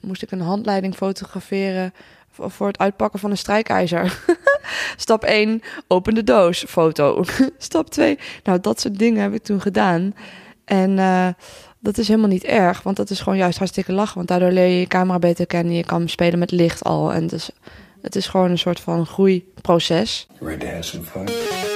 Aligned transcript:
Moest 0.00 0.22
ik 0.22 0.30
een 0.30 0.40
handleiding 0.40 0.94
fotograferen 0.94 1.92
voor 2.30 2.66
het 2.66 2.78
uitpakken 2.78 3.20
van 3.20 3.30
een 3.30 3.38
strijkijzer. 3.38 4.22
Stap 4.96 5.24
1, 5.24 5.60
open 5.88 6.14
de 6.14 6.24
doos, 6.24 6.64
foto. 6.68 7.24
Stap 7.58 7.90
2, 7.90 8.18
nou 8.42 8.60
dat 8.60 8.80
soort 8.80 8.98
dingen 8.98 9.22
heb 9.22 9.34
ik 9.34 9.42
toen 9.42 9.60
gedaan. 9.60 10.14
En 10.64 10.90
uh, 10.90 11.28
dat 11.78 11.98
is 11.98 12.08
helemaal 12.08 12.28
niet 12.28 12.44
erg, 12.44 12.82
want 12.82 12.96
dat 12.96 13.10
is 13.10 13.20
gewoon 13.20 13.38
juist 13.38 13.58
hartstikke 13.58 13.92
lachen. 13.92 14.16
Want 14.16 14.28
daardoor 14.28 14.50
leer 14.50 14.66
je 14.66 14.78
je 14.78 14.86
camera 14.86 15.18
beter 15.18 15.46
kennen, 15.46 15.74
je 15.74 15.84
kan 15.84 16.08
spelen 16.08 16.38
met 16.38 16.50
licht 16.50 16.84
al. 16.84 17.12
En 17.12 17.26
dus, 17.26 17.50
het 18.02 18.16
is 18.16 18.26
gewoon 18.26 18.50
een 18.50 18.58
soort 18.58 18.80
van 18.80 19.06
groeiproces. 19.06 20.26
Ready 20.40 20.80
to 20.80 20.98
have? 21.14 21.67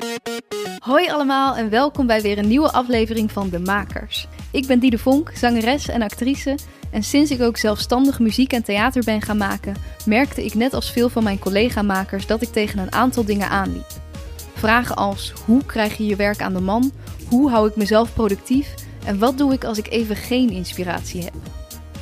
Hoi 0.92 1.08
allemaal 1.08 1.56
en 1.56 1.70
welkom 1.70 2.06
bij 2.06 2.20
weer 2.20 2.38
een 2.38 2.48
nieuwe 2.48 2.72
aflevering 2.72 3.32
van 3.32 3.48
De 3.48 3.58
Makers. 3.58 4.28
Ik 4.50 4.66
ben 4.66 4.78
Diede 4.78 4.98
Vonk, 4.98 5.30
zangeres 5.34 5.88
en 5.88 6.02
actrice. 6.02 6.58
En 6.90 7.02
sinds 7.02 7.30
ik 7.30 7.42
ook 7.42 7.56
zelfstandig 7.56 8.18
muziek 8.18 8.52
en 8.52 8.62
theater 8.62 9.04
ben 9.04 9.22
gaan 9.22 9.36
maken, 9.36 9.76
merkte 10.06 10.44
ik 10.44 10.54
net 10.54 10.74
als 10.74 10.90
veel 10.90 11.08
van 11.08 11.22
mijn 11.22 11.38
collega-makers 11.38 12.26
dat 12.26 12.42
ik 12.42 12.48
tegen 12.48 12.78
een 12.78 12.92
aantal 12.92 13.24
dingen 13.24 13.48
aanliep. 13.48 13.86
Vragen 14.54 14.96
als: 14.96 15.32
hoe 15.44 15.64
krijg 15.64 15.96
je 15.96 16.06
je 16.06 16.16
werk 16.16 16.42
aan 16.42 16.54
de 16.54 16.60
man? 16.60 16.92
Hoe 17.28 17.50
hou 17.50 17.68
ik 17.68 17.76
mezelf 17.76 18.14
productief? 18.14 18.74
En 19.06 19.18
wat 19.18 19.38
doe 19.38 19.52
ik 19.52 19.64
als 19.64 19.78
ik 19.78 19.90
even 19.90 20.16
geen 20.16 20.50
inspiratie 20.50 21.22
heb? 21.22 21.34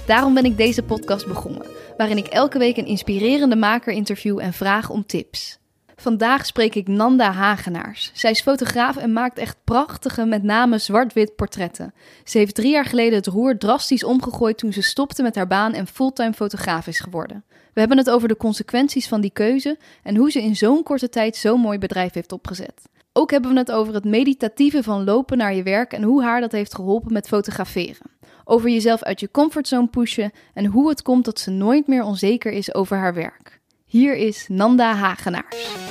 Daarom 0.07 0.35
ben 0.35 0.45
ik 0.45 0.57
deze 0.57 0.83
podcast 0.83 1.27
begonnen, 1.27 1.67
waarin 1.97 2.17
ik 2.17 2.27
elke 2.27 2.59
week 2.59 2.77
een 2.77 2.87
inspirerende 2.87 3.57
maker 3.57 3.93
interview 3.93 4.39
en 4.39 4.53
vraag 4.53 4.91
om 4.91 5.07
tips. 5.07 5.60
Vandaag 6.01 6.47
spreek 6.47 6.75
ik 6.75 6.89
Nanda 6.89 7.33
Hagenaars. 7.33 8.11
Zij 8.15 8.31
is 8.31 8.41
fotograaf 8.41 8.97
en 8.97 9.13
maakt 9.13 9.39
echt 9.39 9.57
prachtige, 9.65 10.25
met 10.25 10.43
name 10.43 10.79
zwart-wit 10.79 11.37
portretten. 11.37 11.95
Ze 12.25 12.39
heeft 12.39 12.55
drie 12.55 12.71
jaar 12.71 12.85
geleden 12.85 13.15
het 13.19 13.27
roer 13.27 13.59
drastisch 13.59 14.05
omgegooid 14.05 14.59
toen 14.59 14.73
ze 14.73 14.83
stopte 14.83 15.23
met 15.23 15.35
haar 15.35 15.47
baan 15.47 15.73
en 15.73 15.87
fulltime 15.87 16.33
fotograaf 16.33 16.87
is 16.87 17.01
geworden. 17.01 17.45
We 17.49 17.81
hebben 17.81 17.99
het 17.99 18.11
over 18.11 18.29
de 18.29 18.37
consequenties 18.37 19.09
van 19.09 19.21
die 19.21 19.31
keuze 19.31 19.79
en 20.03 20.17
hoe 20.17 20.31
ze 20.31 20.43
in 20.43 20.57
zo'n 20.57 20.83
korte 20.83 21.09
tijd 21.09 21.37
zo'n 21.37 21.61
mooi 21.61 21.79
bedrijf 21.79 22.15
heeft 22.15 22.33
opgezet. 22.33 22.83
Ook 23.13 23.31
hebben 23.31 23.53
we 23.53 23.59
het 23.59 23.73
over 23.73 23.95
het 23.95 24.05
meditatieve 24.05 24.83
van 24.83 25.05
lopen 25.05 25.39
naar 25.39 25.55
je 25.55 25.63
werk 25.63 25.93
en 25.93 26.03
hoe 26.03 26.23
haar 26.23 26.41
dat 26.41 26.53
heeft 26.53 26.75
geholpen 26.75 27.13
met 27.13 27.29
fotograferen. 27.29 28.11
Over 28.45 28.71
jezelf 28.71 29.03
uit 29.03 29.21
je 29.21 29.31
comfortzone 29.31 29.87
pushen 29.87 30.33
en 30.55 30.67
hoe 30.67 30.89
het 30.89 31.03
komt 31.03 31.25
dat 31.25 31.41
ze 31.41 31.51
nooit 31.51 31.87
meer 31.87 32.03
onzeker 32.03 32.53
is 32.53 32.75
over 32.75 32.97
haar 32.97 33.15
werk. 33.15 33.61
Hier 33.91 34.17
is 34.17 34.47
Nanda 34.49 34.95
Hagenaars. 34.95 35.90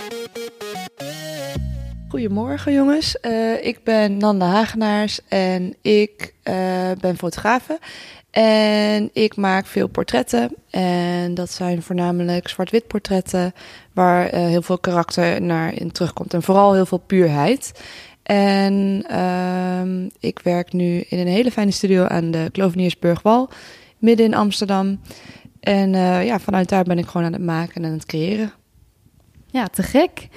Goedemorgen 2.09 2.73
jongens, 2.73 3.17
uh, 3.21 3.65
ik 3.65 3.83
ben 3.83 4.17
Nanda 4.17 4.45
Hagenaars 4.45 5.19
en 5.27 5.75
ik 5.81 6.33
uh, 6.43 6.53
ben 6.99 7.17
fotografe. 7.17 7.79
En 8.31 9.09
ik 9.13 9.35
maak 9.35 9.65
veel 9.65 9.87
portretten 9.87 10.55
en 10.69 11.33
dat 11.33 11.51
zijn 11.51 11.81
voornamelijk 11.81 12.47
zwart-wit 12.47 12.87
portretten 12.87 13.53
waar 13.93 14.33
uh, 14.33 14.39
heel 14.39 14.61
veel 14.61 14.77
karakter 14.77 15.41
naar 15.41 15.73
in 15.73 15.91
terugkomt 15.91 16.33
en 16.33 16.43
vooral 16.43 16.73
heel 16.73 16.85
veel 16.85 16.97
puurheid. 16.97 17.71
En 18.23 19.03
ehm, 19.07 20.09
ik 20.19 20.39
werk 20.39 20.73
nu 20.73 20.99
in 20.99 21.19
een 21.19 21.27
hele 21.27 21.51
fijne 21.51 21.71
studio 21.71 22.05
aan 22.05 22.31
de 22.31 22.49
Kloveniersburgwal, 22.51 23.49
midden 23.97 24.25
in 24.25 24.35
Amsterdam. 24.35 24.99
En 25.59 25.91
ja, 26.25 26.39
vanuit 26.39 26.69
daar 26.69 26.83
ben 26.83 26.97
ik 26.97 27.05
gewoon 27.05 27.25
aan 27.25 27.33
het 27.33 27.43
maken 27.43 27.83
en 27.83 27.91
het 27.91 28.05
creëren. 28.05 28.51
Ja, 29.51 29.67
te 29.67 29.83
gek. 29.83 30.27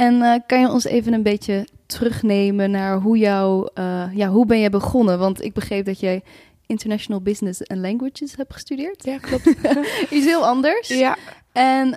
En 0.00 0.14
uh, 0.14 0.34
kan 0.46 0.60
je 0.60 0.68
ons 0.68 0.84
even 0.84 1.12
een 1.12 1.22
beetje 1.22 1.66
terugnemen 1.86 2.70
naar 2.70 3.00
hoe 3.00 3.18
jou, 3.18 3.68
uh, 3.74 4.04
ja, 4.12 4.28
hoe 4.28 4.46
ben 4.46 4.58
je 4.58 4.70
begonnen? 4.70 5.18
Want 5.18 5.42
ik 5.42 5.52
begreep 5.52 5.84
dat 5.84 6.00
jij 6.00 6.22
International 6.66 7.20
Business 7.20 7.66
and 7.66 7.80
Languages 7.80 8.36
hebt 8.36 8.52
gestudeerd. 8.52 9.04
Ja, 9.04 9.18
klopt. 9.18 9.46
Iets 10.10 10.26
heel 10.26 10.46
anders. 10.46 10.88
Ja. 10.88 11.16
En 11.52 11.90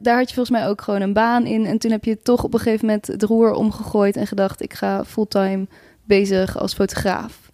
daar 0.00 0.16
had 0.16 0.28
je 0.28 0.34
volgens 0.34 0.58
mij 0.58 0.68
ook 0.68 0.80
gewoon 0.80 1.00
een 1.00 1.12
baan 1.12 1.46
in. 1.46 1.66
En 1.66 1.78
toen 1.78 1.90
heb 1.90 2.04
je 2.04 2.22
toch 2.22 2.44
op 2.44 2.54
een 2.54 2.60
gegeven 2.60 2.86
moment 2.86 3.06
het 3.06 3.22
roer 3.22 3.52
omgegooid 3.52 4.16
en 4.16 4.26
gedacht: 4.26 4.62
ik 4.62 4.74
ga 4.74 5.04
fulltime 5.04 5.66
bezig 6.04 6.58
als 6.58 6.74
fotograaf. 6.74 7.50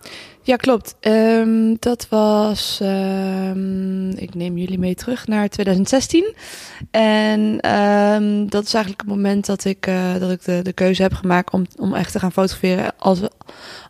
Ja, 0.46 0.56
klopt. 0.56 0.94
Um, 1.00 1.76
dat 1.78 2.06
was, 2.08 2.80
um, 2.82 4.10
ik 4.10 4.34
neem 4.34 4.58
jullie 4.58 4.78
mee 4.78 4.94
terug 4.94 5.26
naar 5.26 5.48
2016. 5.48 6.34
En 6.90 7.40
um, 7.72 8.50
dat 8.50 8.64
is 8.64 8.74
eigenlijk 8.74 9.02
het 9.02 9.10
moment 9.10 9.46
dat 9.46 9.64
ik, 9.64 9.86
uh, 9.86 10.18
dat 10.18 10.30
ik 10.30 10.44
de, 10.44 10.62
de 10.62 10.72
keuze 10.72 11.02
heb 11.02 11.12
gemaakt 11.12 11.52
om, 11.52 11.66
om 11.76 11.94
echt 11.94 12.12
te 12.12 12.18
gaan 12.18 12.32
fotograferen. 12.32 12.92
Als, 12.98 13.20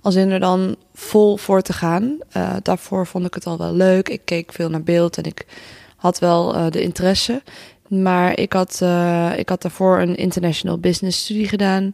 als 0.00 0.14
in 0.14 0.30
er 0.30 0.40
dan 0.40 0.76
vol 0.94 1.36
voor 1.36 1.62
te 1.62 1.72
gaan. 1.72 2.18
Uh, 2.36 2.56
daarvoor 2.62 3.06
vond 3.06 3.26
ik 3.26 3.34
het 3.34 3.46
al 3.46 3.58
wel 3.58 3.74
leuk. 3.74 4.08
Ik 4.08 4.20
keek 4.24 4.52
veel 4.52 4.70
naar 4.70 4.82
beeld 4.82 5.16
en 5.16 5.24
ik 5.24 5.46
had 5.96 6.18
wel 6.18 6.54
uh, 6.54 6.70
de 6.70 6.82
interesse. 6.82 7.42
Maar 7.88 8.38
ik 8.38 8.52
had, 8.52 8.82
ik 9.36 9.48
had 9.48 9.62
daarvoor 9.62 10.00
een 10.00 10.16
international 10.16 10.78
business 10.78 11.22
studie 11.22 11.48
gedaan. 11.48 11.92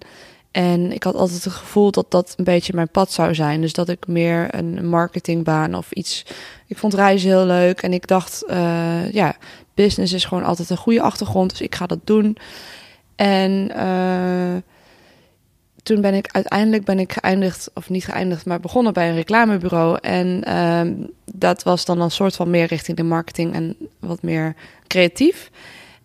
En 0.50 0.93
ik 0.93 1.03
had 1.03 1.15
altijd 1.15 1.44
het 1.44 1.53
gevoel 1.53 1.91
dat 1.91 2.11
dat 2.11 2.34
een 2.37 2.44
beetje 2.44 2.75
mijn 2.75 2.88
pad 2.88 3.12
zou 3.12 3.34
zijn. 3.34 3.61
Dus 3.61 3.72
dat 3.72 3.88
ik 3.88 4.06
meer 4.06 4.55
een 4.55 4.88
marketingbaan 4.88 5.75
of 5.75 5.93
iets. 5.93 6.25
Ik 6.66 6.78
vond 6.78 6.94
reizen 6.94 7.28
heel 7.28 7.47
leuk. 7.47 7.83
En 7.83 7.93
ik 7.93 8.06
dacht, 8.06 8.44
uh, 8.50 9.12
ja, 9.12 9.37
business 9.75 10.12
is 10.12 10.25
gewoon 10.25 10.44
altijd 10.44 10.71
een 10.71 10.77
goede 10.77 11.03
achtergrond. 11.03 11.50
Dus 11.50 11.61
ik 11.61 11.75
ga 11.75 11.87
dat 11.87 11.99
doen. 12.05 12.37
En 13.16 13.72
uh, 13.77 14.56
toen 15.83 16.00
ben 16.00 16.15
ik 16.15 16.28
uiteindelijk 16.33 16.84
ben 16.84 16.99
ik 16.99 17.12
geëindigd, 17.12 17.71
of 17.75 17.91
niet 17.91 18.05
geëindigd, 18.05 18.47
maar 18.47 18.61
begonnen 18.61 18.93
bij 18.93 19.09
een 19.09 19.15
reclamebureau. 19.15 19.99
En 20.00 20.44
uh, 20.49 21.06
dat 21.34 21.62
was 21.62 21.84
dan 21.84 22.00
een 22.00 22.11
soort 22.11 22.37
van 22.37 22.50
meer 22.50 22.67
richting 22.67 22.97
de 22.97 23.03
marketing 23.03 23.55
en 23.55 23.77
wat 23.99 24.22
meer 24.22 24.55
creatief. 24.87 25.50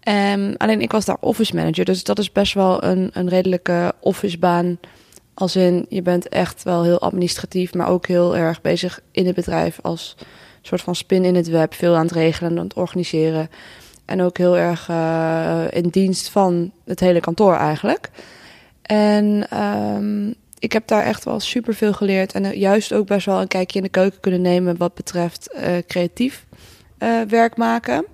Um, 0.08 0.54
alleen 0.58 0.82
ik 0.82 0.92
was 0.92 1.06
daar 1.06 1.18
office 1.20 1.56
manager, 1.56 1.86
dus 1.86 2.04
dat 2.04 2.20
is 2.20 2.32
best 2.32 2.54
wel 2.54 2.84
een, 2.84 3.10
een 3.14 3.30
redelijke 3.30 3.94
officebaan. 4.00 4.80
Als 5.34 5.56
in, 5.56 5.86
je 5.90 6.02
bent 6.02 6.30
echt 6.30 6.64
wel 6.64 6.84
heel 6.84 7.02
administratief, 7.02 7.74
maar 7.74 7.88
ook 7.88 8.08
heel 8.08 8.38
erg 8.38 8.62
bezig 8.62 9.00
in 9.12 9.26
het 9.26 9.36
bedrijf 9.36 9.80
als 9.82 10.16
soort 10.62 10.82
van 10.82 10.96
spin 10.96 11.26
in 11.26 11.36
het 11.36 11.48
web. 11.48 11.74
Veel 11.74 11.96
aan 11.96 12.06
het 12.06 12.12
regelen 12.12 12.52
en 12.52 12.58
aan 12.58 12.64
het 12.64 12.74
organiseren. 12.74 13.50
En 14.06 14.22
ook 14.22 14.38
heel 14.38 14.58
erg 14.58 14.90
uh, 14.90 15.64
in 15.70 15.88
dienst 15.90 16.30
van 16.30 16.72
het 16.86 17.00
hele 17.00 17.20
kantoor 17.20 17.56
eigenlijk. 17.56 18.10
En 18.82 19.48
um, 19.62 20.36
ik 20.60 20.72
heb 20.72 20.88
daar 20.88 21.04
echt 21.04 21.24
wel 21.24 21.40
super 21.40 21.74
veel 21.74 21.94
geleerd. 21.94 22.34
En 22.34 22.58
juist 22.58 22.94
ook 22.94 23.08
best 23.08 23.26
wel 23.26 23.42
een 23.42 23.48
kijkje 23.48 23.78
in 23.78 23.84
de 23.84 23.92
keuken 23.92 24.20
kunnen 24.20 24.42
nemen 24.42 24.78
wat 24.78 24.94
betreft 24.94 25.56
uh, 25.56 25.78
creatief 25.88 26.46
werk 27.28 27.58
maken. 27.58 28.06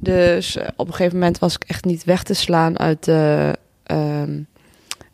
Dus 0.00 0.56
uh, 0.56 0.62
op 0.76 0.86
een 0.86 0.94
gegeven 0.94 1.18
moment 1.18 1.38
was 1.38 1.54
ik 1.54 1.64
echt 1.66 1.84
niet 1.84 2.04
weg 2.04 2.22
te 2.22 2.34
slaan 2.34 2.78
uit 2.78 3.04
de, 3.04 3.54
um, 3.86 4.46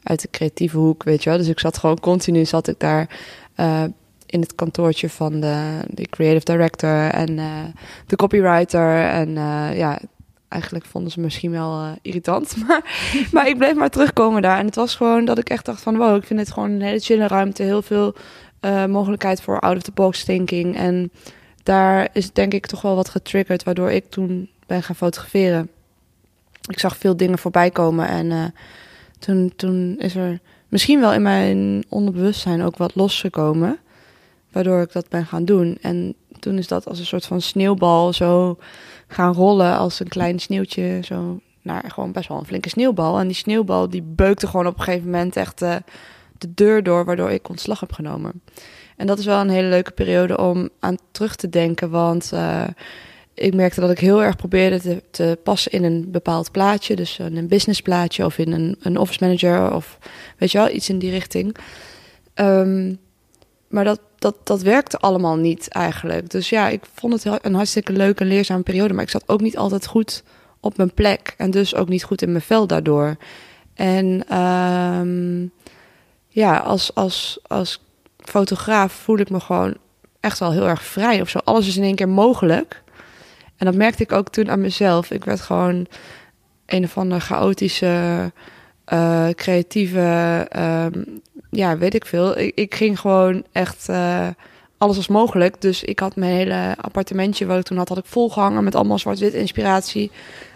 uit 0.03 0.23
de 0.23 0.31
creatieve 0.31 0.77
hoek, 0.77 1.03
weet 1.03 1.23
je 1.23 1.29
wel. 1.31 1.39
Dus 1.39 1.49
ik 1.49 1.61
zat 1.61 1.79
gewoon 1.79 2.01
continu, 2.01 2.45
zat 2.45 2.69
ik 2.69 2.79
daar 2.79 3.09
uh, 3.57 3.83
in 4.27 4.41
het 4.41 4.55
kantoortje 4.55 5.11
van 5.11 5.41
de, 5.41 5.81
de 5.89 6.09
creative 6.09 6.45
director 6.45 7.11
en 7.11 7.31
uh, 7.31 7.65
de 8.07 8.17
copywriter. 8.17 9.05
En 9.05 9.31
ja, 9.77 9.99
eigenlijk 10.49 10.85
vonden 10.85 11.13
ze 11.13 11.21
misschien 11.21 11.51
wel 11.51 11.99
irritant. 12.03 12.55
Maar, 12.67 12.83
maar 13.33 13.49
ik 13.49 13.59
bleef 13.59 13.75
maar 13.75 13.91
terugkomen 13.91 14.43
daar. 14.43 14.59
En 14.59 14.67
het 14.67 14.75
was 14.75 14.95
gewoon 14.95 15.25
dat 15.25 15.39
ik 15.39 15.49
echt 15.49 15.65
dacht 15.65 15.83
van, 15.83 15.97
wow, 15.97 16.17
ik 16.17 16.25
vind 16.25 16.41
het 16.41 16.53
gewoon 16.53 16.71
een 16.71 16.83
hele 16.83 16.99
chille 16.99 17.27
ruimte. 17.27 17.63
Heel 17.63 17.83
veel 17.83 18.15
mogelijkheid 18.89 19.41
voor 19.41 19.61
out-of-the-box 19.61 20.25
thinking. 20.25 20.77
En 20.77 21.11
daar 21.63 22.09
is 22.13 22.33
denk 22.33 22.55
ik 22.55 22.67
toch 22.67 22.83
wel 22.83 22.95
wat 22.95 23.09
getriggerd, 23.09 23.63
waardoor 23.63 23.91
ik 23.91 24.11
toen 24.11 24.51
ben 24.67 24.83
gaan 24.83 24.97
fotograferen. 24.97 25.71
Ik 26.71 26.79
zag 26.79 26.97
veel 26.97 27.17
dingen 27.17 27.39
voorbij 27.39 27.71
komen 27.71 28.09
en 28.09 28.27
uh, 28.31 28.45
toen, 29.19 29.53
toen 29.57 29.99
is 29.99 30.15
er 30.15 30.41
misschien 30.69 31.01
wel 31.01 31.13
in 31.13 31.23
mijn 31.23 31.85
onderbewustzijn 31.89 32.63
ook 32.63 32.77
wat 32.77 32.95
losgekomen, 32.95 33.79
waardoor 34.53 34.81
ik 34.81 34.93
dat 34.93 35.09
ben 35.09 35.27
gaan 35.27 35.45
doen. 35.45 35.79
En 35.81 36.15
toen 36.39 36.59
is 36.59 36.69
dat 36.69 36.89
als 36.89 36.99
een 36.99 37.07
soort 37.07 37.27
van 37.27 37.41
sneeuwbal 37.41 38.13
zo 38.13 38.59
gaan 39.09 39.35
rollen, 39.35 39.77
als 39.77 40.01
een 40.01 40.09
klein 40.09 40.39
sneeuwtje, 40.39 41.01
zo 41.03 41.41
naar 41.63 41.91
gewoon 41.91 42.13
best 42.13 42.29
wel 42.29 42.39
een 42.39 42.47
flinke 42.47 42.69
sneeuwbal. 42.69 43.19
En 43.19 43.27
die 43.27 43.37
sneeuwbal 43.37 43.89
die 43.89 44.03
beukte 44.03 44.47
gewoon 44.47 44.67
op 44.67 44.79
een 44.79 44.85
gegeven 44.85 45.11
moment 45.11 45.37
echt 45.37 45.63
uh, 45.63 45.77
de 46.39 46.55
deur 46.55 46.83
door, 46.83 47.05
waardoor 47.05 47.31
ik 47.31 47.49
ontslag 47.49 47.81
heb 47.81 47.93
genomen. 47.93 48.43
En 48.97 49.07
dat 49.07 49.19
is 49.19 49.25
wel 49.25 49.41
een 49.41 49.49
hele 49.49 49.69
leuke 49.69 49.91
periode 49.91 50.39
om 50.39 50.69
aan 50.81 50.97
terug 51.11 51.37
te 51.37 51.49
denken, 51.49 51.91
want 51.91 52.31
uh, 52.35 52.65
ik 53.35 53.55
merkte 53.55 53.81
dat 53.81 53.91
ik 53.91 53.99
heel 53.99 54.23
erg 54.23 54.37
probeerde 54.37 54.81
te, 54.81 55.03
te, 55.11 55.39
passen 55.43 55.73
in 55.73 55.85
een 55.85 56.11
bepaald 56.11 56.51
plaatje. 56.51 56.97
Dus 56.97 57.19
een 57.19 57.49
business 57.49 57.83
plaatje 57.83 58.25
of 58.25 58.39
in 58.39 58.53
een, 58.53 58.77
een 58.81 58.99
office 58.99 59.25
manager 59.25 59.75
of 59.75 59.99
weet 60.39 60.53
je 60.53 60.59
wel, 60.59 60.71
iets 60.71 60.89
in 60.89 60.99
die 60.99 61.11
richting. 61.11 61.57
Um, 62.35 62.99
maar 63.69 63.85
dat, 63.85 64.01
dat, 64.19 64.37
dat 64.45 64.63
werkte 64.63 64.99
allemaal 64.99 65.37
niet 65.37 65.69
eigenlijk. 65.69 66.31
Dus 66.31 66.49
ja, 66.49 66.69
ik 66.69 66.83
vond 66.95 67.13
het 67.13 67.45
een 67.45 67.55
hartstikke 67.55 67.93
leuke 67.93 68.23
en 68.23 68.29
leerzame 68.29 68.63
periode. 68.63 68.95
Maar 68.95 69.03
ik 69.03 69.11
zat 69.11 69.29
ook 69.29 69.41
niet 69.41 69.57
altijd 69.57 69.87
goed 69.87 70.23
op 70.61 70.77
mijn 70.77 70.95
plek. 70.95 71.35
En 71.37 71.51
dus 71.51 71.75
ook 71.75 71.89
niet 71.89 72.05
goed 72.05 72.23
in 72.23 72.31
mijn 72.31 72.43
vel 72.43 72.67
daardoor. 72.67 73.17
En 73.75 74.39
um, 74.39 75.53
ja, 76.29 76.57
als, 76.57 76.95
als, 76.95 77.39
als 77.47 77.83
fotograaf 78.19 78.93
voel 78.93 79.19
ik 79.19 79.31
me 79.31 79.41
gewoon 79.41 79.77
echt 80.21 80.39
wel 80.39 80.53
heel 80.53 80.69
erg 80.69 80.85
vrij 80.85 81.21
of 81.21 81.29
zo. 81.29 81.39
Alles 81.39 81.67
is 81.67 81.77
in 81.77 81.83
één 81.83 81.95
keer 81.95 82.09
mogelijk. 82.09 82.83
En 83.65 83.71
dat 83.71 83.79
merkte 83.79 84.03
ik 84.03 84.13
ook 84.13 84.29
toen 84.29 84.51
aan 84.51 84.61
mezelf. 84.61 85.11
Ik 85.11 85.25
werd 85.25 85.41
gewoon 85.41 85.87
een 86.67 86.85
of 86.85 86.99
andere 86.99 87.21
chaotische, 87.21 88.33
uh, 88.93 89.29
creatieve, 89.29 90.47
ehm, 90.49 91.05
ja, 91.51 91.79
weet 91.79 91.95
ik 91.95 92.07
veel. 92.07 92.39
Ik, 92.39 92.55
ik 92.55 92.75
ging 92.75 93.01
gewoon 93.01 93.45
echt, 93.53 93.89
uh, 93.91 94.29
alles 94.79 94.97
was 94.97 95.09
mogelijk. 95.09 95.61
Dus 95.61 95.83
ik 95.83 95.99
had 95.99 96.17
mijn 96.17 96.33
hele 96.33 96.75
appartementje 96.81 97.47
wat 97.47 97.59
ik 97.59 97.65
toen 97.65 97.77
had, 97.77 97.89
had 97.89 97.99
ik 97.99 98.05
volgehangen 98.07 98.65
met 98.65 98.75
allemaal 98.75 98.99
zwart-wit 98.99 99.35
inspiratie. 99.35 100.11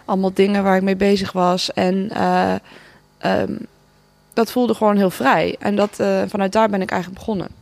Allemaal 0.05 0.33
dingen 0.33 0.63
waar 0.63 0.75
ik 0.75 0.83
mee 0.83 0.95
bezig 0.95 1.31
was. 1.31 1.73
En 1.73 2.09
uh, 2.13 2.55
um, 3.25 3.57
dat 4.33 4.51
voelde 4.51 4.73
gewoon 4.73 4.97
heel 4.97 5.09
vrij. 5.09 5.55
En 5.59 5.75
dat, 5.75 5.95
vanuit 6.27 6.51
daar 6.51 6.69
ben 6.69 6.81
ik 6.81 6.91
eigenlijk 6.91 7.19
begonnen. 7.19 7.58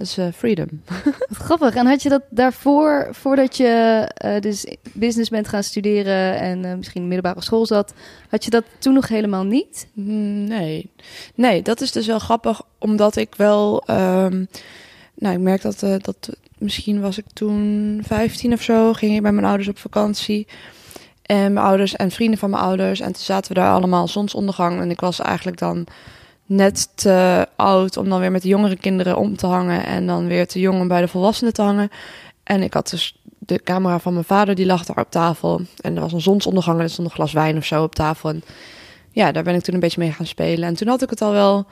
Dus 0.00 0.18
uh, 0.18 0.26
freedom. 0.34 0.68
Wat 1.28 1.38
grappig. 1.38 1.74
En 1.74 1.86
had 1.86 2.02
je 2.02 2.08
dat 2.08 2.22
daarvoor, 2.30 3.08
voordat 3.10 3.56
je 3.56 4.08
uh, 4.24 4.40
dus 4.40 4.66
business 4.92 5.30
bent 5.30 5.48
gaan 5.48 5.62
studeren 5.62 6.38
en 6.38 6.64
uh, 6.64 6.74
misschien 6.74 7.08
middelbare 7.08 7.42
school 7.42 7.66
zat, 7.66 7.94
had 8.28 8.44
je 8.44 8.50
dat 8.50 8.64
toen 8.78 8.94
nog 8.94 9.08
helemaal 9.08 9.44
niet? 9.44 9.86
Mm, 9.92 10.44
nee. 10.44 10.90
Nee, 11.34 11.62
dat 11.62 11.80
is 11.80 11.92
dus 11.92 12.06
wel 12.06 12.18
grappig, 12.18 12.62
omdat 12.78 13.16
ik 13.16 13.34
wel. 13.36 13.82
Um, 13.90 14.48
nou, 15.14 15.34
ik 15.34 15.40
merk 15.40 15.62
dat, 15.62 15.80
dat 15.80 16.30
misschien 16.58 17.00
was 17.00 17.18
ik 17.18 17.24
toen 17.32 18.00
15 18.06 18.52
of 18.52 18.62
zo, 18.62 18.92
ging 18.92 19.16
ik 19.16 19.22
bij 19.22 19.32
mijn 19.32 19.46
ouders 19.46 19.68
op 19.68 19.78
vakantie. 19.78 20.46
En 21.22 21.52
mijn 21.52 21.66
ouders 21.66 21.96
en 21.96 22.10
vrienden 22.10 22.38
van 22.38 22.50
mijn 22.50 22.62
ouders. 22.62 23.00
En 23.00 23.12
toen 23.12 23.22
zaten 23.22 23.54
we 23.54 23.60
daar 23.60 23.72
allemaal 23.72 24.08
zonsondergang. 24.08 24.80
En 24.80 24.90
ik 24.90 25.00
was 25.00 25.20
eigenlijk 25.20 25.58
dan 25.58 25.86
net 26.50 26.88
te 26.94 27.46
oud 27.56 27.96
om 27.96 28.08
dan 28.08 28.20
weer 28.20 28.30
met 28.30 28.42
de 28.42 28.48
jongere 28.48 28.76
kinderen 28.76 29.16
om 29.16 29.36
te 29.36 29.46
hangen 29.46 29.86
en 29.86 30.06
dan 30.06 30.26
weer 30.26 30.46
te 30.46 30.60
jong 30.60 30.80
om 30.80 30.88
bij 30.88 31.00
de 31.00 31.08
volwassenen 31.08 31.52
te 31.52 31.62
hangen. 31.62 31.90
En 32.42 32.62
ik 32.62 32.74
had 32.74 32.90
dus 32.90 33.22
de 33.38 33.62
camera 33.62 33.98
van 33.98 34.12
mijn 34.12 34.24
vader, 34.24 34.54
die 34.54 34.66
lag 34.66 34.84
daar 34.84 34.98
op 34.98 35.10
tafel. 35.10 35.60
En 35.80 35.94
er 35.94 36.00
was 36.00 36.12
een 36.12 36.20
zonsondergang 36.20 36.78
en 36.78 36.84
er 36.84 36.90
stond 36.90 37.08
een 37.08 37.14
glas 37.14 37.32
wijn 37.32 37.56
of 37.56 37.64
zo 37.64 37.82
op 37.82 37.94
tafel. 37.94 38.28
En 38.28 38.42
ja, 39.10 39.32
daar 39.32 39.42
ben 39.42 39.54
ik 39.54 39.62
toen 39.62 39.74
een 39.74 39.80
beetje 39.80 40.00
mee 40.00 40.12
gaan 40.12 40.26
spelen. 40.26 40.68
En 40.68 40.74
toen 40.74 40.88
had 40.88 41.02
ik 41.02 41.10
het 41.10 41.22
al 41.22 41.32
wel, 41.32 41.66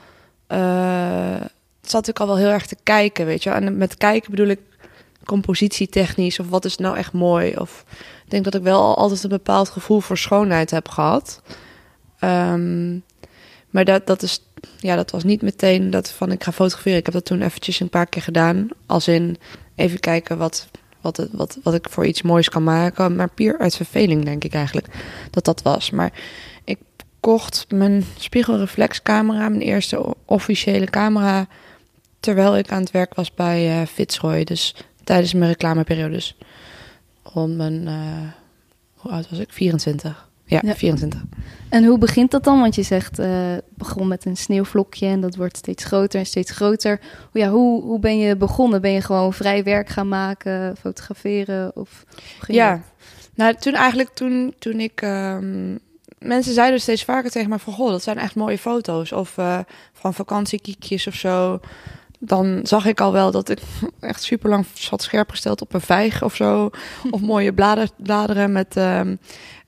uh, 0.48 1.40
zat 1.80 2.08
ik 2.08 2.20
al 2.20 2.26
wel 2.26 2.36
heel 2.36 2.50
erg 2.50 2.66
te 2.66 2.76
kijken, 2.82 3.26
weet 3.26 3.42
je. 3.42 3.50
En 3.50 3.76
met 3.76 3.96
kijken 3.96 4.30
bedoel 4.30 4.48
ik 4.48 4.60
compositietechnisch 5.24 6.40
of 6.40 6.48
wat 6.48 6.64
is 6.64 6.76
nou 6.76 6.96
echt 6.96 7.12
mooi. 7.12 7.56
Of 7.56 7.84
ik 8.24 8.30
denk 8.30 8.44
dat 8.44 8.54
ik 8.54 8.62
wel 8.62 8.96
altijd 8.96 9.22
een 9.22 9.28
bepaald 9.28 9.68
gevoel 9.68 10.00
voor 10.00 10.18
schoonheid 10.18 10.70
heb 10.70 10.88
gehad. 10.88 11.42
Um, 12.20 13.04
maar 13.70 13.84
dat, 13.84 14.06
dat, 14.06 14.22
is, 14.22 14.42
ja, 14.78 14.96
dat 14.96 15.10
was 15.10 15.24
niet 15.24 15.42
meteen 15.42 15.90
dat 15.90 16.10
van 16.10 16.32
ik 16.32 16.44
ga 16.44 16.52
fotograferen. 16.52 16.98
Ik 16.98 17.04
heb 17.04 17.14
dat 17.14 17.24
toen 17.24 17.42
eventjes 17.42 17.80
een 17.80 17.88
paar 17.88 18.06
keer 18.06 18.22
gedaan. 18.22 18.68
Als 18.86 19.08
in 19.08 19.36
even 19.74 20.00
kijken 20.00 20.38
wat, 20.38 20.68
wat, 21.00 21.28
wat, 21.32 21.58
wat 21.62 21.74
ik 21.74 21.88
voor 21.88 22.06
iets 22.06 22.22
moois 22.22 22.48
kan 22.48 22.64
maken. 22.64 23.16
Maar 23.16 23.30
puur 23.30 23.58
uit 23.58 23.76
verveling 23.76 24.24
denk 24.24 24.44
ik 24.44 24.54
eigenlijk 24.54 24.86
dat 25.30 25.44
dat 25.44 25.62
was. 25.62 25.90
Maar 25.90 26.12
ik 26.64 26.78
kocht 27.20 27.66
mijn 27.68 28.04
spiegelreflexcamera, 28.18 29.48
mijn 29.48 29.62
eerste 29.62 30.14
officiële 30.24 30.86
camera... 30.86 31.46
terwijl 32.20 32.56
ik 32.56 32.70
aan 32.70 32.80
het 32.80 32.90
werk 32.90 33.14
was 33.14 33.34
bij 33.34 33.80
uh, 33.80 33.86
Fitzroy. 33.86 34.44
Dus 34.44 34.74
tijdens 35.04 35.32
mijn 35.32 35.50
reclameperiodes. 35.50 36.36
Om 37.32 37.56
mijn... 37.56 37.82
Uh, 37.82 38.28
hoe 38.94 39.12
oud 39.12 39.30
was 39.30 39.38
ik? 39.38 39.52
24. 39.52 40.27
Ja, 40.48 40.74
24. 40.74 41.20
En 41.68 41.84
hoe 41.84 41.98
begint 41.98 42.30
dat 42.30 42.44
dan? 42.44 42.60
Want 42.60 42.74
je 42.74 42.82
zegt, 42.82 43.18
uh, 43.18 43.56
begon 43.68 44.08
met 44.08 44.24
een 44.24 44.36
sneeuwvlokje 44.36 45.06
en 45.06 45.20
dat 45.20 45.36
wordt 45.36 45.56
steeds 45.56 45.84
groter 45.84 46.20
en 46.20 46.26
steeds 46.26 46.50
groter. 46.50 47.00
Ja, 47.32 47.48
hoe, 47.48 47.82
hoe 47.82 47.98
ben 47.98 48.18
je 48.18 48.36
begonnen? 48.36 48.80
Ben 48.80 48.90
je 48.90 49.00
gewoon 49.00 49.32
vrij 49.32 49.62
werk 49.62 49.88
gaan 49.88 50.08
maken, 50.08 50.76
fotograferen? 50.76 51.76
Of 51.76 52.04
ja, 52.46 52.82
nou 53.34 53.54
toen 53.54 53.74
eigenlijk 53.74 54.10
toen, 54.14 54.54
toen 54.58 54.80
ik... 54.80 55.02
Um, 55.02 55.78
mensen 56.18 56.52
zeiden 56.52 56.80
steeds 56.80 57.04
vaker 57.04 57.30
tegen 57.30 57.48
mij 57.48 57.58
van... 57.58 57.72
Goh, 57.72 57.90
dat 57.90 58.02
zijn 58.02 58.18
echt 58.18 58.34
mooie 58.34 58.58
foto's. 58.58 59.12
Of 59.12 59.36
uh, 59.36 59.58
van 59.92 60.14
vakantiekiekjes 60.14 61.06
of 61.06 61.14
zo 61.14 61.60
dan 62.18 62.60
zag 62.62 62.86
ik 62.86 63.00
al 63.00 63.12
wel 63.12 63.30
dat 63.30 63.48
ik 63.48 63.58
echt 64.00 64.22
super 64.22 64.50
lang 64.50 64.66
zat 64.74 65.02
scherp 65.02 65.30
gesteld 65.30 65.60
op 65.60 65.74
een 65.74 65.80
vijg 65.80 66.22
of 66.22 66.34
zo. 66.34 66.70
Of 67.10 67.20
mooie 67.20 67.52
blader, 67.52 67.88
bladeren 67.96 68.52
met 68.52 68.76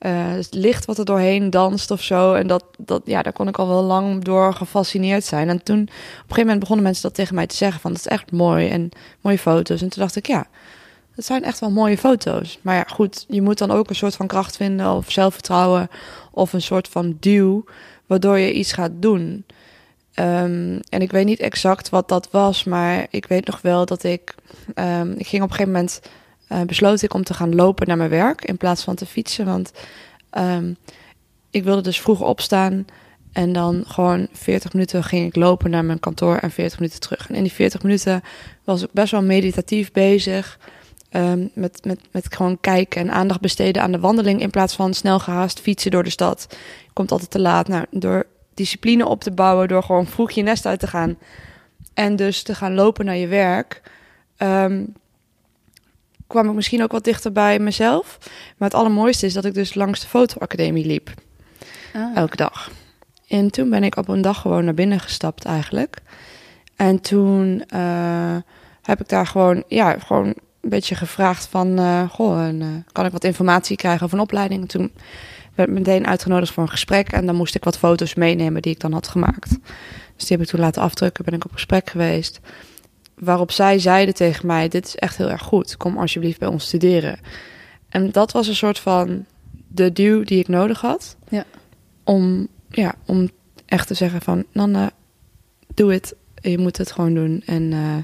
uh, 0.00 0.36
uh, 0.36 0.44
licht 0.50 0.84
wat 0.84 0.98
er 0.98 1.04
doorheen 1.04 1.50
danst 1.50 1.90
of 1.90 2.02
zo. 2.02 2.34
En 2.34 2.46
dat, 2.46 2.64
dat, 2.78 3.02
ja, 3.04 3.22
daar 3.22 3.32
kon 3.32 3.48
ik 3.48 3.58
al 3.58 3.68
wel 3.68 3.82
lang 3.82 4.24
door 4.24 4.54
gefascineerd 4.54 5.24
zijn. 5.24 5.48
En 5.48 5.62
toen 5.62 5.80
op 5.80 5.88
een 5.88 5.92
gegeven 6.18 6.40
moment 6.40 6.60
begonnen 6.60 6.84
mensen 6.84 7.02
dat 7.02 7.14
tegen 7.14 7.34
mij 7.34 7.46
te 7.46 7.56
zeggen: 7.56 7.80
van 7.80 7.92
dat 7.92 8.00
is 8.00 8.06
echt 8.06 8.32
mooi 8.32 8.68
en 8.68 8.90
mooie 9.20 9.38
foto's. 9.38 9.82
En 9.82 9.88
toen 9.88 10.02
dacht 10.02 10.16
ik, 10.16 10.26
ja, 10.26 10.46
dat 11.14 11.24
zijn 11.24 11.44
echt 11.44 11.58
wel 11.58 11.70
mooie 11.70 11.98
foto's. 11.98 12.58
Maar 12.62 12.76
ja, 12.76 12.84
goed, 12.88 13.24
je 13.28 13.42
moet 13.42 13.58
dan 13.58 13.70
ook 13.70 13.88
een 13.88 13.94
soort 13.94 14.16
van 14.16 14.26
kracht 14.26 14.56
vinden 14.56 14.92
of 14.92 15.10
zelfvertrouwen 15.12 15.88
of 16.30 16.52
een 16.52 16.62
soort 16.62 16.88
van 16.88 17.16
duw 17.20 17.64
waardoor 18.06 18.38
je 18.38 18.52
iets 18.52 18.72
gaat 18.72 18.92
doen. 18.94 19.44
Um, 20.14 20.80
en 20.88 21.00
ik 21.00 21.10
weet 21.10 21.24
niet 21.24 21.40
exact 21.40 21.88
wat 21.88 22.08
dat 22.08 22.28
was, 22.30 22.64
maar 22.64 23.06
ik 23.10 23.26
weet 23.26 23.46
nog 23.46 23.60
wel 23.60 23.86
dat 23.86 24.02
ik. 24.02 24.34
Um, 24.74 25.14
ik 25.16 25.26
ging 25.26 25.42
op 25.42 25.48
een 25.48 25.54
gegeven 25.54 25.72
moment. 25.72 26.00
Uh, 26.52 26.60
besloot 26.60 27.02
ik 27.02 27.14
om 27.14 27.24
te 27.24 27.34
gaan 27.34 27.54
lopen 27.54 27.86
naar 27.86 27.96
mijn 27.96 28.10
werk 28.10 28.44
in 28.44 28.56
plaats 28.56 28.84
van 28.84 28.94
te 28.94 29.06
fietsen. 29.06 29.44
Want 29.44 29.72
um, 30.38 30.76
ik 31.50 31.64
wilde 31.64 31.82
dus 31.82 32.00
vroeg 32.00 32.20
opstaan. 32.20 32.84
En 33.32 33.52
dan 33.52 33.84
gewoon 33.86 34.28
40 34.32 34.72
minuten 34.72 35.04
ging 35.04 35.26
ik 35.26 35.36
lopen 35.36 35.70
naar 35.70 35.84
mijn 35.84 36.00
kantoor 36.00 36.36
en 36.36 36.50
40 36.50 36.78
minuten 36.78 37.00
terug. 37.00 37.28
En 37.28 37.34
in 37.34 37.42
die 37.42 37.52
40 37.52 37.82
minuten 37.82 38.22
was 38.64 38.82
ik 38.82 38.88
best 38.92 39.10
wel 39.10 39.22
meditatief 39.22 39.92
bezig. 39.92 40.58
Um, 41.12 41.50
met, 41.54 41.84
met, 41.84 42.00
met 42.10 42.34
gewoon 42.34 42.60
kijken 42.60 43.00
en 43.00 43.10
aandacht 43.10 43.40
besteden 43.40 43.82
aan 43.82 43.92
de 43.92 44.00
wandeling. 44.00 44.40
In 44.40 44.50
plaats 44.50 44.74
van 44.74 44.94
snel 44.94 45.18
gehaast 45.18 45.60
fietsen 45.60 45.90
door 45.90 46.04
de 46.04 46.10
stad. 46.10 46.46
Je 46.84 46.92
komt 46.92 47.10
altijd 47.10 47.30
te 47.30 47.40
laat. 47.40 47.68
Nou, 47.68 47.84
door 47.90 48.26
discipline 48.54 49.06
op 49.06 49.20
te 49.20 49.30
bouwen 49.30 49.68
door 49.68 49.82
gewoon 49.82 50.06
vroeg 50.06 50.30
je 50.30 50.42
nest 50.42 50.66
uit 50.66 50.80
te 50.80 50.86
gaan. 50.86 51.18
En 51.94 52.16
dus 52.16 52.42
te 52.42 52.54
gaan 52.54 52.74
lopen 52.74 53.04
naar 53.04 53.16
je 53.16 53.26
werk. 53.26 53.82
Um, 54.38 54.92
kwam 56.30 56.48
ik 56.48 56.54
misschien 56.54 56.82
ook 56.82 56.92
wat 56.92 57.04
dichter 57.04 57.32
bij 57.32 57.58
mezelf. 57.58 58.18
Maar 58.56 58.68
het 58.68 58.78
allermooiste 58.78 59.26
is 59.26 59.32
dat 59.32 59.44
ik 59.44 59.54
dus 59.54 59.74
langs 59.74 60.00
de 60.00 60.06
fotoacademie 60.06 60.86
liep. 60.86 61.10
Ah. 61.94 62.16
Elke 62.16 62.36
dag. 62.36 62.70
En 63.28 63.50
toen 63.50 63.70
ben 63.70 63.84
ik 63.84 63.96
op 63.96 64.08
een 64.08 64.22
dag 64.22 64.40
gewoon 64.40 64.64
naar 64.64 64.74
binnen 64.74 65.00
gestapt 65.00 65.44
eigenlijk. 65.44 65.96
En 66.76 67.00
toen 67.00 67.64
uh, 67.74 68.36
heb 68.82 69.00
ik 69.00 69.08
daar 69.08 69.26
gewoon, 69.26 69.64
ja, 69.68 69.98
gewoon 69.98 70.26
een 70.26 70.70
beetje 70.70 70.94
gevraagd 70.94 71.46
van... 71.46 71.80
Uh, 71.80 72.10
goh, 72.10 72.46
en, 72.46 72.60
uh, 72.60 72.66
kan 72.92 73.06
ik 73.06 73.12
wat 73.12 73.24
informatie 73.24 73.76
krijgen 73.76 74.04
over 74.04 74.16
een 74.16 74.24
opleiding? 74.24 74.60
En 74.60 74.68
toen 74.68 74.92
werd 75.54 75.70
meteen 75.70 76.06
uitgenodigd 76.06 76.52
voor 76.52 76.62
een 76.62 76.70
gesprek. 76.70 77.12
En 77.12 77.26
dan 77.26 77.34
moest 77.34 77.54
ik 77.54 77.64
wat 77.64 77.78
foto's 77.78 78.14
meenemen 78.14 78.62
die 78.62 78.72
ik 78.72 78.80
dan 78.80 78.92
had 78.92 79.08
gemaakt. 79.08 79.50
Dus 80.16 80.28
die 80.28 80.36
heb 80.36 80.40
ik 80.40 80.52
toen 80.52 80.60
laten 80.60 80.82
afdrukken, 80.82 81.24
ben 81.24 81.34
ik 81.34 81.44
op 81.44 81.52
gesprek 81.52 81.90
geweest. 81.90 82.40
Waarop 83.20 83.52
zij 83.52 83.78
zeiden 83.78 84.14
tegen 84.14 84.46
mij: 84.46 84.68
Dit 84.68 84.86
is 84.86 84.96
echt 84.96 85.16
heel 85.16 85.30
erg 85.30 85.42
goed. 85.42 85.76
Kom 85.76 85.98
alsjeblieft 85.98 86.38
bij 86.38 86.48
ons 86.48 86.64
studeren. 86.64 87.18
En 87.88 88.10
dat 88.10 88.32
was 88.32 88.46
een 88.46 88.54
soort 88.54 88.78
van 88.78 89.24
de 89.68 89.92
duw 89.92 90.24
die 90.24 90.38
ik 90.38 90.48
nodig 90.48 90.80
had. 90.80 91.16
Ja. 91.28 91.44
Om, 92.04 92.48
ja, 92.68 92.94
om 93.06 93.30
echt 93.66 93.86
te 93.86 93.94
zeggen 93.94 94.22
van 94.22 94.44
Nana, 94.52 94.90
doe 95.74 95.92
het. 95.92 96.14
Je 96.42 96.58
moet 96.58 96.76
het 96.76 96.92
gewoon 96.92 97.14
doen. 97.14 97.42
En, 97.46 97.62
uh, 97.62 97.96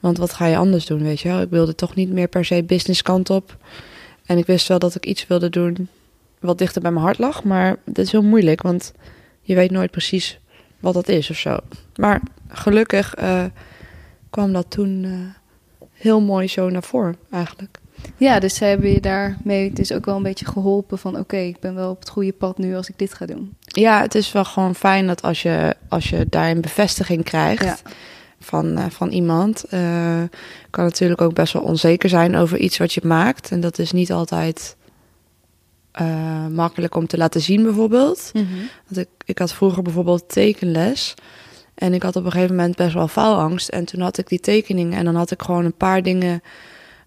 want 0.00 0.18
wat 0.18 0.32
ga 0.32 0.46
je 0.46 0.56
anders 0.56 0.86
doen, 0.86 1.02
weet 1.02 1.20
je 1.20 1.28
wel? 1.28 1.40
Ik 1.40 1.50
wilde 1.50 1.74
toch 1.74 1.94
niet 1.94 2.10
meer 2.10 2.28
per 2.28 2.44
se 2.44 2.62
business 2.62 3.02
kant 3.02 3.30
op. 3.30 3.56
En 4.26 4.38
ik 4.38 4.46
wist 4.46 4.68
wel 4.68 4.78
dat 4.78 4.94
ik 4.94 5.06
iets 5.06 5.26
wilde 5.26 5.50
doen 5.50 5.88
wat 6.40 6.58
dichter 6.58 6.82
bij 6.82 6.90
mijn 6.90 7.04
hart 7.04 7.18
lag. 7.18 7.44
Maar 7.44 7.76
dat 7.84 8.04
is 8.04 8.12
heel 8.12 8.22
moeilijk, 8.22 8.62
want 8.62 8.92
je 9.40 9.54
weet 9.54 9.70
nooit 9.70 9.90
precies 9.90 10.38
wat 10.80 10.94
dat 10.94 11.08
is 11.08 11.30
of 11.30 11.36
zo. 11.36 11.58
Maar 11.96 12.20
gelukkig 12.48 13.18
uh, 13.22 13.44
kwam 14.30 14.52
dat 14.52 14.66
toen 14.68 15.04
uh, 15.04 15.12
heel 15.92 16.20
mooi 16.20 16.48
zo 16.48 16.68
naar 16.68 16.82
voren 16.82 17.16
eigenlijk. 17.30 17.78
Ja, 18.16 18.38
dus 18.38 18.54
ze 18.54 18.64
hebben 18.64 18.90
je 18.90 19.00
daarmee 19.00 19.68
het 19.68 19.78
is 19.78 19.92
ook 19.92 20.04
wel 20.04 20.16
een 20.16 20.22
beetje 20.22 20.46
geholpen 20.46 20.98
van... 20.98 21.10
oké, 21.10 21.20
okay, 21.20 21.46
ik 21.46 21.60
ben 21.60 21.74
wel 21.74 21.90
op 21.90 21.98
het 21.98 22.08
goede 22.08 22.32
pad 22.32 22.58
nu 22.58 22.76
als 22.76 22.88
ik 22.88 22.98
dit 22.98 23.14
ga 23.14 23.26
doen. 23.26 23.56
Ja, 23.60 24.00
het 24.00 24.14
is 24.14 24.32
wel 24.32 24.44
gewoon 24.44 24.74
fijn 24.74 25.06
dat 25.06 25.22
als 25.22 25.42
je, 25.42 25.76
als 25.88 26.10
je 26.10 26.26
daar 26.30 26.50
een 26.50 26.60
bevestiging 26.60 27.24
krijgt... 27.24 27.64
Ja. 27.64 27.76
Van, 28.42 28.78
uh, 28.78 28.84
van 28.88 29.08
iemand. 29.08 29.64
kan 30.70 30.84
natuurlijk 30.84 31.20
ook 31.20 31.34
best 31.34 31.52
wel 31.52 31.62
onzeker 31.62 32.08
zijn 32.08 32.36
over 32.36 32.58
iets 32.58 32.78
wat 32.78 32.92
je 32.92 33.00
maakt. 33.04 33.50
En 33.50 33.60
dat 33.60 33.78
is 33.78 33.92
niet 33.92 34.12
altijd 34.12 34.76
uh, 36.00 36.46
makkelijk 36.46 36.94
om 36.94 37.06
te 37.06 37.16
laten 37.16 37.40
zien, 37.40 37.62
bijvoorbeeld. 37.62 38.30
Mm 38.32 38.46
-hmm. 38.50 38.68
Want 38.88 39.06
ik, 39.06 39.08
ik 39.24 39.38
had 39.38 39.52
vroeger 39.52 39.82
bijvoorbeeld 39.82 40.28
tekenles. 40.28 41.14
En 41.80 41.94
ik 41.94 42.02
had 42.02 42.16
op 42.16 42.24
een 42.24 42.32
gegeven 42.32 42.56
moment 42.56 42.76
best 42.76 42.94
wel 42.94 43.08
faalangst. 43.08 43.68
En 43.68 43.84
toen 43.84 44.00
had 44.00 44.18
ik 44.18 44.28
die 44.28 44.40
tekeningen 44.40 44.98
en 44.98 45.04
dan 45.04 45.14
had 45.14 45.30
ik 45.30 45.42
gewoon 45.42 45.64
een 45.64 45.76
paar 45.76 46.02
dingen, 46.02 46.42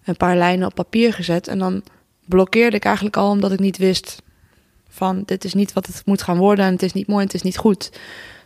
een 0.04 0.16
paar 0.16 0.36
lijnen 0.36 0.66
op 0.66 0.74
papier 0.74 1.12
gezet. 1.12 1.48
En 1.48 1.58
dan 1.58 1.82
blokkeerde 2.24 2.76
ik 2.76 2.84
eigenlijk 2.84 3.16
al 3.16 3.30
omdat 3.30 3.52
ik 3.52 3.58
niet 3.58 3.76
wist 3.76 4.22
van 4.88 5.22
dit 5.26 5.44
is 5.44 5.54
niet 5.54 5.72
wat 5.72 5.86
het 5.86 6.02
moet 6.04 6.22
gaan 6.22 6.38
worden 6.38 6.64
en 6.64 6.72
het 6.72 6.82
is 6.82 6.92
niet 6.92 7.06
mooi 7.06 7.20
en 7.20 7.26
het 7.26 7.34
is 7.34 7.42
niet 7.42 7.56
goed. 7.56 7.90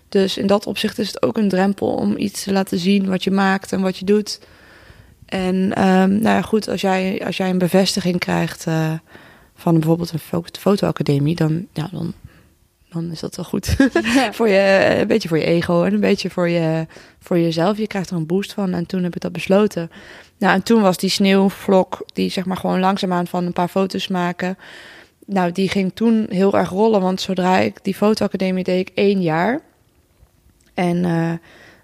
Dus 0.08 0.37
in 0.37 0.47
dat 0.47 0.66
opzicht 0.66 0.99
is 0.99 1.06
het 1.06 1.23
ook 1.23 1.37
een 1.37 1.49
drempel 1.49 1.94
om 1.94 2.16
iets 2.16 2.42
te 2.42 2.52
laten 2.52 2.78
zien 2.78 3.08
wat 3.08 3.25
je 3.25 3.30
maakt 3.30 3.73
en 3.73 3.80
wat 3.80 3.97
je 3.97 4.04
doet. 4.04 4.40
En 5.26 5.54
um, 5.54 6.11
nou 6.11 6.23
ja, 6.23 6.42
goed, 6.42 6.68
als 6.68 6.80
jij, 6.80 7.23
als 7.26 7.37
jij 7.37 7.50
een 7.50 7.58
bevestiging 7.58 8.18
krijgt, 8.18 8.66
uh, 8.66 8.92
van 9.54 9.75
bijvoorbeeld 9.75 10.12
een 10.12 10.18
fo- 10.18 10.42
fotoacademie, 10.58 11.35
dan, 11.35 11.66
ja, 11.73 11.88
dan, 11.92 12.12
dan 12.90 13.11
is 13.11 13.21
dat 13.21 13.37
wel 13.37 13.45
goed. 13.45 13.76
voor 14.37 14.49
je, 14.49 14.97
een 15.00 15.07
beetje 15.07 15.28
voor 15.28 15.38
je 15.38 15.45
ego 15.45 15.83
en 15.83 15.95
een 15.95 16.00
beetje 16.00 16.30
voor, 16.30 16.49
je, 16.49 16.87
voor 17.21 17.38
jezelf. 17.38 17.78
Je 17.78 17.87
krijgt 17.87 18.11
er 18.11 18.16
een 18.16 18.26
boost 18.26 18.52
van. 18.52 18.73
En 18.75 18.87
toen 18.87 19.02
heb 19.02 19.14
ik 19.14 19.21
dat 19.21 19.33
besloten. 19.33 19.90
Nou, 20.38 20.54
en 20.54 20.62
toen 20.62 20.83
was 20.83 20.97
die 20.97 21.11
sneeuwvlok, 21.11 22.07
die 22.12 22.30
zeg 22.30 22.45
maar 22.45 22.57
gewoon 22.57 22.80
langzaamaan 22.80 23.26
van 23.26 23.45
een 23.45 23.52
paar 23.52 23.68
foto's 23.68 24.09
maken. 24.09 24.59
Nou, 25.26 25.52
die 25.52 25.68
ging 25.68 25.90
toen 25.95 26.26
heel 26.30 26.54
erg 26.57 26.68
rollen. 26.68 27.00
Want 27.00 27.21
zodra 27.21 27.59
ik 27.59 27.78
die 27.83 27.95
fotoacademie 27.95 28.64
deed, 28.64 28.88
ik 28.88 28.95
één 28.95 29.23
jaar. 29.23 29.61
En 30.75 31.04
eh, 31.04 31.33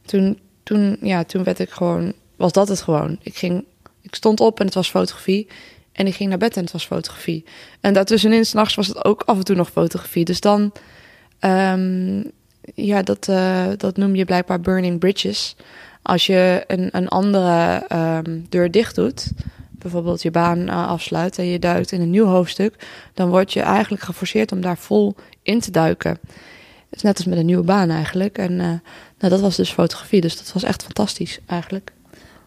toen, 0.04 0.38
toen, 0.62 0.96
ja, 1.00 1.24
toen 1.24 1.44
werd 1.44 1.58
ik 1.58 1.70
gewoon, 1.70 2.12
was 2.36 2.52
dat 2.52 2.68
het 2.68 2.82
gewoon. 2.82 3.18
Ik, 3.22 3.36
ging, 3.36 3.64
ik 4.00 4.14
stond 4.14 4.40
op 4.40 4.60
en 4.60 4.66
het 4.66 4.74
was 4.74 4.90
fotografie. 4.90 5.48
En 5.94 6.06
ik 6.06 6.14
ging 6.14 6.28
naar 6.28 6.38
bed 6.38 6.56
en 6.56 6.62
het 6.62 6.72
was 6.72 6.86
fotografie. 6.86 7.44
En 7.80 7.94
daartussenin, 7.94 8.44
s'nachts, 8.44 8.74
was 8.74 8.86
het 8.86 9.04
ook 9.04 9.22
af 9.26 9.36
en 9.36 9.44
toe 9.44 9.56
nog 9.56 9.70
fotografie. 9.70 10.24
Dus 10.24 10.40
dan, 10.40 10.72
ehm, 11.38 12.22
ja, 12.74 13.02
dat, 13.02 13.28
eh, 13.28 13.66
dat 13.76 13.96
noem 13.96 14.14
je 14.14 14.24
blijkbaar 14.24 14.60
burning 14.60 14.98
bridges. 14.98 15.56
Als 16.02 16.26
je 16.26 16.64
een, 16.66 16.88
een 16.92 17.08
andere 17.08 17.84
ehm, 17.88 18.40
deur 18.48 18.70
dicht 18.70 18.94
doet, 18.94 19.32
bijvoorbeeld 19.70 20.22
je 20.22 20.30
baan 20.30 20.68
eh, 20.68 20.88
afsluit 20.88 21.38
en 21.38 21.46
je 21.46 21.58
duikt 21.58 21.92
in 21.92 22.00
een 22.00 22.10
nieuw 22.10 22.26
hoofdstuk, 22.26 22.86
dan 23.14 23.28
word 23.28 23.52
je 23.52 23.60
eigenlijk 23.60 24.02
geforceerd 24.02 24.52
om 24.52 24.60
daar 24.60 24.78
vol 24.78 25.14
in 25.42 25.60
te 25.60 25.70
duiken. 25.70 26.18
Het 26.90 26.96
is 26.96 27.02
net 27.02 27.16
als 27.16 27.26
met 27.26 27.38
een 27.38 27.46
nieuwe 27.46 27.64
baan 27.64 27.90
eigenlijk. 27.90 28.38
En 28.38 28.60
eh, 28.60 28.66
nou, 29.18 29.32
dat 29.32 29.40
was 29.40 29.56
dus 29.56 29.70
fotografie, 29.70 30.20
dus 30.20 30.36
dat 30.36 30.52
was 30.52 30.62
echt 30.62 30.82
fantastisch 30.82 31.38
eigenlijk. 31.46 31.92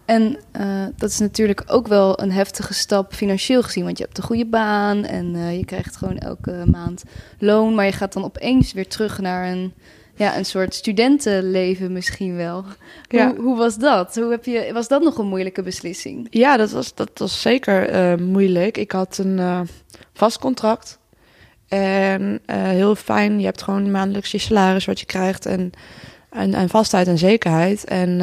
En 0.07 0.37
eh, 0.51 0.85
dat 0.95 1.09
is 1.09 1.19
natuurlijk 1.19 1.63
ook 1.67 1.87
wel 1.87 2.21
een 2.21 2.31
heftige 2.31 2.73
stap 2.73 3.13
financieel 3.13 3.63
gezien. 3.63 3.83
Want 3.83 3.97
je 3.97 4.03
hebt 4.03 4.17
een 4.17 4.23
goede 4.23 4.45
baan 4.45 5.03
en 5.03 5.35
eh, 5.35 5.57
je 5.57 5.65
krijgt 5.65 5.95
gewoon 5.95 6.17
elke 6.17 6.63
maand 6.71 7.03
loon. 7.39 7.75
Maar 7.75 7.85
je 7.85 7.91
gaat 7.91 8.13
dan 8.13 8.23
opeens 8.23 8.73
weer 8.73 8.87
terug 8.87 9.19
naar 9.19 9.51
een, 9.51 9.73
ja, 10.15 10.37
een 10.37 10.45
soort 10.45 10.73
studentenleven 10.73 11.91
misschien 11.91 12.35
wel. 12.35 12.65
Ja. 13.09 13.27
Hoe, 13.27 13.41
hoe 13.41 13.57
was 13.57 13.77
dat? 13.77 14.15
Hoe 14.15 14.31
heb 14.31 14.45
je, 14.45 14.69
was 14.73 14.87
dat 14.87 15.01
nog 15.01 15.17
een 15.17 15.27
moeilijke 15.27 15.61
beslissing? 15.61 16.27
Ja, 16.29 16.57
dat 16.57 16.71
was, 16.71 16.95
dat 16.95 17.11
was 17.13 17.41
zeker 17.41 17.89
eh, 17.89 18.17
moeilijk. 18.17 18.77
Ik 18.77 18.91
had 18.91 19.17
een 19.17 19.67
vast 20.13 20.39
contract. 20.39 20.99
En 21.67 22.41
heel 22.51 22.95
fijn, 22.95 23.39
je 23.39 23.45
hebt 23.45 23.61
gewoon 23.61 23.91
maandelijks 23.91 24.31
je 24.31 24.37
salaris 24.37 24.85
wat 24.85 24.99
je 24.99 25.05
krijgt. 25.05 25.45
En, 25.45 25.71
en, 26.29 26.53
en 26.53 26.69
vastheid 26.69 27.07
en 27.07 27.17
zekerheid. 27.17 27.85
En 27.85 28.21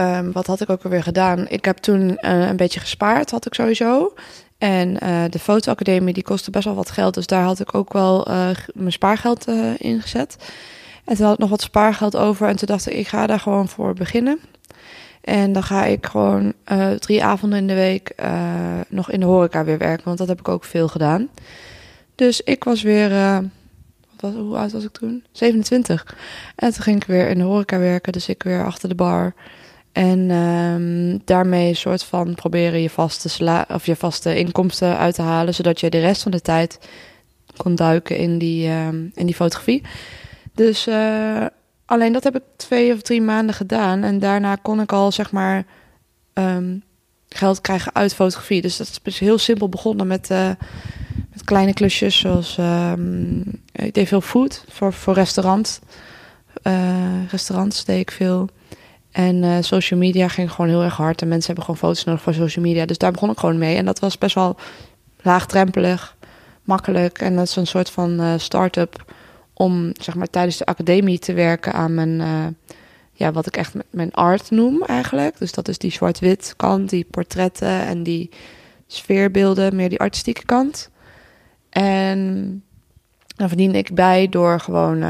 ehm, 0.00 0.32
wat 0.32 0.46
had 0.46 0.60
ik 0.60 0.70
ook 0.70 0.82
alweer 0.82 1.02
gedaan? 1.02 1.48
Ik 1.48 1.64
heb 1.64 1.76
toen 1.76 2.16
eh, 2.16 2.48
een 2.48 2.56
beetje 2.56 2.80
gespaard, 2.80 3.30
had 3.30 3.46
ik 3.46 3.54
sowieso. 3.54 4.14
En 4.58 5.00
eh, 5.00 5.24
de 5.30 5.38
fotoacademie 5.38 6.14
die 6.14 6.22
kostte 6.22 6.50
best 6.50 6.64
wel 6.64 6.74
wat 6.74 6.90
geld. 6.90 7.14
Dus 7.14 7.26
daar 7.26 7.42
had 7.42 7.60
ik 7.60 7.74
ook 7.74 7.92
wel 7.92 8.26
eh, 8.26 8.48
mijn 8.74 8.92
spaargeld 8.92 9.46
in 9.78 10.00
gezet. 10.00 10.36
En 11.04 11.16
toen 11.16 11.24
had 11.24 11.34
ik 11.34 11.40
nog 11.40 11.50
wat 11.50 11.60
spaargeld 11.60 12.16
over. 12.16 12.48
En 12.48 12.56
toen 12.56 12.66
dacht 12.66 12.90
ik, 12.90 12.96
ik 12.96 13.08
ga 13.08 13.26
daar 13.26 13.40
gewoon 13.40 13.68
voor 13.68 13.94
beginnen. 13.94 14.40
En 15.20 15.52
dan 15.52 15.62
ga 15.62 15.84
ik 15.84 16.06
gewoon 16.06 16.52
drie 16.98 17.24
avonden 17.24 17.58
in 17.58 17.66
de 17.66 17.74
week 17.74 18.14
nog 18.88 19.10
in 19.10 19.20
de 19.20 19.26
horeca 19.26 19.64
weer 19.64 19.78
werken. 19.78 20.04
Want 20.04 20.18
dat 20.18 20.28
heb 20.28 20.38
ik 20.38 20.48
ook 20.48 20.64
veel 20.64 20.88
gedaan. 20.88 21.28
Dus 22.14 22.40
ik 22.40 22.64
was 22.64 22.82
weer... 22.82 23.10
hoe 24.20 24.56
oud 24.56 24.72
was 24.72 24.84
ik 24.84 24.92
toen? 24.92 25.24
27. 25.32 26.16
En 26.56 26.72
toen 26.72 26.82
ging 26.82 26.96
ik 26.96 27.06
weer 27.06 27.28
in 27.28 27.38
de 27.38 27.44
horeca 27.44 27.78
werken. 27.78 28.12
Dus 28.12 28.28
ik 28.28 28.42
weer 28.42 28.64
achter 28.64 28.88
de 28.88 28.94
bar. 28.94 29.34
En 29.92 30.30
ehm, 30.30 31.18
daarmee 31.24 31.68
een 31.68 31.76
soort 31.76 32.02
van 32.02 32.34
proberen 32.34 32.80
je 32.82 32.90
vaste, 32.90 33.28
sala 33.28 33.66
of 33.68 33.86
je 33.86 33.96
vaste 33.96 34.38
inkomsten 34.38 34.98
uit 34.98 35.14
te 35.14 35.22
halen. 35.22 35.54
Zodat 35.54 35.80
je 35.80 35.90
de 35.90 36.00
rest 36.00 36.22
van 36.22 36.30
de 36.30 36.40
tijd 36.40 36.78
kon 37.56 37.74
duiken 37.74 38.16
in 38.16 38.38
die, 38.38 38.68
ehm, 38.68 39.04
in 39.14 39.26
die 39.26 39.34
fotografie. 39.34 39.82
Dus 40.54 40.86
eh, 40.86 41.46
alleen 41.84 42.12
dat 42.12 42.24
heb 42.24 42.36
ik 42.36 42.42
twee 42.56 42.92
of 42.92 43.02
drie 43.02 43.22
maanden 43.22 43.54
gedaan. 43.54 44.02
En 44.02 44.18
daarna 44.18 44.56
kon 44.56 44.80
ik 44.80 44.92
al 44.92 45.12
zeg 45.12 45.32
maar 45.32 45.64
ehm, 46.32 46.76
geld 47.28 47.60
krijgen 47.60 47.94
uit 47.94 48.14
fotografie. 48.14 48.62
Dus 48.62 48.76
dat 48.76 49.00
is 49.02 49.18
heel 49.18 49.38
simpel 49.38 49.68
begonnen 49.68 50.06
met, 50.06 50.30
eh, 50.30 50.50
met 51.32 51.44
kleine 51.44 51.72
klusjes. 51.72 52.18
Zoals 52.18 52.58
ik 53.72 53.94
deed 53.94 54.08
veel 54.08 54.20
food 54.20 54.64
voor, 54.68 54.92
voor 54.92 55.14
restaurants. 55.14 55.80
Eh, 56.62 57.28
restaurants 57.30 57.84
deed 57.84 58.00
ik 58.00 58.10
veel. 58.10 58.48
En 59.10 59.44
eh, 59.44 59.56
social 59.60 60.00
media 60.00 60.28
ging 60.28 60.50
gewoon 60.52 60.70
heel 60.70 60.82
erg 60.82 60.96
hard. 60.96 61.22
En 61.22 61.28
mensen 61.28 61.46
hebben 61.46 61.64
gewoon 61.64 61.80
foto's 61.80 62.04
nodig 62.04 62.22
voor 62.22 62.34
social 62.34 62.64
media. 62.64 62.86
Dus 62.86 62.98
daar 62.98 63.12
begon 63.12 63.30
ik 63.30 63.38
gewoon 63.38 63.58
mee. 63.58 63.76
En 63.76 63.84
dat 63.84 63.98
was 63.98 64.18
best 64.18 64.34
wel 64.34 64.56
laagdrempelig, 65.22 66.16
makkelijk. 66.62 67.18
En 67.18 67.36
dat 67.36 67.46
is 67.46 67.56
een 67.56 67.66
soort 67.66 67.90
van 67.90 68.20
eh, 68.20 68.34
start-up 68.36 69.12
om 69.52 69.92
zeg 70.00 70.14
maar 70.14 70.30
tijdens 70.30 70.56
de 70.56 70.66
academie 70.66 71.18
te 71.18 71.32
werken 71.32 71.72
aan 71.72 71.94
mijn, 71.94 72.20
eh, 72.20 72.46
ja, 73.12 73.32
wat 73.32 73.46
ik 73.46 73.56
echt 73.56 73.74
mijn 73.90 74.12
art 74.12 74.50
noem 74.50 74.82
eigenlijk. 74.82 75.38
Dus 75.38 75.52
dat 75.52 75.68
is 75.68 75.78
die 75.78 75.92
zwart-wit 75.92 76.54
kant, 76.56 76.90
die 76.90 77.06
portretten 77.10 77.80
en 77.86 78.02
die 78.02 78.30
sfeerbeelden, 78.86 79.76
meer 79.76 79.88
die 79.88 80.00
artistieke 80.00 80.44
kant. 80.44 80.90
En 81.70 82.62
dan 83.36 83.48
verdiende 83.48 83.78
ik 83.78 83.94
bij 83.94 84.28
door 84.28 84.60
gewoon 84.60 85.02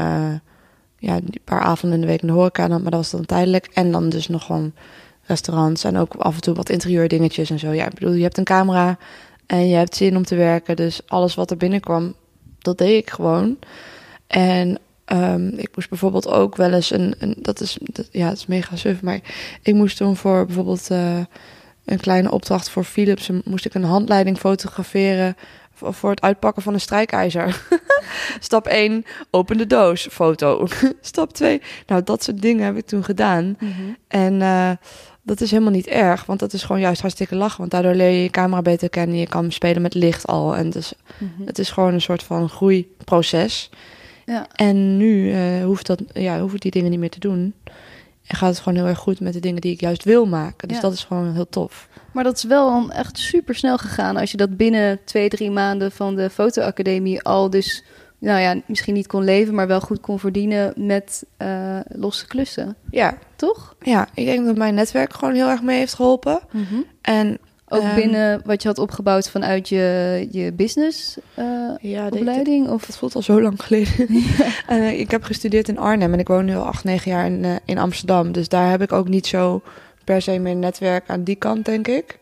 ja, 1.01 1.15
een 1.15 1.33
paar 1.43 1.61
avonden 1.61 1.99
in 1.99 2.05
de 2.05 2.11
week 2.11 2.21
in 2.21 2.27
de 2.27 2.33
horeca, 2.33 2.67
maar 2.67 2.81
dat 2.81 2.91
was 2.91 3.11
dan 3.11 3.25
tijdelijk. 3.25 3.69
En 3.73 3.91
dan 3.91 4.09
dus 4.09 4.27
nog 4.27 4.45
gewoon 4.45 4.73
restaurants 5.21 5.83
en 5.83 5.97
ook 5.97 6.13
af 6.15 6.35
en 6.35 6.41
toe 6.41 6.55
wat 6.55 6.69
interieurdingetjes 6.69 7.49
en 7.49 7.59
zo. 7.59 7.71
Ja, 7.71 7.85
ik 7.85 7.93
bedoel, 7.93 8.13
je 8.13 8.23
hebt 8.23 8.37
een 8.37 8.43
camera 8.43 8.97
en 9.45 9.67
je 9.67 9.75
hebt 9.75 9.95
zin 9.95 10.15
om 10.15 10.23
te 10.23 10.35
werken. 10.35 10.75
Dus 10.75 11.01
alles 11.07 11.35
wat 11.35 11.51
er 11.51 11.57
binnenkwam, 11.57 12.15
dat 12.59 12.77
deed 12.77 13.01
ik 13.01 13.09
gewoon. 13.09 13.57
En 14.27 14.79
ehm, 15.05 15.47
ik 15.47 15.69
moest 15.75 15.89
bijvoorbeeld 15.89 16.27
ook 16.27 16.55
wel 16.55 16.73
eens 16.73 16.91
een, 16.91 17.15
een 17.19 17.35
dat 17.37 17.61
is, 17.61 17.77
ja, 18.11 18.27
het 18.27 18.37
is 18.37 18.45
mega 18.45 18.75
suf, 18.75 19.01
maar 19.01 19.19
ik 19.61 19.73
moest 19.73 19.97
toen 19.97 20.15
voor 20.15 20.45
bijvoorbeeld 20.45 20.89
eh, 20.89 21.19
een 21.85 21.99
kleine 21.99 22.31
opdracht 22.31 22.69
voor 22.69 22.83
Philips, 22.83 23.29
moest 23.43 23.65
ik 23.65 23.73
een 23.73 23.83
handleiding 23.83 24.37
fotograferen 24.37 25.35
voor 25.83 26.09
het 26.09 26.21
uitpakken 26.21 26.63
van 26.63 26.73
een 26.73 26.79
strijkijzer. 26.81 27.61
Stap 28.39 28.67
1, 28.67 29.05
open 29.31 29.57
de 29.57 29.67
doos, 29.67 30.07
foto. 30.11 30.67
Stap 31.01 31.33
2, 31.33 31.61
nou 31.85 32.03
dat 32.03 32.23
soort 32.23 32.41
dingen 32.41 32.65
heb 32.65 32.77
ik 32.77 32.85
toen 32.85 33.03
gedaan. 33.03 33.57
En 34.07 34.41
eh, 34.41 34.71
dat 35.23 35.41
is 35.41 35.51
helemaal 35.51 35.71
niet 35.73 35.87
erg, 35.87 36.25
want 36.25 36.39
dat 36.39 36.53
is 36.53 36.63
gewoon 36.63 36.81
juist 36.81 37.01
hartstikke 37.01 37.35
lachen. 37.35 37.59
Want 37.59 37.71
daardoor 37.71 37.93
leer 37.93 38.09
je 38.09 38.21
je 38.23 38.29
camera 38.29 38.61
beter 38.61 38.89
kennen, 38.89 39.17
je 39.17 39.27
kan 39.27 39.51
spelen 39.51 39.81
met 39.81 39.93
licht 39.93 40.27
al. 40.27 40.55
En 40.55 40.69
dus, 40.69 40.93
Mhm. 41.17 41.45
het 41.45 41.59
is 41.59 41.69
gewoon 41.69 41.93
een 41.93 42.01
soort 42.01 42.23
van 42.23 42.49
groeiproces. 42.49 43.69
Ja. 44.25 44.47
En 44.55 44.97
nu 44.97 45.31
eh, 45.33 45.63
hoeft, 45.63 45.85
dat, 45.87 46.01
ja, 46.13 46.39
hoef 46.39 46.53
ik 46.53 46.61
die 46.61 46.71
dingen 46.71 46.89
niet 46.89 46.99
meer 46.99 47.09
te 47.09 47.19
doen. 47.19 47.53
En 48.27 48.37
gaat 48.37 48.49
het 48.49 48.59
gewoon 48.59 48.77
heel 48.77 48.87
erg 48.87 48.97
goed 48.99 49.19
met 49.19 49.33
de 49.33 49.39
dingen 49.39 49.61
die 49.61 49.71
ik 49.73 49.79
juist 49.79 50.03
wil 50.03 50.25
maken. 50.25 50.67
Dus 50.67 50.77
Ja. 50.77 50.83
dat 50.83 50.93
is 50.93 51.03
gewoon 51.03 51.33
heel 51.33 51.49
tof. 51.49 51.87
Maar 52.11 52.23
dat 52.23 52.37
is 52.37 52.43
wel 52.43 52.89
echt 52.91 53.17
super 53.17 53.55
snel 53.55 53.77
gegaan 53.77 54.17
als 54.17 54.31
je 54.31 54.37
dat 54.37 54.57
binnen 54.57 54.99
twee, 55.05 55.29
drie 55.29 55.51
maanden 55.51 55.91
van 55.91 56.15
de 56.15 56.29
fotoacademie 56.29 57.21
al 57.21 57.49
dus, 57.49 57.83
nou 58.17 58.39
ja, 58.39 58.61
misschien 58.65 58.93
niet 58.93 59.07
kon 59.07 59.23
leven, 59.23 59.55
maar 59.55 59.67
wel 59.67 59.81
goed 59.81 59.99
kon 59.99 60.19
verdienen 60.19 60.73
met 60.75 61.23
eh, 61.37 61.79
losse 61.87 62.27
klussen. 62.27 62.75
Ja, 62.89 63.17
Toch? 63.35 63.75
ja, 63.81 64.07
ik 64.13 64.25
denk 64.25 64.45
dat 64.45 64.57
mijn 64.57 64.73
netwerk 64.73 65.13
gewoon 65.13 65.33
heel 65.33 65.49
erg 65.49 65.61
mee 65.61 65.77
heeft 65.77 65.93
geholpen. 65.93 66.39
En 67.01 67.37
Ook 67.67 67.81
Ehm, 67.81 67.95
binnen 67.95 68.41
wat 68.45 68.61
je 68.61 68.67
had 68.67 68.77
opgebouwd 68.77 69.29
vanuit 69.29 69.69
je, 69.69 70.27
je 70.31 70.53
business 70.53 71.17
eh, 71.33 71.45
ja, 71.81 72.05
opleiding? 72.05 72.69
Of 72.69 72.85
Dat 72.85 72.97
voelt 72.97 73.15
al 73.15 73.21
zo 73.21 73.41
lang 73.41 73.63
geleden. 73.63 74.07
Eh, 74.67 74.99
ik 74.99 75.11
heb 75.11 75.23
gestudeerd 75.23 75.67
in 75.69 75.77
Arnhem 75.77 76.13
en 76.13 76.19
ik 76.19 76.27
woon 76.27 76.45
nu 76.45 76.55
al 76.55 76.65
acht, 76.65 76.83
negen 76.83 77.11
jaar 77.11 77.25
in, 77.25 77.59
in 77.65 77.77
Amsterdam. 77.77 78.31
Dus 78.31 78.49
daar 78.49 78.69
heb 78.69 78.81
ik 78.81 78.91
ook 78.91 79.07
niet 79.07 79.27
zo 79.27 79.61
per 80.11 80.21
se 80.21 80.39
meer 80.39 80.55
netwerk 80.55 81.09
aan 81.09 81.23
die 81.23 81.35
kant, 81.35 81.65
denk 81.65 81.87
ik. 81.87 82.19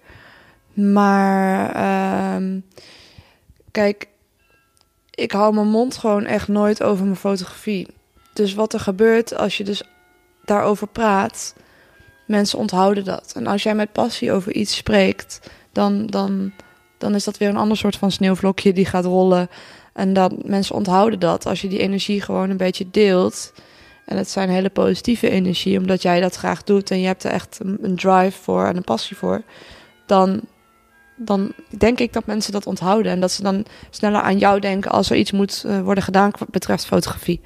Maar 0.73 1.75
ehm, 1.75 2.59
kijk, 3.71 4.07
ik 5.09 5.31
hou 5.31 5.53
mijn 5.53 5.67
mond 5.67 5.97
gewoon 5.97 6.25
echt 6.25 6.47
nooit 6.47 6.83
over 6.83 7.03
mijn 7.05 7.15
fotografie. 7.15 7.87
Dus 8.33 8.53
wat 8.53 8.73
er 8.73 8.79
gebeurt 8.79 9.37
als 9.37 9.57
je 9.57 9.63
dus 9.63 9.83
daarover 10.45 10.87
praat, 10.87 11.55
mensen 12.27 12.59
onthouden 12.59 13.03
dat. 13.03 13.31
En 13.35 13.47
als 13.47 13.63
jij 13.63 13.75
met 13.75 13.91
passie 13.91 14.31
over 14.31 14.53
iets 14.53 14.75
spreekt, 14.75 15.49
dan, 15.71 16.07
dan, 16.07 16.51
dan 16.97 17.15
is 17.15 17.23
dat 17.23 17.37
weer 17.37 17.49
een 17.49 17.57
ander 17.57 17.77
soort 17.77 17.95
van 17.95 18.11
sneeuwvlokje 18.11 18.73
die 18.73 18.85
gaat 18.85 19.05
rollen. 19.05 19.49
En 19.93 20.13
dat 20.13 20.45
mensen 20.45 20.75
onthouden 20.75 21.19
dat 21.19 21.45
als 21.45 21.61
je 21.61 21.67
die 21.67 21.79
energie 21.79 22.21
gewoon 22.21 22.49
een 22.49 22.57
beetje 22.57 22.89
deelt. 22.91 23.53
En 24.09 24.17
het 24.17 24.29
zijn 24.29 24.49
hele 24.49 24.69
positieve 24.69 25.29
energie, 25.29 25.77
omdat 25.79 26.01
jij 26.01 26.19
dat 26.21 26.35
graag 26.35 26.63
doet 26.63 26.91
en 26.91 26.99
je 26.99 27.07
hebt 27.07 27.23
er 27.23 27.31
echt 27.31 27.59
een, 27.81 27.95
drive 27.95 28.41
voor 28.41 28.65
en 28.65 28.75
een 28.75 28.83
passie 28.83 29.17
voor. 29.17 29.41
Dan, 30.05 30.41
dan 31.15 31.51
denk 31.77 31.99
ik 31.99 32.13
dat 32.13 32.25
mensen 32.25 32.51
dat 32.51 32.65
onthouden 32.67 33.11
en 33.11 33.19
dat 33.19 33.31
ze 33.31 33.41
dan 33.43 33.65
sneller 33.89 34.21
aan 34.21 34.37
jou 34.37 34.59
denken 34.59 34.91
als 34.91 35.09
er 35.09 35.17
iets 35.17 35.31
moet 35.31 35.63
eh, 35.65 35.81
worden 35.81 36.03
gedaan 36.03 36.31
wat 36.39 36.49
betreft 36.49 36.85
fotografie. 36.85 37.41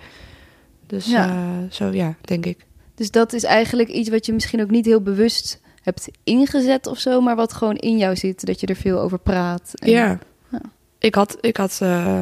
Dus 0.87 1.05
Ja. 1.05 1.29
eh, 1.29 1.71
zo 1.71 1.89
ja, 1.89 2.15
denk 2.21 2.45
ik. 2.45 2.65
Dus 2.95 3.11
dat 3.11 3.33
is 3.33 3.43
eigenlijk 3.43 3.89
iets 3.89 4.09
wat 4.09 4.25
je 4.25 4.33
misschien 4.33 4.61
ook 4.61 4.69
niet 4.69 4.85
heel 4.85 5.01
bewust 5.01 5.61
hebt 5.81 6.09
ingezet 6.23 6.87
of 6.87 6.97
zo, 6.99 7.21
maar 7.21 7.35
wat 7.35 7.53
gewoon 7.53 7.75
in 7.75 7.97
jou 7.97 8.15
zit, 8.15 8.45
dat 8.45 8.59
je 8.59 8.67
er 8.67 8.75
veel 8.75 8.99
over 8.99 9.19
praat. 9.19 9.71
En- 9.73 9.89
Ja. 9.89 10.19
Ja. 10.51 10.61
Ik 10.99 11.15
had, 11.15 11.37
ik 11.41 11.57
had 11.57 11.79
eh, 11.81 12.21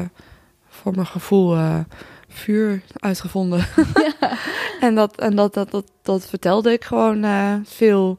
voor 0.69 0.91
mijn 0.95 1.07
gevoel 1.07 1.57
vuur 2.31 2.81
uitgevonden. 2.93 3.65
en 4.79 4.95
dat, 4.95 5.15
en 5.15 5.35
dat, 5.35 5.53
dat, 5.53 5.71
dat, 5.71 5.91
dat 6.01 6.25
vertelde 6.25 6.71
ik 6.71 6.83
gewoon 6.83 7.23
eh, 7.23 7.53
veel. 7.63 8.17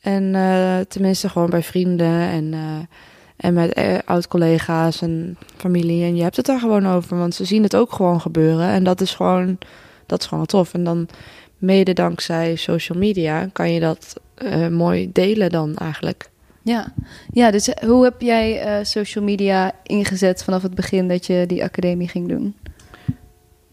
En 0.00 0.34
eh, 0.34 0.80
tenminste 0.88 1.28
gewoon 1.28 1.50
bij 1.50 1.62
vrienden 1.62 2.28
en, 2.28 2.54
eh, 2.54 2.78
en 3.36 3.54
met 3.54 4.02
oud-collega's 4.04 5.02
en 5.02 5.38
familie. 5.56 6.04
En 6.04 6.16
je 6.16 6.22
hebt 6.22 6.36
het 6.36 6.46
daar 6.46 6.60
gewoon 6.60 6.86
over, 6.86 7.18
want 7.18 7.34
ze 7.34 7.44
zien 7.44 7.62
het 7.62 7.76
ook 7.76 7.92
gewoon 7.92 8.20
gebeuren. 8.20 8.68
En 8.68 8.84
dat 8.84 9.00
is 9.00 9.14
gewoon, 9.14 9.58
dat 10.06 10.20
is 10.20 10.26
gewoon 10.26 10.46
tof. 10.46 10.74
En 10.74 10.84
dan 10.84 11.08
mede 11.58 11.92
dankzij 11.92 12.56
social 12.56 12.98
media 12.98 13.48
kan 13.52 13.72
je 13.72 13.80
dat 13.80 14.20
mooi 14.70 15.12
delen 15.12 15.50
dan 15.50 15.76
eigenlijk. 15.76 16.30
Ja, 16.62 16.92
ja 17.32 17.50
dus 17.50 17.70
hoe 17.80 18.04
heb 18.04 18.20
jij 18.20 18.80
social 18.84 19.24
media 19.24 19.72
ingezet 19.82 20.44
vanaf 20.44 20.62
het 20.62 20.74
begin 20.74 21.08
dat 21.08 21.26
je 21.26 21.44
die 21.46 21.62
academie 21.62 22.08
ging 22.08 22.28
doen? 22.28 22.54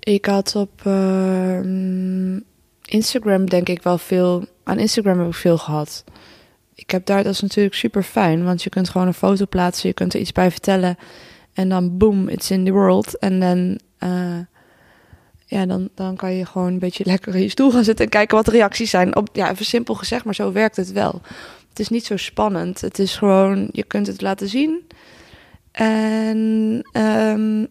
Ik 0.10 0.26
had 0.26 0.56
op 0.56 0.82
ehm, 0.86 2.40
Instagram 2.86 3.50
denk 3.50 3.70
ik 3.70 3.84
wel 3.84 3.98
veel... 3.98 4.46
Aan 4.64 4.80
Instagram 4.80 5.20
heb 5.20 5.28
ik 5.28 5.34
veel 5.34 5.58
gehad. 5.58 6.04
Ik 6.76 6.92
heb 6.92 7.06
daar, 7.06 7.24
dat 7.24 7.34
is 7.34 7.42
natuurlijk 7.42 7.76
super 7.76 8.04
fijn, 8.04 8.44
want 8.44 8.64
je 8.64 8.70
kunt 8.70 8.90
gewoon 8.90 9.08
een 9.08 9.14
foto 9.14 9.46
plaatsen, 9.46 9.88
je 9.88 9.94
kunt 9.94 10.14
er 10.14 10.20
iets 10.20 10.32
bij 10.32 10.52
vertellen 10.52 10.98
en 11.54 11.70
dan 11.70 11.98
boom, 11.98 12.30
it's 12.30 12.52
in 12.52 12.66
the 12.66 12.72
world. 12.72 13.18
En 13.18 13.40
dan, 13.40 13.80
eh, 13.98 14.40
ja, 15.46 15.66
dan, 15.66 15.90
dan 15.96 16.16
kan 16.16 16.34
je 16.34 16.46
gewoon 16.46 16.68
een 16.68 16.80
beetje 16.80 17.06
lekker 17.06 17.36
in 17.36 17.42
je 17.42 17.50
stoel 17.50 17.72
gaan 17.72 17.84
zitten 17.84 18.06
en 18.06 18.12
kijken 18.12 18.36
wat 18.36 18.46
de 18.46 18.52
reacties 18.52 18.90
zijn. 18.90 19.16
Op, 19.16 19.30
ja, 19.34 19.52
even 19.52 19.66
simpel 19.66 19.96
gezegd, 19.96 20.26
maar 20.26 20.36
zo 20.36 20.52
werkt 20.52 20.76
het 20.76 20.92
wel. 20.92 21.22
Het 21.70 21.80
is 21.80 21.90
niet 21.90 22.06
zo 22.06 22.18
spannend. 22.18 22.82
Het 22.82 23.00
is 23.00 23.16
gewoon, 23.16 23.70
je 23.72 23.84
kunt 23.84 24.08
het 24.08 24.22
laten 24.22 24.50
zien. 24.50 24.88
En 25.72 26.82
ehm, 26.92 27.66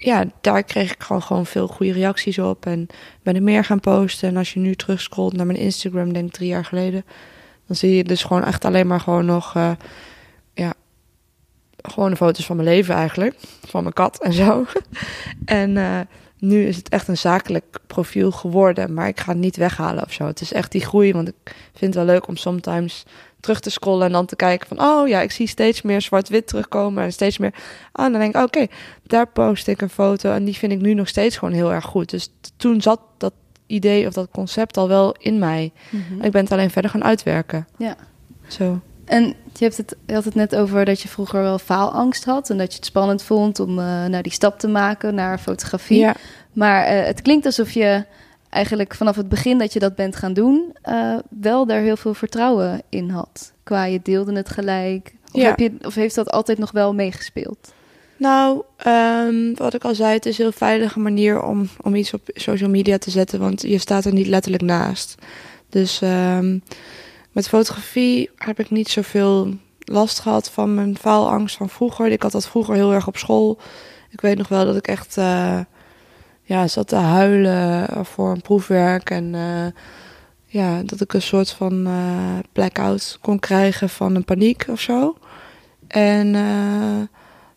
ja, 0.00 0.24
daar 0.40 0.62
kreeg 0.62 0.92
ik 0.92 1.02
gewoon, 1.02 1.22
gewoon 1.22 1.46
veel 1.46 1.66
goede 1.66 1.92
reacties 1.92 2.38
op. 2.38 2.66
En 2.66 2.86
ben 3.22 3.34
er 3.34 3.42
meer 3.42 3.64
gaan 3.64 3.80
posten. 3.80 4.28
En 4.28 4.36
als 4.36 4.52
je 4.52 4.60
nu 4.60 4.74
terugscrollt 4.74 5.32
naar 5.32 5.46
mijn 5.46 5.58
Instagram, 5.58 6.12
denk 6.12 6.26
ik 6.26 6.32
drie 6.32 6.48
jaar 6.48 6.64
geleden, 6.64 7.04
dan 7.66 7.76
zie 7.76 7.96
je 7.96 8.04
dus 8.04 8.22
gewoon 8.22 8.44
echt 8.44 8.64
alleen 8.64 8.86
maar 8.86 9.00
gewoon 9.00 9.24
nog, 9.24 9.54
eh, 9.56 9.70
ja, 10.54 10.74
gewoon 11.82 12.10
de 12.10 12.16
foto's 12.16 12.46
van 12.46 12.56
mijn 12.56 12.68
leven 12.68 12.94
eigenlijk. 12.94 13.34
Van 13.66 13.82
mijn 13.82 13.94
kat 13.94 14.22
en 14.22 14.32
zo. 14.32 14.64
en 15.44 15.76
eh, 15.76 16.00
nu 16.38 16.66
is 16.66 16.76
het 16.76 16.88
echt 16.88 17.08
een 17.08 17.16
zakelijk 17.16 17.78
profiel 17.86 18.30
geworden. 18.30 18.94
Maar 18.94 19.08
ik 19.08 19.20
ga 19.20 19.32
het 19.32 19.40
niet 19.40 19.56
weghalen 19.56 20.04
of 20.04 20.12
zo. 20.12 20.26
Het 20.26 20.40
is 20.40 20.52
echt 20.52 20.72
die 20.72 20.80
groei. 20.80 21.12
Want 21.12 21.28
ik 21.28 21.54
vind 21.74 21.94
het 21.94 22.04
wel 22.04 22.14
leuk 22.14 22.26
om 22.26 22.36
sometimes 22.36 23.04
terug 23.40 23.60
te 23.60 23.70
scrollen 23.70 24.06
en 24.06 24.12
dan 24.12 24.26
te 24.26 24.36
kijken 24.36 24.68
van... 24.68 24.80
oh 24.80 25.08
ja, 25.08 25.20
ik 25.20 25.30
zie 25.30 25.46
steeds 25.46 25.82
meer 25.82 26.02
zwart-wit 26.02 26.46
terugkomen 26.46 27.04
en 27.04 27.12
steeds 27.12 27.38
meer... 27.38 27.54
Ah, 27.92 28.10
dan 28.12 28.20
denk 28.20 28.36
ik, 28.36 28.42
oké, 28.42 28.66
daar 29.02 29.26
post 29.26 29.68
ik 29.68 29.80
een 29.80 29.88
foto 29.88 30.32
en 30.32 30.44
die 30.44 30.56
vind 30.56 30.72
ik 30.72 30.80
nu 30.80 30.94
nog 30.94 31.08
steeds 31.08 31.36
gewoon 31.36 31.54
heel 31.54 31.72
erg 31.72 31.84
goed. 31.84 32.10
Dus 32.10 32.28
toen 32.56 32.82
zat 32.82 33.00
dat 33.18 33.32
idee 33.66 34.06
of 34.06 34.12
dat 34.12 34.28
concept 34.32 34.76
al 34.76 34.88
wel 34.88 35.14
in 35.18 35.38
mij. 35.38 35.72
Ik 36.20 36.30
ben 36.30 36.42
het 36.42 36.52
alleen 36.52 36.70
verder 36.70 36.90
gaan 36.90 37.04
uitwerken. 37.04 37.66
Ja. 37.78 37.96
Zo. 38.48 38.80
En 39.08 39.24
je, 39.52 39.64
hebt 39.64 39.76
het, 39.76 39.96
je 40.06 40.14
had 40.14 40.24
het 40.24 40.34
net 40.34 40.56
over 40.56 40.84
dat 40.84 41.00
je 41.00 41.08
vroeger 41.08 41.42
wel 41.42 41.58
faalangst 41.58 42.24
had 42.24 42.50
en 42.50 42.58
dat 42.58 42.70
je 42.70 42.76
het 42.76 42.86
spannend 42.86 43.22
vond 43.22 43.60
om 43.60 43.74
nou, 43.74 44.22
die 44.22 44.32
stap 44.32 44.58
te 44.58 44.68
maken 44.68 45.14
naar 45.14 45.38
fotografie. 45.38 45.98
Ja, 45.98 46.14
Maar 46.52 46.84
eh, 46.84 47.06
het 47.06 47.22
klinkt 47.22 47.46
alsof 47.46 47.70
je 47.70 48.04
eigenlijk 48.50 48.94
vanaf 48.94 49.16
het 49.16 49.28
begin 49.28 49.58
dat 49.58 49.72
je 49.72 49.78
dat 49.78 49.94
bent 49.94 50.16
gaan 50.16 50.32
doen, 50.32 50.76
eh, 50.82 51.14
wel 51.40 51.66
daar 51.66 51.80
heel 51.80 51.96
veel 51.96 52.14
vertrouwen 52.14 52.82
in 52.88 53.10
had. 53.10 53.52
Qua 53.62 53.84
je 53.84 54.00
deelde 54.02 54.32
het 54.36 54.48
gelijk. 54.48 55.14
Of, 55.32 55.40
Ja. 55.40 55.46
heb 55.48 55.58
je, 55.58 55.72
of 55.82 55.94
heeft 55.94 56.14
dat 56.14 56.30
altijd 56.30 56.58
nog 56.58 56.70
wel 56.70 56.94
meegespeeld? 56.94 57.72
Nou, 58.16 58.62
ehm, 58.76 59.54
wat 59.54 59.74
ik 59.74 59.84
al 59.84 59.94
zei, 59.94 60.12
het 60.12 60.26
is 60.26 60.38
een 60.38 60.44
heel 60.44 60.52
veilige 60.52 60.98
manier 60.98 61.42
om, 61.42 61.68
om 61.82 61.94
iets 61.94 62.14
op 62.14 62.20
social 62.32 62.70
media 62.70 62.98
te 62.98 63.10
zetten, 63.10 63.40
want 63.40 63.62
je 63.62 63.78
staat 63.78 64.04
er 64.04 64.12
niet 64.12 64.26
letterlijk 64.26 64.62
naast. 64.62 65.14
Dus 65.68 66.00
ehm, 66.02 66.58
met 67.32 67.48
fotografie 67.48 68.30
heb 68.36 68.58
ik 68.60 68.70
niet 68.70 68.88
zoveel 68.88 69.54
last 69.88 70.20
gehad 70.20 70.50
van 70.50 70.74
mijn 70.74 70.98
faalangst 70.98 71.56
van 71.56 71.68
vroeger. 71.68 72.06
Ik 72.06 72.22
had 72.22 72.32
dat 72.32 72.48
vroeger 72.48 72.74
heel 72.74 72.92
erg 72.92 73.06
op 73.06 73.16
school. 73.16 73.58
Ik 74.10 74.20
weet 74.20 74.38
nog 74.38 74.48
wel 74.48 74.64
dat 74.64 74.76
ik 74.76 74.86
echt 74.86 75.16
eh, 75.16 75.60
ja, 76.42 76.68
zat 76.68 76.88
te 76.88 76.96
huilen 76.96 77.88
voor 78.06 78.30
een 78.30 78.40
proefwerk 78.40 79.10
en 79.10 79.34
eh, 79.34 79.82
ja, 80.46 80.82
dat 80.82 81.00
ik 81.00 81.12
een 81.12 81.22
soort 81.22 81.50
van 81.50 81.86
eh, 81.86 82.38
blackout 82.52 83.18
kon 83.20 83.38
krijgen 83.38 83.88
van 83.88 84.14
een 84.14 84.24
paniek 84.24 84.66
of 84.68 84.80
zo. 84.80 85.16
En 85.86 86.32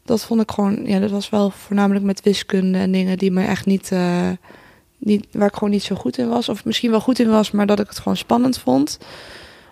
dat 0.05 0.23
vond 0.23 0.41
ik 0.41 0.51
gewoon, 0.51 0.85
ja, 0.85 0.99
dat 0.99 1.11
was 1.11 1.29
wel 1.29 1.49
voornamelijk 1.49 2.05
met 2.05 2.21
wiskunde 2.21 2.77
en 2.77 2.91
dingen 2.91 3.17
die 3.17 3.31
me 3.31 3.45
echt 3.45 3.65
niet, 3.65 3.91
niet, 4.97 5.25
waar 5.31 5.47
ik 5.47 5.53
gewoon 5.53 5.69
niet 5.69 5.83
zo 5.83 5.95
goed 5.95 6.17
in 6.17 6.29
was. 6.29 6.49
Of 6.49 6.65
misschien 6.65 6.91
wel 6.91 7.01
goed 7.01 7.19
in 7.19 7.29
was, 7.29 7.51
maar 7.51 7.65
dat 7.65 7.79
ik 7.79 7.87
het 7.87 7.97
gewoon 7.97 8.17
spannend 8.17 8.59
vond 8.59 8.97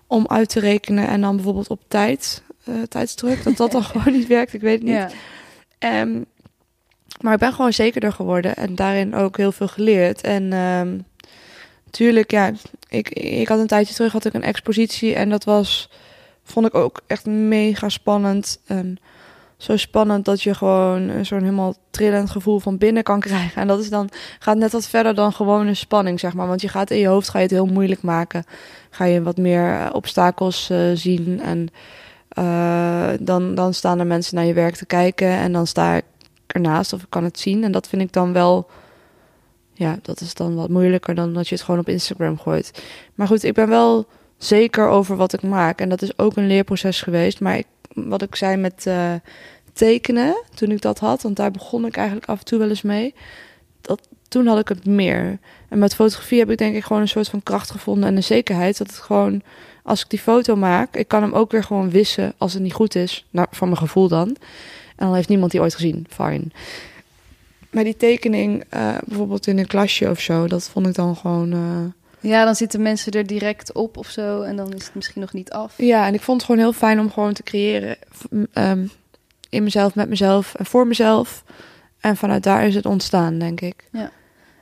om 0.10 0.28
uit 0.28 0.50
te 0.50 0.60
rekenen. 0.60 1.08
En 1.08 1.22
dan 1.22 1.36
bijvoorbeeld 1.36 1.70
op 1.70 1.82
tijd, 1.88 2.44
eh, 2.64 2.74
tijdsdruk, 2.90 3.44
dat 3.44 3.58
dat 3.58 3.72
dan 3.78 3.84
gewoon 3.84 4.14
niet 4.14 4.28
werkt. 4.28 4.54
Ik 4.54 4.62
weet 4.62 4.80
het 4.80 4.84
niet. 4.84 4.94
Ja. 4.94 5.10
Ehm, 5.80 6.22
maar 7.22 7.34
ik 7.34 7.40
ben 7.40 7.54
gewoon 7.54 7.74
zekerder 7.74 8.12
geworden 8.12 8.56
en 8.56 8.76
daarin 8.76 9.16
ook 9.16 9.38
heel 9.38 9.52
veel 9.52 9.68
geleerd. 9.68 10.22
En 10.22 10.54
ehm 10.54 10.98
tuurlijk, 11.90 12.32
ja, 12.32 12.52
ik, 12.90 13.10
ik 13.10 13.48
had 13.48 13.60
een 13.60 13.68
tijdje 13.68 13.94
terug 13.94 14.12
had 14.12 14.26
ik 14.26 14.34
een 14.34 14.44
expositie 14.44 15.16
en 15.16 15.30
dat 15.30 15.44
was, 15.44 15.90
vond 16.44 16.66
ik 16.66 16.76
ook 16.76 17.02
echt 17.08 17.26
mega 17.26 17.90
spannend. 17.90 18.60
En 18.66 18.98
zo 19.60 19.78
spannend 19.78 20.26
dat 20.26 20.42
je 20.42 20.54
gewoon 20.54 21.26
zo'n 21.26 21.40
helemaal 21.40 21.76
trillend 21.90 22.30
gevoel 22.30 22.60
van 22.60 22.78
binnen 22.78 23.04
kan 23.04 23.20
krijgen. 23.20 23.62
En 23.62 23.68
dat 23.68 23.80
is 23.80 23.90
dan, 23.90 24.10
gaat 24.40 24.58
net 24.58 24.72
wat 24.72 24.88
verder 24.88 25.16
dan 25.16 25.34
gewoon 25.34 25.68
een 25.68 25.76
spanning, 25.76 26.20
zeg 26.20 26.34
maar. 26.34 26.48
Want 26.48 26.62
je 26.62 26.68
gaat 26.68 26.92
in 26.92 26.98
je 26.98 27.08
hoofd, 27.08 27.30
ga 27.30 27.38
je 27.38 27.44
het 27.44 27.54
heel 27.54 27.66
moeilijk 27.66 28.02
maken. 28.02 28.44
Ga 28.90 29.06
je 29.06 29.22
wat 29.22 29.38
meer 29.38 29.74
eh, 29.74 29.90
obstakels 29.92 30.70
eh, 30.70 30.80
zien 30.94 31.42
en 31.42 31.68
eh, 32.30 33.10
dan, 33.20 33.56
dan 33.56 33.74
staan 33.74 34.00
er 34.00 34.08
mensen 34.08 34.36
naar 34.36 34.46
je 34.46 34.54
werk 34.54 34.76
te 34.76 34.86
kijken 34.86 35.28
en 35.28 35.52
dan 35.52 35.68
sta 35.68 35.96
ik 35.96 36.06
ernaast 36.48 36.94
of 36.94 37.02
ik 37.02 37.10
kan 37.10 37.24
het 37.24 37.40
zien. 37.40 37.64
En 37.64 37.72
dat 37.72 37.88
vind 37.88 38.02
ik 38.02 38.14
dan 38.14 38.34
wel, 38.34 38.70
ja, 39.74 40.00
dat 40.02 40.22
is 40.22 40.34
dan 40.34 40.56
wat 40.56 40.70
moeilijker 40.70 41.16
dan 41.16 41.34
dat 41.34 41.48
je 41.48 41.56
het 41.56 41.64
gewoon 41.64 41.80
op 41.80 41.90
Instagram 41.90 42.38
gooit. 42.38 42.84
Maar 43.16 43.28
goed, 43.28 43.44
ik 43.44 43.54
ben 43.54 43.70
wel 43.70 44.08
zeker 44.38 44.88
over 44.88 45.16
wat 45.16 45.34
ik 45.34 45.42
maak. 45.42 45.82
En 45.82 45.90
dat 45.90 46.02
is 46.02 46.18
ook 46.18 46.36
een 46.36 46.48
leerproces 46.48 47.02
geweest. 47.02 47.40
Maar 47.40 47.58
ik, 47.58 47.68
wat 47.94 48.22
ik 48.22 48.36
zei 48.36 48.58
met 48.58 48.86
eh, 48.86 49.14
tekenen, 49.74 50.44
toen 50.54 50.72
ik 50.72 50.82
dat 50.82 51.00
had, 51.00 51.22
want 51.22 51.36
daar 51.36 51.52
begon 51.52 51.86
ik 51.86 51.98
eigenlijk 51.98 52.28
af 52.28 52.40
en 52.40 52.46
toe 52.46 52.60
wel 52.60 52.70
eens 52.70 52.82
mee. 52.82 53.14
Dat, 53.82 54.08
toen 54.28 54.48
had 54.48 54.60
ik 54.60 54.68
het 54.68 54.86
meer. 54.86 55.40
En 55.70 55.80
met 55.80 55.96
fotografie 55.96 56.40
heb 56.40 56.50
ik 56.50 56.58
denk 56.58 56.76
ik 56.76 56.84
gewoon 56.84 57.02
een 57.02 57.08
soort 57.08 57.30
van 57.30 57.44
kracht 57.44 57.72
gevonden 57.72 58.10
en 58.10 58.16
een 58.16 58.24
zekerheid. 58.24 58.78
Dat 58.78 58.88
het 58.88 58.98
gewoon, 58.98 59.42
als 59.84 60.02
ik 60.02 60.10
die 60.10 60.20
foto 60.20 60.56
maak, 60.56 60.96
ik 60.96 61.08
kan 61.08 61.22
hem 61.22 61.34
ook 61.34 61.52
weer 61.52 61.64
gewoon 61.64 61.90
wissen 61.90 62.34
als 62.38 62.54
het 62.54 62.62
niet 62.64 62.74
goed 62.74 62.96
is. 62.96 63.26
Nou, 63.30 63.48
van 63.52 63.68
mijn 63.68 63.80
gevoel 63.80 64.08
dan. 64.08 64.28
En 64.96 65.06
dan 65.06 65.16
heeft 65.16 65.30
niemand 65.30 65.52
die 65.52 65.62
ooit 65.62 65.76
gezien. 65.76 66.06
Fine. 66.10 66.44
Maar 67.70 67.84
die 67.84 67.98
tekening, 67.98 68.64
eh, 68.70 68.96
bijvoorbeeld 69.06 69.48
in 69.48 69.58
een 69.58 69.68
klasje 69.68 70.10
of 70.10 70.20
zo, 70.20 70.48
dat 70.48 70.70
vond 70.70 70.88
ik 70.88 70.96
dan 70.96 71.16
gewoon. 71.16 71.54
eh, 71.54 71.60
ja, 72.22 72.46
dan 72.46 72.56
zitten 72.56 72.82
mensen 72.82 73.12
er 73.12 73.28
direct 73.28 73.74
op 73.74 73.98
of 73.98 74.08
zo 74.08 74.42
en 74.42 74.56
dan 74.56 74.74
is 74.74 74.86
het 74.86 74.96
misschien 74.96 75.22
nog 75.22 75.34
niet 75.34 75.52
af. 75.52 75.74
Ja, 75.78 76.08
en 76.08 76.14
ik 76.14 76.22
vond 76.22 76.38
het 76.38 76.50
gewoon 76.50 76.62
heel 76.66 76.74
fijn 76.74 77.00
om 77.00 77.12
gewoon 77.12 77.34
te 77.34 77.44
creëren. 77.44 77.98
ehm, 78.54 78.86
in 79.50 79.64
mezelf, 79.64 79.96
met 79.96 80.10
mezelf 80.10 80.56
en 80.56 80.66
voor 80.66 80.88
mezelf. 80.88 81.44
En 82.00 82.18
vanuit 82.18 82.44
daar 82.44 82.68
is 82.68 82.76
het 82.76 82.86
ontstaan, 82.86 83.40
denk 83.40 83.62
ik. 83.62 83.88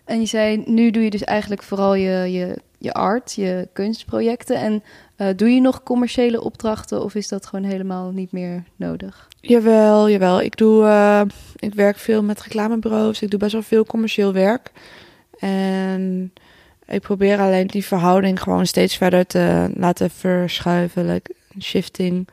En 0.06 0.20
je 0.20 0.26
zei, 0.26 0.64
nu 0.66 0.92
doe 0.92 1.04
je 1.04 1.10
dus 1.10 1.24
eigenlijk 1.24 1.64
vooral 1.64 1.96
je, 1.96 2.32
je, 2.32 2.58
je 2.78 2.94
art, 2.94 3.34
je 3.34 3.68
kunstprojecten. 3.74 4.56
En 4.56 4.84
eh, 5.16 5.28
doe 5.36 5.50
je 5.50 5.62
nog 5.62 5.84
commerciële 5.84 6.42
opdrachten 6.42 7.04
of 7.04 7.16
is 7.16 7.28
dat 7.28 7.46
gewoon 7.46 7.66
helemaal 7.66 8.12
niet 8.12 8.32
meer 8.32 8.64
nodig? 8.76 9.28
Jawel, 9.42 10.10
jawel. 10.10 10.42
Ik, 10.42 10.58
doe, 10.58 10.86
eh, 10.86 11.22
ik 11.56 11.74
werk 11.74 11.98
veel 11.98 12.24
met 12.24 12.42
reclamebureaus. 12.42 13.22
Ik 13.22 13.30
doe 13.30 13.40
best 13.40 13.52
wel 13.52 13.62
veel 13.62 13.86
commercieel 13.86 14.34
werk. 14.34 14.72
En 15.40 16.34
ik 16.88 17.02
probeer 17.02 17.40
alleen 17.40 17.68
die 17.68 17.86
verhouding 17.86 18.42
gewoon 18.42 18.66
steeds 18.66 18.98
verder 18.98 19.26
te 19.26 19.72
laten 19.76 20.10
verschuiven. 20.10 21.06
Like 21.06 21.36
shifting. 21.62 22.28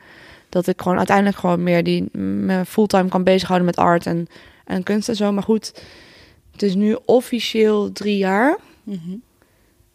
Dat 0.49 0.67
ik 0.67 0.81
gewoon 0.81 0.97
uiteindelijk 0.97 1.37
gewoon 1.37 1.63
meer 1.63 1.83
die 1.83 2.17
me 2.17 2.65
fulltime 2.65 3.09
kan 3.09 3.23
bezighouden 3.23 3.65
met 3.65 3.75
art 3.77 4.05
en, 4.05 4.27
en 4.65 4.83
kunst 4.83 5.09
en 5.09 5.15
zo. 5.15 5.31
Maar 5.31 5.43
goed, 5.43 5.81
het 6.51 6.61
is 6.61 6.75
nu 6.75 6.97
officieel 7.05 7.91
drie 7.91 8.17
jaar. 8.17 8.57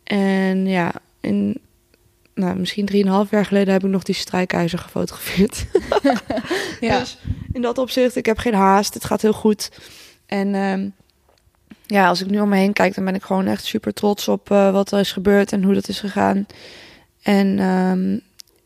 En 0.04 0.66
ja, 0.66 0.92
in, 1.20 1.60
nou, 2.34 2.58
misschien 2.58 2.86
drieënhalf 2.86 3.30
jaar 3.30 3.44
geleden 3.44 3.72
heb 3.72 3.84
ik 3.84 3.90
nog 3.90 4.02
die 4.02 4.14
strijkijzer 4.14 4.78
gefotografeerd. 4.78 5.66
Ja. 6.80 6.98
Dus 6.98 7.18
in 7.52 7.62
dat 7.62 7.78
opzicht, 7.78 8.16
ik 8.16 8.26
heb 8.26 8.38
geen 8.38 8.54
haast. 8.54 8.94
Het 8.94 9.04
gaat 9.04 9.22
heel 9.22 9.32
goed. 9.32 9.70
En 10.26 10.54
ehm, 10.54 10.88
ja, 11.90 12.08
als 12.08 12.20
ik 12.20 12.30
nu 12.30 12.40
om 12.40 12.48
me 12.48 12.56
heen 12.56 12.72
kijk, 12.72 12.94
dan 12.94 13.04
ben 13.04 13.14
ik 13.14 13.22
gewoon 13.22 13.46
echt 13.46 13.64
super 13.64 13.92
trots 13.92 14.28
op 14.28 14.50
eh, 14.50 14.72
wat 14.72 14.92
er 14.92 14.98
is 14.98 15.12
gebeurd 15.12 15.52
en 15.52 15.62
hoe 15.62 15.74
dat 15.74 15.88
is 15.88 16.00
gegaan. 16.00 16.46
En 17.22 17.58
ehm, 17.58 18.18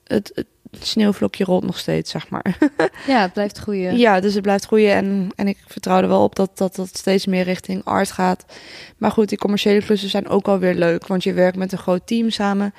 het, 0.05 0.33
het 0.35 0.47
sneeuwvlokje 0.87 1.45
rolt 1.45 1.65
nog 1.65 1.79
steeds, 1.79 2.11
zeg 2.11 2.29
maar. 2.29 2.59
Ja, 3.07 3.21
het 3.21 3.33
blijft 3.33 3.59
groeien. 3.59 3.97
Ja, 3.97 4.21
dus 4.21 4.35
het 4.35 4.43
blijft 4.43 4.67
groeien. 4.67 4.95
En, 4.95 5.29
en 5.35 5.49
ik 5.49 5.59
vertrouw 5.67 6.03
er 6.03 6.09
wel 6.09 6.23
op 6.23 6.37
dat, 6.37 6.51
dat 6.55 6.75
dat 6.75 6.97
steeds 6.97 7.27
meer 7.27 7.45
richting 7.45 7.85
art 7.85 8.11
gaat. 8.11 8.45
Maar 8.97 9.11
goed, 9.11 9.29
die 9.29 9.39
commerciële 9.39 9.85
klussen 9.85 10.11
zijn 10.11 10.29
ook 10.29 10.49
alweer 10.49 10.75
leuk. 10.75 11.07
Want 11.07 11.23
je 11.23 11.33
werkt 11.33 11.57
met 11.57 11.73
een 11.73 11.79
groot 11.79 12.07
team 12.07 12.31
samen. 12.31 12.75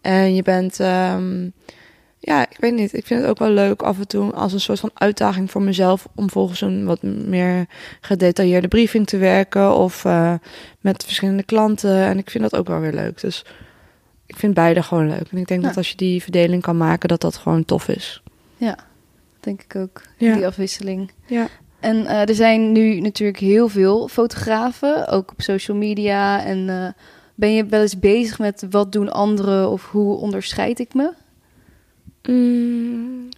En 0.00 0.34
je 0.34 0.42
bent... 0.42 0.80
ehm, 0.80 1.48
ja, 2.18 2.50
ik 2.50 2.56
weet 2.60 2.74
niet. 2.74 2.94
Ik 2.94 3.06
vind 3.06 3.20
het 3.20 3.30
ook 3.30 3.38
wel 3.38 3.50
leuk 3.50 3.82
af 3.82 3.98
en 3.98 4.06
toe 4.08 4.32
als 4.32 4.52
een 4.52 4.60
soort 4.60 4.80
van 4.80 4.90
uitdaging 4.94 5.50
voor 5.50 5.62
mezelf... 5.62 6.06
om 6.14 6.30
volgens 6.30 6.60
een 6.60 6.84
wat 6.84 7.02
meer 7.02 7.66
gedetailleerde 8.00 8.68
briefing 8.68 9.06
te 9.06 9.16
werken. 9.16 9.74
Of 9.74 10.04
eh, 10.04 10.34
met 10.80 11.04
verschillende 11.04 11.42
klanten. 11.42 11.96
En 11.96 12.18
ik 12.18 12.30
vind 12.30 12.42
dat 12.50 12.56
ook 12.56 12.66
wel 12.66 12.80
weer 12.80 12.92
leuk. 12.92 13.20
Dus 13.20 13.44
ik 14.26 14.36
vind 14.36 14.54
beide 14.54 14.82
gewoon 14.82 15.08
leuk. 15.08 15.28
En 15.30 15.38
ik 15.38 15.46
denk 15.46 15.60
Ja. 15.60 15.66
dat 15.68 15.76
als 15.76 15.90
je 15.90 15.96
die 15.96 16.22
verdeling 16.22 16.62
kan 16.62 16.76
maken, 16.76 17.08
dat 17.08 17.20
dat 17.20 17.36
gewoon 17.36 17.64
tof 17.64 17.88
is. 17.88 18.22
Denk 19.46 19.62
ik 19.62 19.76
ook. 19.76 20.02
Ja. 20.16 20.34
Die 20.34 20.46
afwisseling. 20.46 21.10
Ja. 21.26 21.48
En 21.80 22.06
eh, 22.06 22.28
er 22.28 22.34
zijn 22.34 22.72
nu 22.72 23.00
natuurlijk 23.00 23.38
heel 23.38 23.68
veel 23.68 24.08
fotografen, 24.08 25.08
ook 25.08 25.30
op 25.30 25.42
social 25.42 25.76
media. 25.76 26.44
En 26.44 26.68
eh, 26.68 26.88
ben 27.34 27.54
je 27.54 27.66
wel 27.66 27.80
eens 27.80 27.98
bezig 27.98 28.38
met 28.38 28.66
wat 28.70 28.92
doen 28.92 29.12
anderen 29.12 29.70
of 29.70 29.90
hoe 29.90 30.16
onderscheid 30.16 30.78
ik 30.78 30.94
me? 30.94 31.12
Mm, 32.26 33.28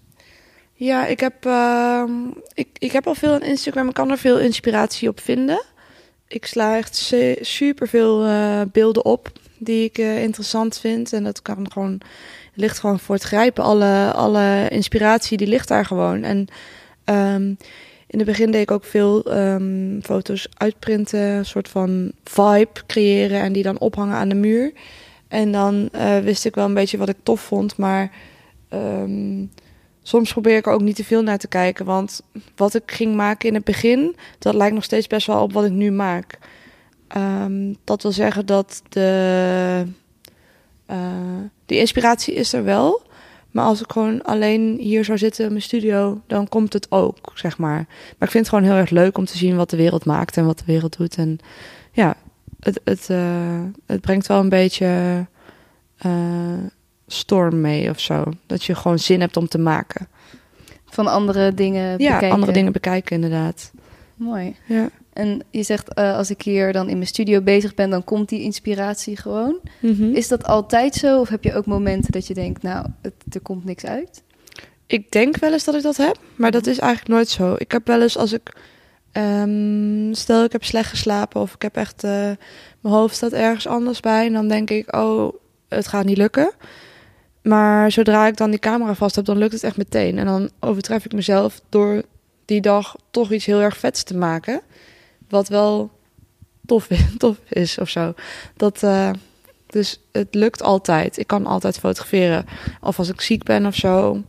ja, 0.75 1.07
ik 1.07 1.21
heb, 1.21 1.47
ehm, 1.47 2.11
ik, 2.55 2.69
ik 2.79 2.93
heb 2.93 3.07
al 3.07 3.15
veel 3.15 3.33
aan 3.33 3.43
Instagram. 3.43 3.89
Ik 3.89 3.95
kan 3.95 4.11
er 4.11 4.19
veel 4.19 4.39
inspiratie 4.39 5.09
op 5.09 5.21
vinden. 5.21 5.63
Ik 6.29 6.47
sla 6.47 6.77
echt 6.77 7.15
super 7.41 7.89
veel 7.89 8.27
beelden 8.73 9.05
op 9.05 9.33
die 9.59 9.85
ik 9.85 9.99
eh, 9.99 10.23
interessant 10.23 10.79
vind. 10.79 11.13
En 11.13 11.25
dat 11.25 11.43
kan 11.43 11.73
gewoon, 11.73 12.01
ligt 12.55 12.79
gewoon 12.79 12.99
voor 12.99 13.15
het 13.15 13.25
grijpen. 13.25 13.65
Alle, 13.65 14.13
alle 14.13 14.69
inspiratie 14.69 15.37
die 15.37 15.47
ligt 15.47 15.69
daar 15.69 15.85
gewoon. 15.85 16.23
En 16.23 16.47
ehm, 17.05 17.43
in 18.07 18.19
het 18.19 18.25
begin 18.25 18.51
deed 18.51 18.63
ik 18.63 18.71
ook 18.71 18.85
veel 18.85 19.25
ehm, 19.25 20.01
foto's 20.01 20.49
uitprinten, 20.57 21.21
een 21.21 21.47
soort 21.47 21.69
van 21.69 22.13
vibe 22.25 22.83
creëren 22.87 23.41
en 23.41 23.53
die 23.53 23.63
dan 23.63 23.79
ophangen 23.79 24.17
aan 24.17 24.29
de 24.29 24.35
muur. 24.35 24.73
En 25.29 25.53
dan 25.53 25.89
eh, 25.93 26.19
wist 26.19 26.45
ik 26.45 26.55
wel 26.55 26.65
een 26.65 26.75
beetje 26.75 26.99
wat 26.99 27.09
ik 27.09 27.17
tof 27.23 27.41
vond, 27.41 27.77
maar 27.77 28.11
Ehm, 28.69 29.45
soms 30.03 30.33
probeer 30.33 30.57
ik 30.57 30.67
er 30.67 30.73
ook 30.73 30.81
niet 30.81 30.97
te 30.97 31.05
veel 31.05 31.23
naar 31.23 31.39
te 31.39 31.49
kijken. 31.49 31.85
Want 31.85 32.21
wat 32.57 32.75
ik 32.75 32.91
ging 32.91 33.15
maken 33.15 33.49
in 33.49 33.55
het 33.55 33.65
begin, 33.65 34.17
dat 34.39 34.55
lijkt 34.55 34.75
nog 34.75 34.85
steeds 34.85 35.07
best 35.07 35.27
wel 35.27 35.43
op 35.43 35.53
wat 35.53 35.65
ik 35.65 35.73
nu 35.73 35.91
maak. 35.91 36.39
Ehm, 37.09 37.75
dat 37.85 38.03
wil 38.03 38.13
zeggen 38.13 38.47
dat 38.47 38.83
de, 38.89 39.85
eh, 40.87 40.97
de 41.67 41.79
inspiratie 41.79 42.35
is 42.35 42.53
er 42.53 42.65
wel. 42.65 43.07
Maar 43.51 43.65
als 43.65 43.81
ik 43.81 43.93
gewoon 43.93 44.23
alleen 44.23 44.79
hier 44.81 45.05
zou 45.05 45.19
zitten 45.19 45.45
in 45.45 45.51
mijn 45.51 45.63
studio, 45.63 46.21
dan 46.27 46.49
komt 46.49 46.73
het 46.73 46.91
ook, 46.91 47.33
zeg 47.35 47.59
maar. 47.59 47.87
Maar 47.89 48.29
ik 48.29 48.31
vind 48.31 48.47
het 48.47 48.49
gewoon 48.49 48.65
heel 48.65 48.81
erg 48.81 48.91
leuk 48.91 49.19
om 49.19 49.25
te 49.25 49.37
zien 49.37 49.57
wat 49.57 49.71
de 49.71 49.77
wereld 49.77 50.05
maakt 50.05 50.37
en 50.37 50.47
wat 50.47 50.59
de 50.59 50.65
wereld 50.67 50.97
doet. 50.97 51.17
En 51.17 51.39
ja, 51.93 52.17
het, 52.61 52.81
het, 52.85 53.11
eh, 53.11 53.63
het 53.87 54.01
brengt 54.01 54.27
wel 54.27 54.41
een 54.41 54.49
beetje 54.49 55.27
eh, 55.97 56.13
storm 57.09 57.61
mee 57.61 57.91
of 57.91 58.01
zo. 58.01 58.25
Dat 58.47 58.65
je 58.65 58.75
gewoon 58.75 58.99
zin 58.99 59.21
hebt 59.21 59.37
om 59.37 59.49
te 59.49 59.59
maken. 59.59 60.09
Van 60.85 61.07
andere 61.07 61.55
dingen 61.55 61.99
Ja, 61.99 62.29
andere 62.29 62.53
dingen 62.53 62.73
bekijken 62.73 63.15
inderdaad. 63.15 63.73
Mooi. 64.15 64.57
Ja. 64.67 64.89
En 65.13 65.43
je 65.51 65.63
zegt, 65.63 65.95
eh, 65.95 66.17
als 66.17 66.31
ik 66.31 66.43
hier 66.43 66.73
dan 66.73 66.89
in 66.89 66.95
mijn 66.95 67.09
studio 67.09 67.41
bezig 67.41 67.75
ben, 67.75 67.91
dan 67.91 68.05
komt 68.05 68.29
die 68.29 68.43
inspiratie 68.43 69.17
gewoon. 69.17 69.61
Mhm. 69.81 70.13
Is 70.13 70.29
dat 70.29 70.45
altijd 70.45 70.95
zo? 70.95 71.21
Of 71.21 71.29
heb 71.29 71.45
je 71.45 71.55
ook 71.55 71.67
momenten 71.67 72.13
dat 72.13 72.27
je 72.27 72.35
denkt, 72.35 72.63
nou, 72.63 72.87
het, 73.03 73.15
er 73.31 73.41
komt 73.41 73.65
niks 73.65 73.85
uit? 73.85 74.23
Ik 74.87 75.11
denk 75.11 75.37
wel 75.37 75.53
eens 75.53 75.65
dat 75.65 75.75
ik 75.75 75.83
dat 75.83 75.97
heb, 75.97 76.19
maar 76.37 76.51
dat 76.51 76.67
is 76.67 76.79
eigenlijk 76.79 77.11
nooit 77.11 77.29
zo. 77.29 77.55
Ik 77.59 77.73
heb 77.73 77.87
wel 77.87 78.03
eens 78.03 78.17
als 78.17 78.33
ik, 78.33 78.53
ehm, 79.13 80.13
stel 80.13 80.45
ik 80.45 80.53
heb 80.53 80.65
slecht 80.65 80.89
geslapen 80.89 81.41
of 81.41 81.55
ik 81.55 81.63
heb 81.63 81.77
echt, 81.77 82.05
eh, 82.05 82.11
mijn 82.81 82.95
hoofd 82.95 83.17
staat 83.17 83.33
ergens 83.33 83.67
anders 83.67 84.01
bij. 84.01 84.27
En 84.27 84.33
dan 84.33 84.49
denk 84.49 84.71
ik, 84.71 84.97
oh, 84.97 85.33
het 85.69 85.87
gaat 85.87 86.05
niet 86.05 86.17
lukken. 86.17 86.51
Maar 87.49 87.93
zodra 87.93 88.27
ik 88.27 88.37
dan 88.37 88.51
die 88.51 88.59
camera 88.59 88.95
vast 88.95 89.17
heb, 89.17 89.25
dan 89.25 89.39
lukt 89.39 89.53
het 89.53 89.63
echt 89.65 89.77
meteen. 89.77 90.19
En 90.19 90.27
dan 90.27 90.51
overtref 90.61 91.05
ik 91.05 91.13
mezelf 91.13 91.61
door 91.69 92.03
die 92.45 92.61
dag 92.61 92.97
toch 93.11 93.33
iets 93.33 93.45
heel 93.47 93.61
erg 93.61 93.77
vets 93.77 94.03
te 94.03 94.17
maken. 94.17 94.61
Wat 95.29 95.49
wel 95.49 95.91
tof, 96.67 96.89
is- 97.49 97.79
of 97.79 97.89
zo. 97.89 98.15
Dat, 98.57 98.83
eh, 98.83 99.11
dus 99.67 100.01
het 100.13 100.35
lukt 100.35 100.63
altijd. 100.63 101.19
Ik 101.19 101.27
kan 101.27 101.47
altijd 101.47 101.79
fotograferen. 101.79 102.47
Of 102.81 102.99
als 102.99 103.09
ik 103.09 103.21
ziek 103.21 103.43
ben 103.43 103.67
of 103.67 103.75
zo. 103.75 104.23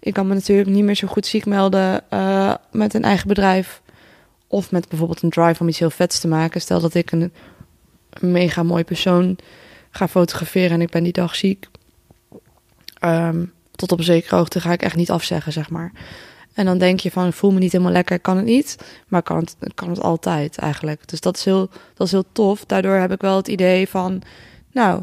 Ik 0.00 0.12
kan 0.12 0.26
me 0.26 0.34
natuurlijk 0.34 0.68
niet 0.68 0.84
meer 0.84 0.94
zo 0.94 1.06
goed 1.08 1.26
ziek 1.26 1.46
melden 1.46 2.10
eh, 2.10 2.54
met 2.72 2.94
een 2.94 3.04
eigen 3.04 3.28
bedrijf. 3.28 3.82
Of 4.46 4.70
met 4.70 4.88
bijvoorbeeld 4.88 5.22
een 5.22 5.30
drive 5.30 5.60
om 5.60 5.68
iets 5.68 5.78
heel 5.78 5.90
vets 5.90 6.20
te 6.20 6.28
maken. 6.28 6.60
Stel 6.60 6.80
dat 6.80 6.94
ik 6.94 7.12
een 7.12 7.32
mega 8.20 8.62
mooi 8.62 8.84
persoon 8.84 9.36
ga 9.90 10.08
fotograferen 10.08 10.70
en 10.70 10.80
ik 10.80 10.90
ben 10.90 11.02
die 11.02 11.12
dag 11.12 11.34
ziek. 11.36 11.68
Ehm, 13.04 13.44
tot 13.70 13.92
op 13.92 13.98
een 13.98 14.04
zekere 14.04 14.36
hoogte 14.36 14.60
ga 14.60 14.72
ik 14.72 14.82
echt 14.82 14.96
niet 14.96 15.10
afzeggen, 15.10 15.52
zeg 15.52 15.70
maar. 15.70 15.92
En 16.54 16.64
dan 16.64 16.78
denk 16.78 17.00
je 17.00 17.10
van, 17.10 17.26
ik 17.26 17.32
voel 17.32 17.52
me 17.52 17.58
niet 17.58 17.72
helemaal 17.72 17.92
lekker, 17.92 18.20
kan 18.20 18.36
het 18.36 18.44
niet. 18.44 18.78
Maar 19.08 19.22
kan 19.22 19.36
het, 19.36 19.56
kan 19.74 19.88
het 19.88 20.00
altijd 20.00 20.58
eigenlijk. 20.58 21.08
Dus 21.08 21.20
dat 21.20 21.36
is, 21.36 21.44
heel, 21.44 21.68
dat 21.94 22.06
is 22.06 22.12
heel 22.12 22.24
tof. 22.32 22.64
Daardoor 22.64 22.94
heb 22.94 23.12
ik 23.12 23.20
wel 23.20 23.36
het 23.36 23.48
idee 23.48 23.88
van, 23.88 24.22
nou, 24.72 25.02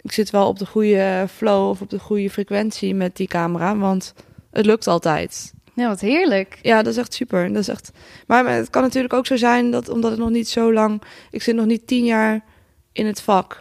ik 0.00 0.12
zit 0.12 0.30
wel 0.30 0.48
op 0.48 0.58
de 0.58 0.66
goede 0.66 1.26
flow 1.34 1.68
of 1.68 1.80
op 1.80 1.90
de 1.90 1.98
goede 1.98 2.30
frequentie 2.30 2.94
met 2.94 3.16
die 3.16 3.28
camera. 3.28 3.76
Want 3.76 4.14
het 4.50 4.66
lukt 4.66 4.86
altijd. 4.86 5.52
Ja, 5.74 5.88
wat 5.88 6.00
heerlijk. 6.00 6.58
Ja, 6.62 6.82
dat 6.82 6.92
is 6.92 6.98
echt 6.98 7.14
super. 7.14 7.48
Dat 7.48 7.62
is 7.62 7.68
echt... 7.68 7.90
Maar 8.26 8.46
het 8.48 8.70
kan 8.70 8.82
natuurlijk 8.82 9.14
ook 9.14 9.26
zo 9.26 9.36
zijn 9.36 9.70
dat 9.70 9.88
omdat 9.88 10.10
het 10.10 10.20
nog 10.20 10.30
niet 10.30 10.48
zo 10.48 10.72
lang... 10.72 11.02
Ik 11.30 11.42
zit 11.42 11.54
nog 11.54 11.66
niet 11.66 11.86
tien 11.86 12.04
jaar 12.04 12.44
in 12.92 13.06
het 13.06 13.20
vak. 13.20 13.60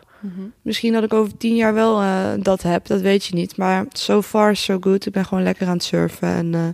Misschien 0.62 0.94
dat 0.94 1.04
ik 1.04 1.14
over 1.14 1.38
tien 1.38 1.56
jaar 1.56 1.74
wel 1.74 2.02
eh, 2.02 2.32
dat 2.40 2.62
heb, 2.62 2.86
dat 2.86 3.02
weet 3.02 3.26
je 3.26 3.36
niet. 3.36 3.58
Maar 3.58 3.86
so 3.90 4.22
far 4.22 4.56
so 4.56 4.78
good. 4.80 5.06
Ik 5.06 5.14
ben 5.14 5.26
gewoon 5.26 5.44
lekker 5.44 5.68
aan 5.68 5.74
het 5.74 5.84
surfen 5.84 6.28
en 6.28 6.54
eh, 6.54 6.68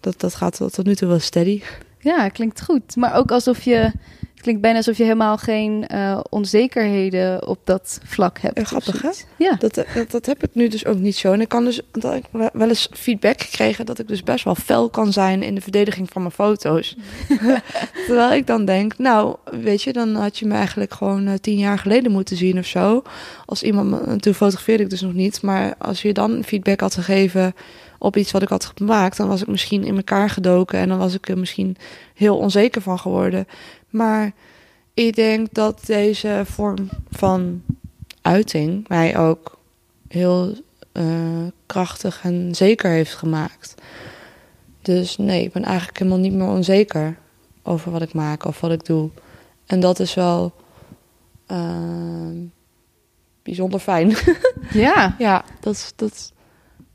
dat, 0.00 0.20
dat 0.20 0.34
gaat 0.34 0.56
tot, 0.56 0.72
tot 0.72 0.86
nu 0.86 0.94
toe 0.94 1.08
wel 1.08 1.18
steady. 1.18 1.62
Ja, 1.98 2.28
klinkt 2.28 2.62
goed. 2.62 2.96
Maar 2.96 3.14
ook 3.14 3.30
alsof 3.30 3.62
je... 3.62 3.92
Het 4.38 4.46
klinkt 4.46 4.62
bijna 4.62 4.78
alsof 4.78 4.96
je 4.96 5.02
helemaal 5.02 5.36
geen 5.36 5.86
eh, 5.86 6.20
onzekerheden 6.30 7.46
op 7.48 7.58
dat 7.64 8.00
vlak 8.04 8.38
hebt. 8.40 8.58
Of 8.60 8.66
grappig, 8.66 9.02
hè? 9.02 9.08
Ja. 9.36 9.54
Dat, 9.58 9.74
dat, 9.74 9.86
dat 10.10 10.26
heb 10.26 10.42
ik 10.42 10.50
nu 10.52 10.68
dus 10.68 10.86
ook 10.86 10.96
niet 10.98 11.16
zo. 11.16 11.32
En 11.32 11.40
ik 11.40 11.48
kan 11.48 11.64
dus 11.64 11.80
dat 11.92 12.14
ik 12.14 12.24
wel 12.52 12.68
eens 12.68 12.88
feedback 12.92 13.40
gekregen 13.40 13.86
dat 13.86 13.98
ik 13.98 14.08
dus 14.08 14.22
best 14.22 14.44
wel 14.44 14.54
fel 14.54 14.88
kan 14.88 15.12
zijn 15.12 15.42
in 15.42 15.54
de 15.54 15.60
verdediging 15.60 16.08
van 16.12 16.22
mijn 16.22 16.34
foto's. 16.34 16.96
Terwijl 18.06 18.32
ik 18.32 18.46
dan 18.46 18.64
denk, 18.64 18.98
nou, 18.98 19.36
weet 19.62 19.82
je, 19.82 19.92
dan 19.92 20.14
had 20.14 20.38
je 20.38 20.46
me 20.46 20.54
eigenlijk 20.54 20.92
gewoon 20.92 21.26
eh, 21.26 21.34
tien 21.40 21.58
jaar 21.58 21.78
geleden 21.78 22.12
moeten 22.12 22.36
zien 22.36 22.58
of 22.58 22.66
zo. 22.66 23.02
Als 23.44 23.62
iemand, 23.62 23.90
me- 23.90 24.16
toen 24.16 24.34
fotografeerde 24.34 24.82
ik 24.82 24.90
dus 24.90 25.00
nog 25.00 25.14
niet, 25.14 25.42
maar 25.42 25.74
als 25.78 26.02
je 26.02 26.12
dan 26.12 26.42
feedback 26.44 26.80
had 26.80 26.94
gegeven 26.94 27.54
op 27.98 28.16
iets 28.16 28.30
wat 28.30 28.42
ik 28.42 28.48
had 28.48 28.72
gemaakt, 28.76 29.16
dan 29.16 29.28
was 29.28 29.40
ik 29.40 29.46
misschien 29.46 29.84
in 29.84 29.96
elkaar 29.96 30.30
gedoken 30.30 30.78
en 30.78 30.88
dan 30.88 30.98
was 30.98 31.14
ik 31.14 31.28
er 31.28 31.38
misschien 31.38 31.76
heel 32.14 32.38
onzeker 32.38 32.82
van 32.82 32.98
geworden. 32.98 33.46
Maar 33.90 34.32
ik 34.94 35.14
denk 35.14 35.54
dat 35.54 35.86
deze 35.86 36.42
vorm 36.44 36.88
van 37.10 37.62
uiting 38.22 38.88
mij 38.88 39.18
ook 39.18 39.58
heel 40.08 40.54
eh, 40.92 41.46
krachtig 41.66 42.20
en 42.22 42.54
zeker 42.54 42.90
heeft 42.90 43.14
gemaakt. 43.14 43.74
Dus 44.82 45.16
nee, 45.16 45.44
ik 45.44 45.52
ben 45.52 45.64
eigenlijk 45.64 45.98
helemaal 45.98 46.18
niet 46.18 46.32
meer 46.32 46.48
onzeker 46.48 47.18
over 47.62 47.92
wat 47.92 48.02
ik 48.02 48.12
maak 48.12 48.44
of 48.44 48.60
wat 48.60 48.70
ik 48.70 48.84
doe. 48.84 49.10
En 49.66 49.80
dat 49.80 50.00
is 50.00 50.14
wel 50.14 50.52
eh, 51.46 52.28
bijzonder 53.42 53.80
fijn. 53.80 54.14
ja, 54.72 55.14
ja, 55.18 55.44
dat 55.60 55.74
is, 55.74 55.92
dat, 55.96 56.32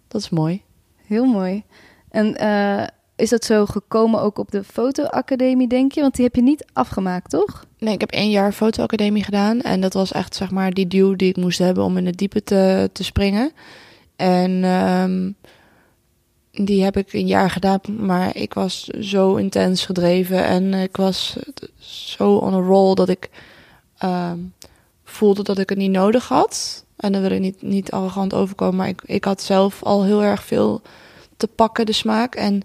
dat 0.08 0.22
is 0.22 0.30
mooi. 0.30 0.62
Heel 1.08 1.26
mooi. 1.26 1.64
En 2.10 2.38
eh, 2.38 2.88
is 3.16 3.30
dat 3.30 3.46
zo 3.46 3.66
gekomen 3.66 4.22
ook 4.22 4.38
op 4.38 4.52
de 4.52 4.64
fotoacademie, 4.64 5.68
denk 5.68 5.92
je? 5.92 6.02
Want 6.02 6.16
die 6.16 6.26
heb 6.26 6.36
je 6.36 6.42
niet 6.42 6.66
afgemaakt, 6.74 7.30
toch? 7.30 7.66
Nee, 7.80 7.94
ik 7.94 8.00
heb 8.00 8.12
één 8.12 8.30
jaar 8.30 8.52
fotoacademie 8.52 9.24
gedaan. 9.24 9.62
En 9.62 9.82
dat 9.82 9.94
was 9.94 10.12
echt, 10.12 10.36
zeg 10.36 10.52
maar, 10.52 10.72
die 10.72 10.88
duw 10.88 11.16
die 11.16 11.30
ik 11.30 11.38
moest 11.38 11.60
hebben 11.60 11.84
om 11.84 11.98
in 11.98 12.06
het 12.06 12.18
diepe 12.18 12.44
te, 12.44 12.90
te 12.94 13.04
springen. 13.04 13.52
En 14.16 14.64
ehm, 14.64 15.32
die 16.66 16.84
heb 16.84 16.98
ik 16.98 17.14
een 17.14 17.28
jaar 17.28 17.50
gedaan. 17.50 17.80
Maar 18.00 18.36
ik 18.36 18.54
was 18.54 18.84
zo 18.88 19.36
intens 19.36 19.86
gedreven. 19.86 20.46
En 20.46 20.74
ik 20.74 20.98
was 20.98 21.38
zo 21.80 22.36
on 22.36 22.54
a 22.54 22.60
roll 22.60 22.94
dat 22.94 23.10
ik 23.10 23.30
ehm, 23.98 24.38
voelde 25.04 25.44
dat 25.44 25.60
ik 25.60 25.70
het 25.70 25.78
niet 25.78 25.92
nodig 25.92 26.28
had. 26.28 26.83
En 27.04 27.12
dan 27.12 27.22
wil 27.22 27.32
ik 27.32 27.40
niet, 27.40 27.62
niet 27.62 27.92
arrogant 27.92 28.34
overkomen. 28.34 28.76
Maar 28.76 28.88
ik, 28.88 29.02
ik 29.06 29.24
had 29.24 29.42
zelf 29.42 29.84
al 29.84 30.04
heel 30.04 30.24
erg 30.24 30.44
veel 30.44 30.82
te 31.38 31.48
pakken, 31.48 31.86
de 31.86 31.92
smaak. 31.92 32.36
En 32.36 32.62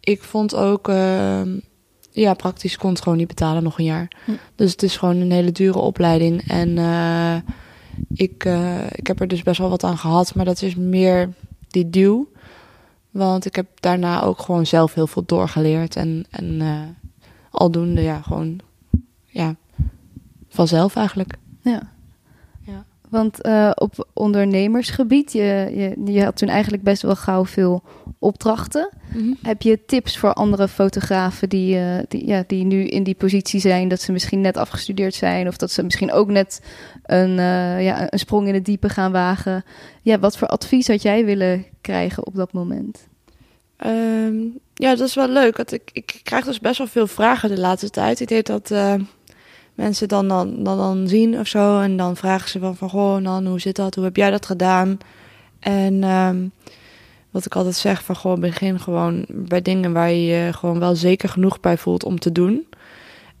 ik 0.00 0.22
vond 0.22 0.54
ook... 0.54 0.88
ehm, 0.88 1.48
ja, 2.12 2.34
praktisch 2.34 2.76
kon 2.76 2.90
het 2.90 3.02
gewoon 3.02 3.18
niet 3.18 3.28
betalen 3.28 3.62
nog 3.62 3.78
een 3.78 3.84
jaar. 3.84 4.08
Hm. 4.24 4.30
Dus 4.54 4.70
het 4.72 4.82
is 4.82 4.96
gewoon 4.96 5.16
een 5.16 5.32
hele 5.32 5.52
dure 5.52 5.78
opleiding. 5.78 6.48
En 6.48 6.78
eh, 6.78 7.36
ik, 8.14 8.44
eh, 8.44 8.86
ik 8.90 9.06
heb 9.06 9.20
er 9.20 9.28
dus 9.28 9.42
best 9.42 9.58
wel 9.58 9.68
wat 9.68 9.84
aan 9.84 9.98
gehad. 9.98 10.34
Maar 10.34 10.44
dat 10.44 10.62
is 10.62 10.74
meer 10.74 11.28
die 11.68 11.90
duw. 11.90 12.30
Want 13.10 13.44
ik 13.44 13.56
heb 13.56 13.66
daarna 13.80 14.22
ook 14.22 14.40
gewoon 14.40 14.66
zelf 14.66 14.94
heel 14.94 15.06
veel 15.06 15.22
doorgeleerd. 15.26 15.96
En, 15.96 16.24
en 16.30 16.44
uh, 16.60 16.80
aldoende, 17.50 18.02
ja, 18.02 18.20
gewoon, 18.20 18.60
ja, 19.26 19.56
vanzelf 20.48 20.96
eigenlijk. 20.96 21.34
Ja. 21.62 21.92
Want 23.12 23.46
uh, 23.46 23.70
op 23.74 24.08
ondernemersgebied, 24.12 25.32
je, 25.32 25.70
je, 25.74 26.12
je 26.12 26.24
had 26.24 26.36
toen 26.36 26.48
eigenlijk 26.48 26.82
best 26.82 27.02
wel 27.02 27.16
gauw 27.16 27.44
veel 27.44 27.82
opdrachten. 28.18 28.90
Mm 29.12 29.20
-hmm. 29.20 29.36
Heb 29.42 29.62
je 29.62 29.84
tips 29.84 30.18
voor 30.18 30.32
andere 30.32 30.68
fotografen 30.68 31.48
die, 31.48 31.76
uh, 31.76 31.98
die, 32.08 32.26
ja, 32.26 32.44
die 32.46 32.64
nu 32.64 32.86
in 32.86 33.02
die 33.02 33.14
positie 33.14 33.60
zijn, 33.60 33.88
dat 33.88 34.00
ze 34.00 34.12
misschien 34.12 34.40
net 34.40 34.56
afgestudeerd 34.56 35.14
zijn 35.14 35.48
of 35.48 35.56
dat 35.56 35.70
ze 35.70 35.82
misschien 35.82 36.12
ook 36.12 36.28
net 36.28 36.60
een, 37.02 37.30
uh, 37.30 37.84
ja, 37.84 38.12
een 38.12 38.18
sprong 38.18 38.48
in 38.48 38.54
het 38.54 38.64
diepe 38.64 38.88
gaan 38.88 39.12
wagen? 39.12 39.64
Ja, 40.02 40.18
wat 40.18 40.36
voor 40.36 40.48
advies 40.48 40.88
had 40.88 41.02
jij 41.02 41.24
willen 41.24 41.64
krijgen 41.80 42.26
op 42.26 42.34
dat 42.34 42.52
moment? 42.52 43.08
Um, 43.86 44.58
ja, 44.74 44.94
dat 44.94 45.08
is 45.08 45.14
wel 45.14 45.28
leuk. 45.28 45.56
Want 45.56 45.72
ik, 45.72 45.90
ik 45.92 46.20
krijg 46.22 46.44
dus 46.44 46.60
best 46.60 46.78
wel 46.78 46.86
veel 46.86 47.06
vragen 47.06 47.48
de 47.48 47.60
laatste 47.60 47.90
tijd. 47.90 48.20
Ik 48.20 48.28
denk 48.28 48.46
dat 48.46 48.70
mensen 49.74 50.08
dan, 50.08 50.28
dan, 50.28 50.64
dan, 50.64 50.76
dan 50.76 51.08
zien 51.08 51.38
of 51.38 51.46
zo. 51.46 51.80
En 51.80 51.96
dan 51.96 52.16
vragen 52.16 52.50
ze 52.50 52.58
van, 52.58 52.76
van 52.76 52.90
goh, 52.90 53.24
dan, 53.24 53.46
hoe 53.46 53.60
zit 53.60 53.76
dat? 53.76 53.94
Hoe 53.94 54.04
heb 54.04 54.16
jij 54.16 54.30
dat 54.30 54.46
gedaan? 54.46 54.98
En 55.58 56.04
um, 56.04 56.52
wat 57.30 57.46
ik 57.46 57.56
altijd 57.56 57.74
zeg, 57.74 58.04
van 58.04 58.16
gewoon 58.16 58.40
begin 58.40 58.80
gewoon 58.80 59.24
bij 59.28 59.62
dingen 59.62 59.92
waar 59.92 60.10
je 60.10 60.24
je 60.24 60.52
gewoon 60.52 60.78
wel 60.78 60.96
zeker 60.96 61.28
genoeg 61.28 61.60
bij 61.60 61.78
voelt 61.78 62.04
om 62.04 62.18
te 62.18 62.32
doen. 62.32 62.66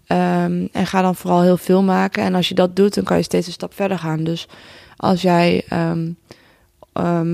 Um, 0.06 0.68
en 0.72 0.86
ga 0.86 1.02
dan 1.02 1.14
vooral 1.14 1.42
heel 1.42 1.56
veel 1.56 1.82
maken. 1.82 2.22
En 2.22 2.34
als 2.34 2.48
je 2.48 2.54
dat 2.54 2.76
doet, 2.76 2.94
dan 2.94 3.04
kan 3.04 3.16
je 3.16 3.22
steeds 3.22 3.46
een 3.46 3.52
stap 3.52 3.74
verder 3.74 3.98
gaan. 3.98 4.24
Dus 4.24 4.48
als 4.96 5.22
jij 5.22 5.64
um, 5.72 6.16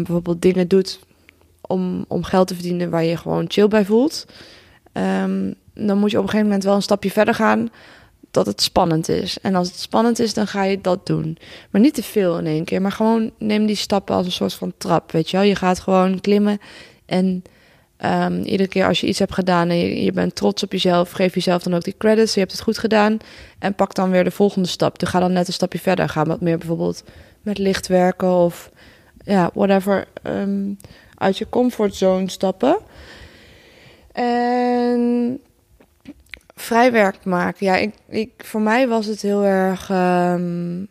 bijvoorbeeld 0.02 0.42
dingen 0.42 0.68
doet 0.68 0.98
om, 1.60 2.04
om 2.08 2.24
geld 2.24 2.46
te 2.48 2.54
verdienen 2.54 2.90
waar 2.90 3.04
je 3.04 3.16
gewoon 3.16 3.44
chill 3.48 3.68
bij 3.68 3.84
voelt, 3.84 4.26
dan 5.74 5.98
moet 5.98 6.10
je 6.10 6.16
op 6.16 6.22
een 6.22 6.28
gegeven 6.28 6.46
moment 6.46 6.64
wel 6.64 6.74
een 6.74 6.82
stapje 6.82 7.10
verder 7.10 7.34
gaan 7.34 7.70
dat 8.38 8.46
het 8.46 8.62
spannend 8.62 9.08
is. 9.08 9.38
En 9.40 9.54
als 9.54 9.68
het 9.68 9.78
spannend 9.78 10.18
is, 10.18 10.34
dan 10.34 10.46
ga 10.46 10.62
je 10.62 10.80
dat 10.80 11.06
doen. 11.06 11.38
Maar 11.70 11.80
niet 11.80 11.94
te 11.94 12.02
veel 12.02 12.38
in 12.38 12.46
één 12.46 12.64
keer. 12.64 12.82
Maar 12.82 12.92
gewoon 12.92 13.30
neem 13.38 13.66
die 13.66 13.76
stappen 13.76 14.14
als 14.14 14.26
een 14.26 14.32
soort 14.32 14.54
van 14.54 14.72
trap. 14.78 15.12
Weet 15.12 15.30
je 15.30 15.36
wel, 15.36 15.46
je 15.46 15.54
gaat 15.54 15.78
gewoon 15.78 16.20
klimmen. 16.20 16.58
En 17.06 17.42
um, 18.04 18.42
iedere 18.42 18.68
keer 18.68 18.86
als 18.86 19.00
je 19.00 19.06
iets 19.06 19.18
hebt 19.18 19.34
gedaan 19.34 19.68
en 19.68 19.76
je, 19.76 20.04
je, 20.04 20.12
bent 20.12 20.34
trots 20.34 20.62
op 20.62 20.72
jezelf, 20.72 21.10
geef 21.10 21.34
jezelf 21.34 21.62
dan 21.62 21.74
ook 21.74 21.84
die 21.84 21.94
credits. 21.98 22.34
Je 22.34 22.40
hebt 22.40 22.52
het 22.52 22.60
goed 22.60 22.78
gedaan. 22.78 23.18
En 23.58 23.74
pak 23.74 23.94
dan 23.94 24.10
weer 24.10 24.24
de 24.24 24.30
volgende 24.30 24.68
stap. 24.68 24.98
Dus 24.98 25.08
ga 25.08 25.20
dan 25.20 25.32
net 25.32 25.46
een 25.46 25.52
stapje 25.52 25.78
verder. 25.78 26.08
Ga 26.08 26.24
wat 26.24 26.40
meer 26.40 26.58
bijvoorbeeld 26.58 27.04
met 27.42 27.58
licht 27.58 27.86
werken 27.86 28.32
of 28.32 28.70
ja, 29.24 29.50
whatever. 29.54 30.06
Um, 30.22 30.76
uit 31.14 31.38
je 31.38 31.48
comfortzone 31.48 32.30
stappen. 32.30 32.78
En 34.12 35.40
vrijwerk 36.58 37.24
maken. 37.24 37.66
Ja, 37.66 37.76
ik, 37.76 37.94
ik, 38.08 38.32
voor 38.36 38.60
mij 38.60 38.88
was 38.88 39.06
het 39.06 39.22
heel 39.22 39.44
erg 39.44 39.90
um, 39.90 40.88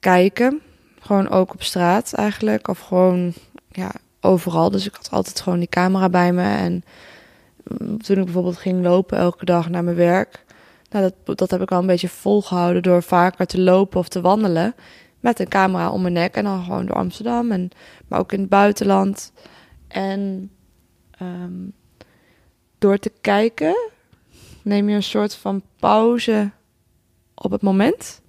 kijken. 0.00 0.60
Gewoon 1.00 1.28
ook 1.28 1.52
op 1.52 1.62
straat 1.62 2.12
eigenlijk. 2.12 2.68
Of 2.68 2.78
gewoon 2.78 3.32
ja, 3.68 3.90
overal. 4.20 4.70
Dus 4.70 4.86
ik 4.86 4.94
had 4.94 5.10
altijd 5.10 5.40
gewoon 5.40 5.58
die 5.58 5.68
camera 5.68 6.08
bij 6.08 6.32
me. 6.32 6.42
En 6.42 6.84
toen 7.98 8.18
ik 8.18 8.24
bijvoorbeeld 8.24 8.56
ging 8.56 8.82
lopen 8.82 9.18
elke 9.18 9.44
dag 9.44 9.68
naar 9.68 9.84
mijn 9.84 9.96
werk. 9.96 10.44
Nou, 10.90 11.10
dat, 11.24 11.38
dat 11.38 11.50
heb 11.50 11.60
ik 11.62 11.70
al 11.70 11.78
een 11.80 11.86
beetje 11.86 12.08
volgehouden 12.08 12.82
door 12.82 13.02
vaker 13.02 13.46
te 13.46 13.60
lopen 13.60 13.98
of 13.98 14.08
te 14.08 14.20
wandelen. 14.20 14.74
Met 15.20 15.40
een 15.40 15.48
camera 15.48 15.90
om 15.90 16.02
mijn 16.02 16.14
nek. 16.14 16.34
En 16.34 16.44
dan 16.44 16.64
gewoon 16.64 16.86
door 16.86 16.96
Amsterdam. 16.96 17.52
En, 17.52 17.70
maar 18.08 18.18
ook 18.18 18.32
in 18.32 18.40
het 18.40 18.48
buitenland. 18.48 19.32
En 19.88 20.50
um, 21.22 21.72
door 22.78 22.98
te 22.98 23.12
kijken 23.20 23.76
neem 24.62 24.88
je 24.88 24.94
een 24.94 25.02
soort 25.02 25.34
van 25.34 25.62
pauze 25.78 26.50
op 27.34 27.50
het 27.50 27.62
moment. 27.62 28.20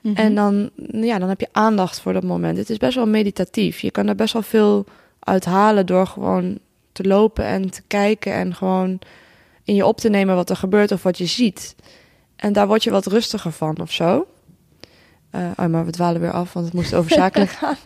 Mm 0.00 0.14
-hmm. 0.14 0.24
En 0.24 0.34
dan, 0.34 0.70
ja, 0.92 1.18
dan 1.18 1.28
heb 1.28 1.40
je 1.40 1.48
aandacht 1.52 2.00
voor 2.00 2.12
dat 2.12 2.22
moment. 2.22 2.58
Het 2.58 2.70
is 2.70 2.76
best 2.76 2.94
wel 2.94 3.06
meditatief. 3.06 3.80
Je 3.80 3.90
kan 3.90 4.06
er 4.08 4.14
best 4.14 4.32
wel 4.32 4.42
veel 4.42 4.84
uit 5.18 5.44
halen 5.44 5.86
door 5.86 6.06
gewoon 6.06 6.58
te 6.92 7.04
lopen 7.04 7.44
en 7.44 7.70
te 7.70 7.82
kijken 7.86 8.32
en 8.32 8.54
gewoon 8.54 8.98
in 9.64 9.74
je 9.74 9.86
op 9.86 9.98
te 9.98 10.08
nemen 10.08 10.34
wat 10.34 10.50
er 10.50 10.56
gebeurt 10.56 10.92
of 10.92 11.02
wat 11.02 11.18
je 11.18 11.26
ziet. 11.26 11.74
En 12.36 12.52
daar 12.52 12.66
word 12.66 12.84
je 12.84 12.90
wat 12.90 13.06
rustiger 13.06 13.52
van 13.52 13.80
of 13.80 13.92
zo. 13.92 14.26
Uh, 15.34 15.50
oh, 15.56 15.66
maar 15.66 15.84
we 15.84 15.90
dwalen 15.90 16.20
weer 16.20 16.32
af, 16.32 16.52
want 16.52 16.66
het 16.66 16.74
moest 16.74 16.94
over 16.94 17.10
zakelijk 17.10 17.50
gaan. 17.60 17.76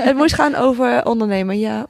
het 0.00 0.16
moest 0.16 0.34
gaan 0.34 0.54
over 0.54 1.04
ondernemen, 1.04 1.58
ja. 1.58 1.86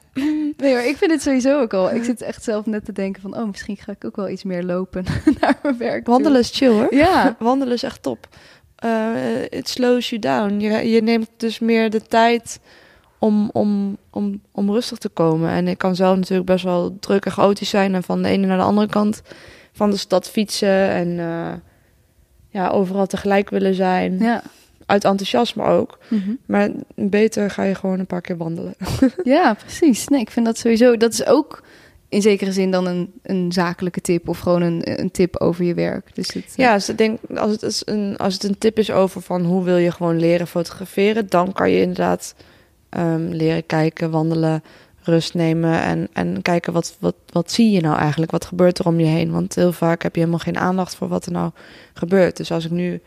Nee 0.61 0.73
hoor, 0.73 0.83
ik 0.83 0.97
vind 0.97 1.11
het 1.11 1.21
sowieso 1.21 1.61
ook 1.61 1.73
al. 1.73 1.91
Ik 1.91 2.03
zit 2.03 2.21
echt 2.21 2.43
zelf 2.43 2.65
net 2.65 2.85
te 2.85 2.91
denken 2.91 3.21
van... 3.21 3.37
oh, 3.37 3.47
misschien 3.47 3.77
ga 3.77 3.91
ik 3.91 4.05
ook 4.05 4.15
wel 4.15 4.29
iets 4.29 4.43
meer 4.43 4.63
lopen 4.63 5.03
naar 5.41 5.59
mijn 5.63 5.77
werk 5.77 6.07
Wandelen 6.07 6.39
is 6.39 6.51
chill 6.53 6.69
hoor. 6.71 6.95
Ja. 6.95 7.35
Wandelen 7.39 7.73
is 7.73 7.83
echt 7.83 8.01
top. 8.01 8.27
Uh, 8.85 9.41
it 9.49 9.69
slows 9.69 10.09
you 10.09 10.21
down. 10.21 10.59
Je, 10.59 10.89
je 10.89 11.01
neemt 11.01 11.29
dus 11.37 11.59
meer 11.59 11.89
de 11.89 12.01
tijd 12.01 12.59
om, 13.19 13.49
om, 13.53 13.97
om, 14.09 14.41
om 14.51 14.71
rustig 14.71 14.97
te 14.97 15.09
komen. 15.09 15.49
En 15.49 15.67
ik 15.67 15.77
kan 15.77 15.95
zelf 15.95 16.17
natuurlijk 16.17 16.47
best 16.47 16.63
wel 16.63 16.97
druk 16.99 17.25
en 17.25 17.31
chaotisch 17.31 17.69
zijn... 17.69 17.95
en 17.95 18.03
van 18.03 18.21
de 18.21 18.29
ene 18.29 18.47
naar 18.47 18.57
de 18.57 18.63
andere 18.63 18.87
kant 18.87 19.21
van 19.71 19.91
de 19.91 19.97
stad 19.97 20.29
fietsen... 20.29 20.89
en 20.89 21.07
uh, 21.07 21.53
ja, 22.49 22.69
overal 22.69 23.05
tegelijk 23.05 23.49
willen 23.49 23.73
zijn... 23.73 24.19
Ja 24.19 24.43
uit 24.85 25.03
enthousiasme 25.03 25.63
ook. 25.63 25.97
Mm 26.07 26.21
-hmm. 26.25 26.37
Maar 26.45 26.69
beter 26.95 27.49
ga 27.49 27.63
je 27.63 27.75
gewoon 27.75 27.99
een 27.99 28.05
paar 28.05 28.21
keer 28.21 28.37
wandelen. 28.37 28.75
ja, 29.23 29.53
precies. 29.53 30.07
Nee, 30.07 30.21
ik 30.21 30.31
vind 30.31 30.45
dat 30.45 30.57
sowieso. 30.57 30.97
Dat 30.97 31.13
is 31.13 31.25
ook 31.25 31.63
in 32.09 32.21
zekere 32.21 32.51
zin 32.51 32.71
dan 32.71 32.87
een, 32.87 33.11
een 33.23 33.51
zakelijke 33.51 34.01
tip 34.01 34.29
of 34.29 34.39
gewoon 34.39 34.61
een, 34.61 35.01
een 35.01 35.11
tip 35.11 35.39
over 35.39 35.65
je 35.65 35.73
werk. 35.73 36.15
Dus 36.15 36.33
het, 36.33 36.53
ja, 36.55 36.73
dus 36.73 36.89
ik 36.89 36.97
denk 36.97 37.19
als 37.35 37.51
het, 37.51 37.63
is 37.63 37.81
een, 37.85 38.17
als 38.17 38.33
het 38.33 38.43
een 38.43 38.57
tip 38.57 38.79
is 38.79 38.91
over 38.91 39.21
van 39.21 39.43
hoe 39.43 39.63
wil 39.63 39.77
je 39.77 39.91
gewoon 39.91 40.19
leren 40.19 40.47
fotograferen, 40.47 41.29
dan 41.29 41.53
kan 41.53 41.71
je 41.71 41.81
inderdaad 41.81 42.35
um, 42.97 43.27
leren 43.27 43.65
kijken, 43.65 44.11
wandelen, 44.11 44.63
rust 45.01 45.33
nemen 45.33 45.81
en, 45.81 46.07
en 46.13 46.41
kijken 46.41 46.73
wat, 46.73 46.97
wat, 46.99 47.15
wat 47.29 47.51
zie 47.51 47.71
je 47.71 47.81
nou 47.81 47.97
eigenlijk? 47.97 48.31
Wat 48.31 48.45
gebeurt 48.45 48.79
er 48.79 48.85
om 48.85 48.99
je 48.99 49.05
heen? 49.05 49.31
Want 49.31 49.55
heel 49.55 49.71
vaak 49.71 50.03
heb 50.03 50.13
je 50.13 50.19
helemaal 50.19 50.39
geen 50.39 50.57
aandacht 50.57 50.95
voor 50.95 51.07
wat 51.07 51.25
er 51.25 51.31
nou 51.31 51.51
gebeurt. 51.93 52.37
Dus 52.37 52.51
als 52.51 52.65
ik 52.65 52.71
nu 52.71 53.01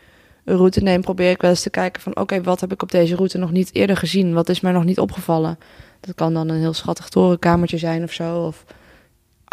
route 0.55 0.81
neem, 0.81 1.01
probeer 1.01 1.31
ik 1.31 1.41
wel 1.41 1.49
eens 1.49 1.61
te 1.61 1.69
kijken 1.69 2.01
van... 2.01 2.15
oké, 2.15 2.41
wat 2.41 2.59
heb 2.61 2.71
ik 2.71 2.81
op 2.81 2.91
deze 2.91 3.15
route 3.15 3.37
nog 3.37 3.51
niet 3.51 3.69
eerder 3.73 3.97
gezien? 3.97 4.33
Wat 4.33 4.49
is 4.49 4.59
mij 4.59 4.71
nog 4.71 4.83
niet 4.83 4.99
opgevallen? 4.99 5.57
Dat 5.99 6.15
kan 6.15 6.33
dan 6.33 6.49
een 6.49 6.59
heel 6.59 6.73
schattig 6.73 7.09
torenkamertje 7.09 7.77
zijn 7.77 8.03
of 8.03 8.11
zo. 8.11 8.45
Of, 8.45 8.63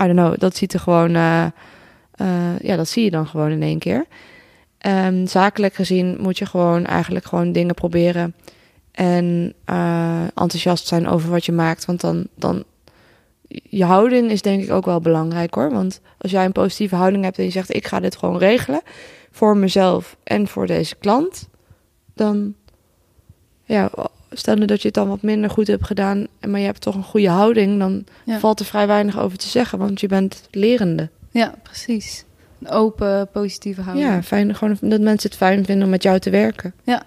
I 0.02 0.04
don't 0.04 0.18
know, 0.18 0.38
dat 0.38 0.56
ziet 0.56 0.72
er 0.72 0.80
gewoon... 0.80 1.14
Uh, 1.14 1.46
uh, 2.16 2.58
ja, 2.58 2.76
dat 2.76 2.88
zie 2.88 3.04
je 3.04 3.10
dan 3.10 3.26
gewoon 3.26 3.50
in 3.50 3.62
één 3.62 3.78
keer. 3.78 4.06
Um, 4.86 5.26
zakelijk 5.26 5.74
gezien 5.74 6.16
moet 6.20 6.38
je 6.38 6.46
gewoon 6.46 6.84
eigenlijk 6.84 7.24
gewoon 7.26 7.52
dingen 7.52 7.74
proberen... 7.74 8.34
en 8.92 9.54
uh, 9.70 10.22
enthousiast 10.22 10.86
zijn 10.86 11.08
over 11.08 11.30
wat 11.30 11.44
je 11.44 11.52
maakt. 11.52 11.84
Want 11.84 12.00
dan, 12.00 12.26
dan... 12.34 12.64
Je 13.48 13.84
houding 13.84 14.30
is 14.30 14.42
denk 14.42 14.62
ik 14.62 14.70
ook 14.70 14.84
wel 14.84 15.00
belangrijk 15.00 15.54
hoor. 15.54 15.70
Want 15.70 16.00
als 16.18 16.30
jij 16.30 16.44
een 16.44 16.52
positieve 16.52 16.96
houding 16.96 17.24
hebt 17.24 17.38
en 17.38 17.44
je 17.44 17.50
zegt... 17.50 17.74
ik 17.74 17.86
ga 17.86 18.00
dit 18.00 18.16
gewoon 18.16 18.38
regelen 18.38 18.80
voor 19.36 19.56
mezelf 19.56 20.16
en 20.22 20.48
voor 20.48 20.66
deze 20.66 20.96
klant, 20.96 21.48
dan 22.14 22.54
ja, 23.64 23.90
stel 24.30 24.54
nu 24.54 24.64
dat 24.64 24.80
je 24.80 24.86
het 24.86 24.96
dan 24.96 25.08
wat 25.08 25.22
minder 25.22 25.50
goed 25.50 25.66
hebt 25.66 25.86
gedaan, 25.86 26.26
maar 26.48 26.60
je 26.60 26.66
hebt 26.66 26.80
toch 26.80 26.94
een 26.94 27.02
goede 27.02 27.28
houding, 27.28 27.78
dan 27.78 28.04
ja. 28.24 28.38
valt 28.38 28.60
er 28.60 28.66
vrij 28.66 28.86
weinig 28.86 29.18
over 29.18 29.38
te 29.38 29.48
zeggen, 29.48 29.78
want 29.78 30.00
je 30.00 30.06
bent 30.06 30.48
lerende. 30.50 31.08
Ja, 31.30 31.54
precies. 31.62 32.24
Een 32.60 32.70
open, 32.70 33.28
positieve 33.32 33.80
houding. 33.80 34.08
Ja, 34.08 34.22
fijn, 34.22 34.54
gewoon 34.54 34.76
dat 34.80 35.00
mensen 35.00 35.30
het 35.30 35.38
fijn 35.38 35.64
vinden 35.64 35.84
om 35.84 35.90
met 35.90 36.02
jou 36.02 36.18
te 36.18 36.30
werken. 36.30 36.74
Ja, 36.82 37.02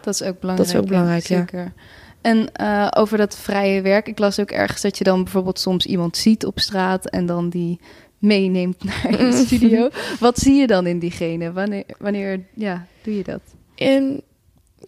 dat 0.00 0.14
is 0.14 0.22
ook 0.22 0.40
belangrijk. 0.40 0.68
Dat 0.68 0.76
is 0.76 0.82
ook 0.82 0.88
belangrijk, 0.88 1.26
ja. 1.26 1.38
Zeker. 1.38 1.72
En 2.20 2.48
uh, 2.60 2.88
over 2.90 3.18
dat 3.18 3.36
vrije 3.36 3.82
werk, 3.82 4.08
ik 4.08 4.18
las 4.18 4.40
ook 4.40 4.50
ergens 4.50 4.80
dat 4.80 4.98
je 4.98 5.04
dan 5.04 5.22
bijvoorbeeld 5.22 5.58
soms 5.58 5.86
iemand 5.86 6.16
ziet 6.16 6.46
op 6.46 6.58
straat 6.58 7.06
en 7.06 7.26
dan 7.26 7.48
die 7.48 7.80
meeneemt 8.20 8.84
naar 8.84 9.24
je 9.24 9.32
studio. 9.32 9.88
Wat 10.20 10.38
zie 10.38 10.54
je 10.54 10.66
dan 10.66 10.86
in 10.86 10.98
diegene? 10.98 11.52
Wanneer, 11.52 11.84
wanneer 11.98 12.46
ja, 12.54 12.86
doe 13.02 13.16
je 13.16 13.22
dat? 13.22 13.40
En 13.74 14.22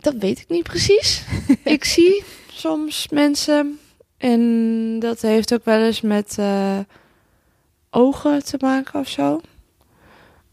dat 0.01 0.15
weet 0.15 0.41
ik 0.41 0.49
niet 0.49 0.63
precies. 0.63 1.25
ik 1.65 1.85
zie 1.85 2.25
soms 2.53 3.09
mensen 3.09 3.79
en 4.17 4.99
dat 4.99 5.21
heeft 5.21 5.55
ook 5.55 5.65
wel 5.65 5.81
eens 5.81 6.01
met 6.01 6.37
uh, 6.41 6.79
ogen 7.91 8.45
te 8.45 8.57
maken 8.61 9.01
of 9.01 9.09
zo. 9.09 9.41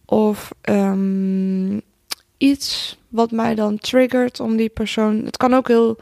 Of 0.06 0.52
um, 0.62 1.82
iets 2.38 2.98
wat 3.08 3.32
mij 3.32 3.56
dan 3.56 3.78
triggert 3.78 4.39
om 4.39 4.58
die 4.58 4.70
persoon. 4.70 5.26
Het 5.26 5.38
kan 5.38 5.54
ook 5.54 5.68
heel 5.68 5.98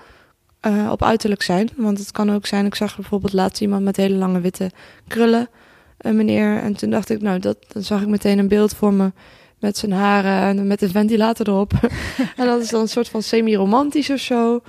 uh, 0.61 0.91
op 0.91 1.03
uiterlijk 1.03 1.41
zijn. 1.41 1.69
Want 1.75 1.97
het 1.99 2.11
kan 2.11 2.31
ook 2.31 2.45
zijn, 2.45 2.65
ik 2.65 2.75
zag 2.75 2.95
bijvoorbeeld 2.95 3.33
laatst 3.33 3.61
iemand 3.61 3.83
met 3.83 3.97
hele 3.97 4.15
lange 4.15 4.41
witte 4.41 4.71
krullen 5.07 5.49
een 5.97 6.15
meneer. 6.15 6.57
En 6.57 6.75
toen 6.75 6.89
dacht 6.89 7.09
ik, 7.09 7.21
nou, 7.21 7.39
dat, 7.39 7.57
dan 7.67 7.83
zag 7.83 8.01
ik 8.01 8.07
meteen 8.07 8.39
een 8.39 8.47
beeld 8.47 8.73
voor 8.73 8.93
me 8.93 9.11
met 9.59 9.77
zijn 9.77 9.91
haren 9.91 10.41
en 10.59 10.67
met 10.67 10.81
een 10.81 10.89
ventilator 10.89 11.47
erop. 11.47 11.73
en 12.37 12.45
dat 12.45 12.61
is 12.61 12.69
dan 12.69 12.81
een 12.81 12.87
soort 12.87 13.09
van 13.09 13.21
semi-romantisch 13.21 14.09
of 14.09 14.19
zo. 14.19 14.61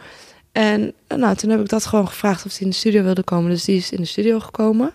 En 0.52 0.92
nou, 1.08 1.36
toen 1.36 1.50
heb 1.50 1.60
ik 1.60 1.68
dat 1.68 1.86
gewoon 1.86 2.08
gevraagd 2.08 2.44
of 2.46 2.52
hij 2.52 2.60
in 2.60 2.68
de 2.68 2.74
studio 2.74 3.02
wilde 3.02 3.22
komen. 3.22 3.50
Dus 3.50 3.64
die 3.64 3.76
is 3.76 3.92
in 3.92 4.00
de 4.00 4.06
studio 4.06 4.40
gekomen. 4.40 4.92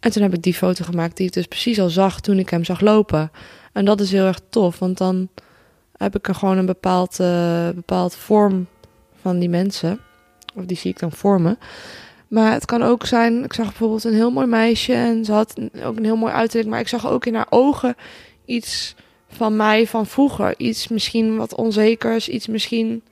En 0.00 0.10
toen 0.10 0.22
heb 0.22 0.34
ik 0.34 0.42
die 0.42 0.54
foto 0.54 0.84
gemaakt 0.84 1.16
die 1.16 1.26
ik 1.26 1.32
dus 1.32 1.46
precies 1.46 1.80
al 1.80 1.88
zag 1.88 2.20
toen 2.20 2.38
ik 2.38 2.48
hem 2.48 2.64
zag 2.64 2.80
lopen. 2.80 3.30
En 3.72 3.84
dat 3.84 4.00
is 4.00 4.12
heel 4.12 4.26
erg 4.26 4.40
tof, 4.48 4.78
want 4.78 4.98
dan 4.98 5.28
heb 5.96 6.16
ik 6.16 6.28
er 6.28 6.34
gewoon 6.34 6.58
een 6.58 6.66
bepaald, 6.66 7.20
uh, 7.20 7.68
bepaald 7.68 8.14
vorm 8.14 8.66
van 9.20 9.38
die 9.38 9.48
mensen. 9.48 10.00
Of 10.54 10.64
die 10.64 10.76
zie 10.76 10.90
ik 10.90 10.98
dan 10.98 11.12
vormen. 11.12 11.58
Maar 12.28 12.52
het 12.52 12.64
kan 12.64 12.82
ook 12.82 13.06
zijn, 13.06 13.44
ik 13.44 13.52
zag 13.52 13.66
bijvoorbeeld 13.66 14.04
een 14.04 14.14
heel 14.14 14.30
mooi 14.30 14.46
meisje 14.46 14.92
en 14.92 15.24
ze 15.24 15.32
had 15.32 15.54
ook 15.84 15.96
een 15.96 16.04
heel 16.04 16.16
mooi 16.16 16.32
uiterlijk. 16.32 16.68
Maar 16.68 16.80
ik 16.80 16.88
zag 16.88 17.08
ook 17.08 17.26
in 17.26 17.34
haar 17.34 17.46
ogen 17.50 17.96
iets 18.44 18.94
van 19.28 19.56
mij 19.56 19.86
van 19.86 20.06
vroeger. 20.06 20.54
Iets 20.58 20.88
misschien 20.88 21.36
wat 21.36 21.54
onzekers, 21.54 22.28
iets 22.28 22.46
misschien... 22.46 23.02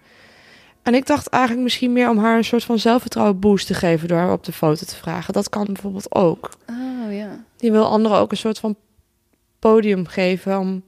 En 0.82 0.94
ik 0.94 1.06
dacht 1.06 1.26
eigenlijk 1.26 1.62
misschien 1.62 1.92
meer 1.92 2.10
om 2.10 2.18
haar 2.18 2.36
een 2.36 2.44
soort 2.44 2.64
van 2.64 2.78
zelfvertrouwen 2.78 3.38
boost 3.38 3.66
te 3.66 3.74
geven 3.74 4.08
door 4.08 4.18
haar 4.18 4.32
op 4.32 4.44
de 4.44 4.52
foto 4.52 4.86
te 4.86 4.96
vragen. 4.96 5.32
Dat 5.32 5.48
kan 5.48 5.64
bijvoorbeeld 5.64 6.14
ook. 6.14 6.50
Oh 6.70 7.12
ja. 7.12 7.44
Die 7.56 7.72
wil 7.72 7.84
anderen 7.84 8.18
ook 8.18 8.30
een 8.30 8.36
soort 8.36 8.58
van 8.58 8.76
podium 9.58 10.06
geven 10.06 10.58
om 10.58 10.82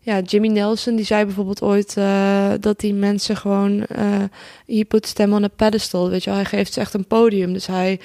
ja, 0.00 0.20
Jimmy 0.20 0.48
Nelson 0.48 0.96
die 0.96 1.04
zei 1.04 1.24
bijvoorbeeld 1.24 1.62
ooit 1.62 1.94
uh, 1.98 2.52
dat 2.60 2.80
die 2.80 2.94
mensen 2.94 3.36
gewoon 3.36 3.86
uh, 3.96 4.22
he 4.66 4.84
put 4.84 5.06
stem 5.06 5.32
on 5.32 5.44
a 5.44 5.48
pedestal, 5.48 6.10
weet 6.10 6.24
je. 6.24 6.30
Hij 6.30 6.44
geeft 6.44 6.72
ze 6.72 6.80
echt 6.80 6.94
een 6.94 7.06
podium, 7.06 7.52
dus 7.52 7.66
hij 7.66 8.00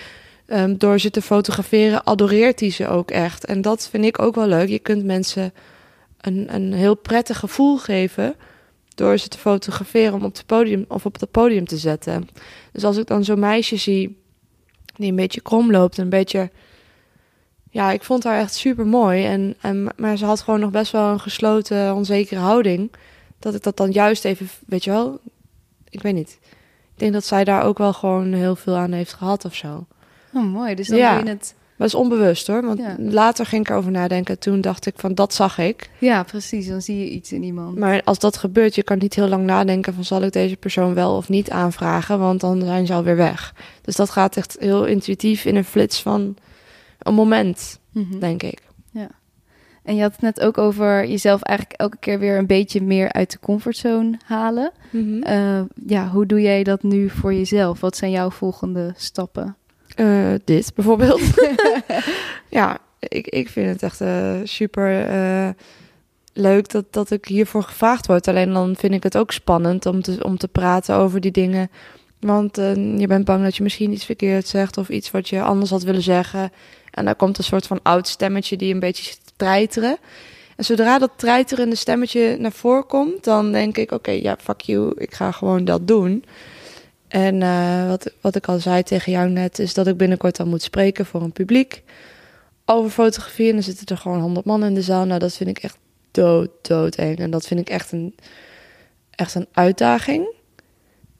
um, 0.47 0.77
door 0.77 0.99
ze 0.99 1.09
te 1.09 1.21
fotograferen 1.21 2.03
adoreert 2.03 2.59
hij 2.59 2.69
ze 2.69 2.87
ook 2.87 3.11
echt. 3.11 3.45
En 3.45 3.61
dat 3.61 3.89
vind 3.89 4.05
ik 4.05 4.21
ook 4.21 4.35
wel 4.35 4.47
leuk. 4.47 4.69
Je 4.69 4.79
kunt 4.79 5.05
mensen 5.05 5.53
een, 6.21 6.55
een 6.55 6.73
heel 6.73 6.95
prettig 6.95 7.39
gevoel 7.39 7.77
geven 7.77 8.35
door 8.95 9.17
ze 9.17 9.27
te 9.27 9.37
fotograferen 9.37 10.13
om 10.13 10.23
op 10.23 10.33
het 10.33 10.45
podium 10.45 10.85
of 10.87 11.05
op 11.05 11.19
het 11.19 11.31
podium 11.31 11.65
te 11.65 11.77
zetten. 11.77 12.27
Dus 12.71 12.83
als 12.83 12.97
ik 12.97 13.07
dan 13.07 13.23
zo'n 13.23 13.39
meisje 13.39 13.75
zie 13.75 14.17
die 14.95 15.09
een 15.09 15.15
beetje 15.15 15.41
krom 15.41 15.71
loopt, 15.71 15.97
een 15.97 16.09
beetje 16.09 16.49
ja, 17.75 17.91
ik 17.91 18.03
vond 18.03 18.23
haar 18.23 18.39
echt 18.39 18.53
super 18.53 18.87
mooi. 18.87 19.25
En, 19.25 19.55
en, 19.61 19.87
maar 19.95 20.17
ze 20.17 20.25
had 20.25 20.41
gewoon 20.41 20.59
nog 20.59 20.71
best 20.71 20.91
wel 20.91 21.11
een 21.11 21.19
gesloten, 21.19 21.95
onzekere 21.95 22.39
houding. 22.39 22.91
Dat 23.39 23.55
ik 23.55 23.63
dat 23.63 23.77
dan 23.77 23.91
juist 23.91 24.25
even, 24.25 24.49
weet 24.67 24.83
je 24.83 24.91
wel, 24.91 25.19
ik 25.89 26.01
weet 26.01 26.13
niet. 26.13 26.37
Ik 26.93 26.99
denk 26.99 27.13
dat 27.13 27.25
zij 27.25 27.43
daar 27.43 27.63
ook 27.63 27.77
wel 27.77 27.93
gewoon 27.93 28.33
heel 28.33 28.55
veel 28.55 28.75
aan 28.75 28.91
heeft 28.91 29.13
gehad 29.13 29.45
of 29.45 29.55
zo. 29.55 29.85
Oh, 30.33 30.43
mooi. 30.43 30.75
Dus 30.75 30.87
dan 30.87 30.97
ja. 30.97 31.17
je 31.17 31.29
het. 31.29 31.55
Maar 31.75 31.87
is 31.87 31.95
onbewust 31.95 32.47
hoor. 32.47 32.65
Want 32.65 32.81
later 32.97 33.45
ging 33.45 33.61
ik 33.61 33.69
erover 33.69 33.91
nadenken. 33.91 34.39
Toen 34.39 34.61
dacht 34.61 34.85
ik 34.85 34.93
van 34.97 35.13
dat 35.13 35.33
zag 35.33 35.57
ik. 35.57 35.89
Ja, 35.97 36.23
precies. 36.23 36.67
Dan 36.67 36.81
zie 36.81 36.99
je 36.99 37.09
iets 37.09 37.31
in 37.31 37.43
iemand. 37.43 37.77
Maar 37.77 38.01
als 38.03 38.19
dat 38.19 38.37
gebeurt, 38.37 38.75
je 38.75 38.83
kan 38.83 38.97
niet 38.97 39.13
heel 39.13 39.27
lang 39.27 39.45
nadenken 39.45 39.93
van 39.93 40.03
zal 40.03 40.21
ik 40.21 40.31
deze 40.31 40.55
persoon 40.55 40.93
wel 40.93 41.15
of 41.15 41.29
niet 41.29 41.49
aanvragen. 41.49 42.19
Want 42.19 42.39
dan 42.39 42.61
zijn 42.61 42.85
ze 42.85 42.93
alweer 42.93 43.15
weg. 43.15 43.55
Dus 43.81 43.95
dat 43.95 44.09
gaat 44.09 44.37
echt 44.37 44.55
heel 44.59 44.85
intuïtief 44.85 45.45
in 45.45 45.55
een 45.55 45.65
flits 45.65 46.01
van 46.01 46.35
een 47.05 47.13
moment, 47.13 47.79
mhm. 47.91 48.19
denk 48.19 48.43
ik. 48.43 48.61
Ja. 48.91 49.09
En 49.83 49.95
je 49.95 50.01
had 50.01 50.11
het 50.11 50.21
net 50.21 50.41
ook 50.41 50.57
over 50.57 51.07
jezelf 51.07 51.41
eigenlijk 51.41 51.79
elke 51.79 51.97
keer 51.97 52.19
weer 52.19 52.37
een 52.37 52.47
beetje 52.47 52.81
meer 52.81 53.11
uit 53.11 53.31
de 53.31 53.39
comfortzone 53.39 54.19
halen. 54.25 54.71
Mhm. 54.89 55.21
Eh, 55.21 55.61
ja, 55.87 56.07
hoe 56.07 56.25
doe 56.25 56.41
jij 56.41 56.63
dat 56.63 56.83
nu 56.83 57.09
voor 57.09 57.33
jezelf? 57.33 57.79
Wat 57.79 57.97
zijn 57.97 58.11
jouw 58.11 58.29
volgende 58.29 58.93
stappen? 58.95 59.55
Uh, 59.95 60.33
dit 60.43 60.71
bijvoorbeeld. 60.75 61.21
ja, 62.49 62.77
ik, 62.99 63.27
ik 63.27 63.49
vind 63.49 63.69
het 63.69 63.83
echt 63.83 64.01
uh, 64.01 64.35
super 64.43 65.05
leuk 66.33 66.69
dat, 66.69 66.85
dat 66.89 67.11
ik 67.11 67.25
hiervoor 67.25 67.63
gevraagd 67.63 68.07
word. 68.07 68.27
Alleen 68.27 68.53
dan 68.53 68.75
vind 68.75 68.93
ik 68.93 69.03
het 69.03 69.17
ook 69.17 69.31
spannend 69.31 69.85
om 69.85 70.01
te, 70.01 70.23
om 70.23 70.37
te 70.37 70.47
praten 70.47 70.95
over 70.95 71.21
die 71.21 71.31
dingen. 71.31 71.69
Want 72.19 72.55
je 72.97 73.05
bent 73.07 73.25
bang 73.25 73.43
dat 73.43 73.55
je 73.55 73.63
misschien 73.63 73.91
iets 73.91 74.05
verkeerd 74.05 74.47
zegt 74.47 74.77
of 74.77 74.89
iets 74.89 75.11
wat 75.11 75.29
je 75.29 75.41
anders 75.41 75.69
had 75.69 75.83
willen 75.83 76.01
zeggen. 76.01 76.51
En 76.91 77.05
daar 77.05 77.15
komt 77.15 77.37
een 77.37 77.43
soort 77.43 77.67
van 77.67 77.79
oud 77.83 78.07
stemmetje 78.07 78.57
die 78.57 78.73
een 78.73 78.79
beetje 78.79 79.15
treiteren. 79.35 79.97
En 80.55 80.65
zodra 80.65 80.99
dat 80.99 81.11
treiterende 81.15 81.75
stemmetje 81.75 82.37
naar 82.39 82.51
voren 82.51 82.85
komt, 82.85 83.23
dan 83.23 83.51
denk 83.51 83.77
ik: 83.77 83.91
oké, 83.91 84.11
ja, 84.11 84.37
fuck 84.41 84.61
you, 84.61 84.93
ik 84.97 85.13
ga 85.13 85.31
gewoon 85.31 85.65
dat 85.65 85.87
doen. 85.87 86.23
En 87.07 87.41
uh, 87.41 87.87
wat, 87.87 88.11
wat 88.21 88.35
ik 88.35 88.47
al 88.47 88.59
zei 88.59 88.83
tegen 88.83 89.11
jou 89.11 89.29
net, 89.29 89.59
is 89.59 89.73
dat 89.73 89.87
ik 89.87 89.97
binnenkort 89.97 90.39
al 90.39 90.45
moet 90.45 90.61
spreken 90.61 91.05
voor 91.05 91.21
een 91.21 91.31
publiek 91.31 91.83
over 92.65 92.89
fotografie. 92.89 93.47
En 93.47 93.53
dan 93.53 93.63
zitten 93.63 93.85
er 93.85 93.97
gewoon 93.97 94.21
honderd 94.21 94.45
man 94.45 94.63
in 94.63 94.73
de 94.73 94.81
zaal. 94.81 95.05
Nou, 95.05 95.19
dat 95.19 95.33
vind 95.33 95.49
ik 95.49 95.57
echt 95.57 95.77
dood, 96.11 96.49
dood 96.61 96.95
eng. 96.95 97.15
En 97.15 97.31
dat 97.31 97.47
vind 97.47 97.59
ik 97.59 97.69
echt 97.69 97.91
een, 97.91 98.15
echt 99.09 99.35
een 99.35 99.47
uitdaging. 99.51 100.33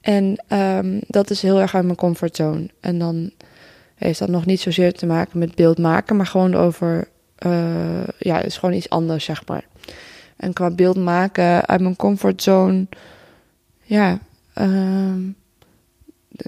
En 0.05 0.43
um, 0.49 0.99
dat 1.07 1.29
is 1.29 1.41
heel 1.41 1.59
erg 1.59 1.75
uit 1.75 1.83
mijn 1.83 1.97
comfortzone. 1.97 2.69
En 2.79 2.99
dan 2.99 3.31
heeft 3.95 4.19
dat 4.19 4.29
nog 4.29 4.45
niet 4.45 4.59
zozeer 4.59 4.93
te 4.93 5.05
maken 5.05 5.39
met 5.39 5.55
beeld 5.55 5.77
maken, 5.77 6.15
maar 6.15 6.25
gewoon 6.25 6.55
over, 6.55 7.07
uh, 7.45 8.07
ja, 8.19 8.41
is 8.41 8.57
gewoon 8.57 8.75
iets 8.75 8.89
anders, 8.89 9.25
zeg 9.25 9.47
maar. 9.47 9.65
En 10.35 10.53
qua 10.53 10.69
beeld 10.69 10.97
maken 10.97 11.67
uit 11.67 11.81
mijn 11.81 11.95
comfortzone, 11.95 12.87
ja, 13.81 14.19
uh, 14.57 15.15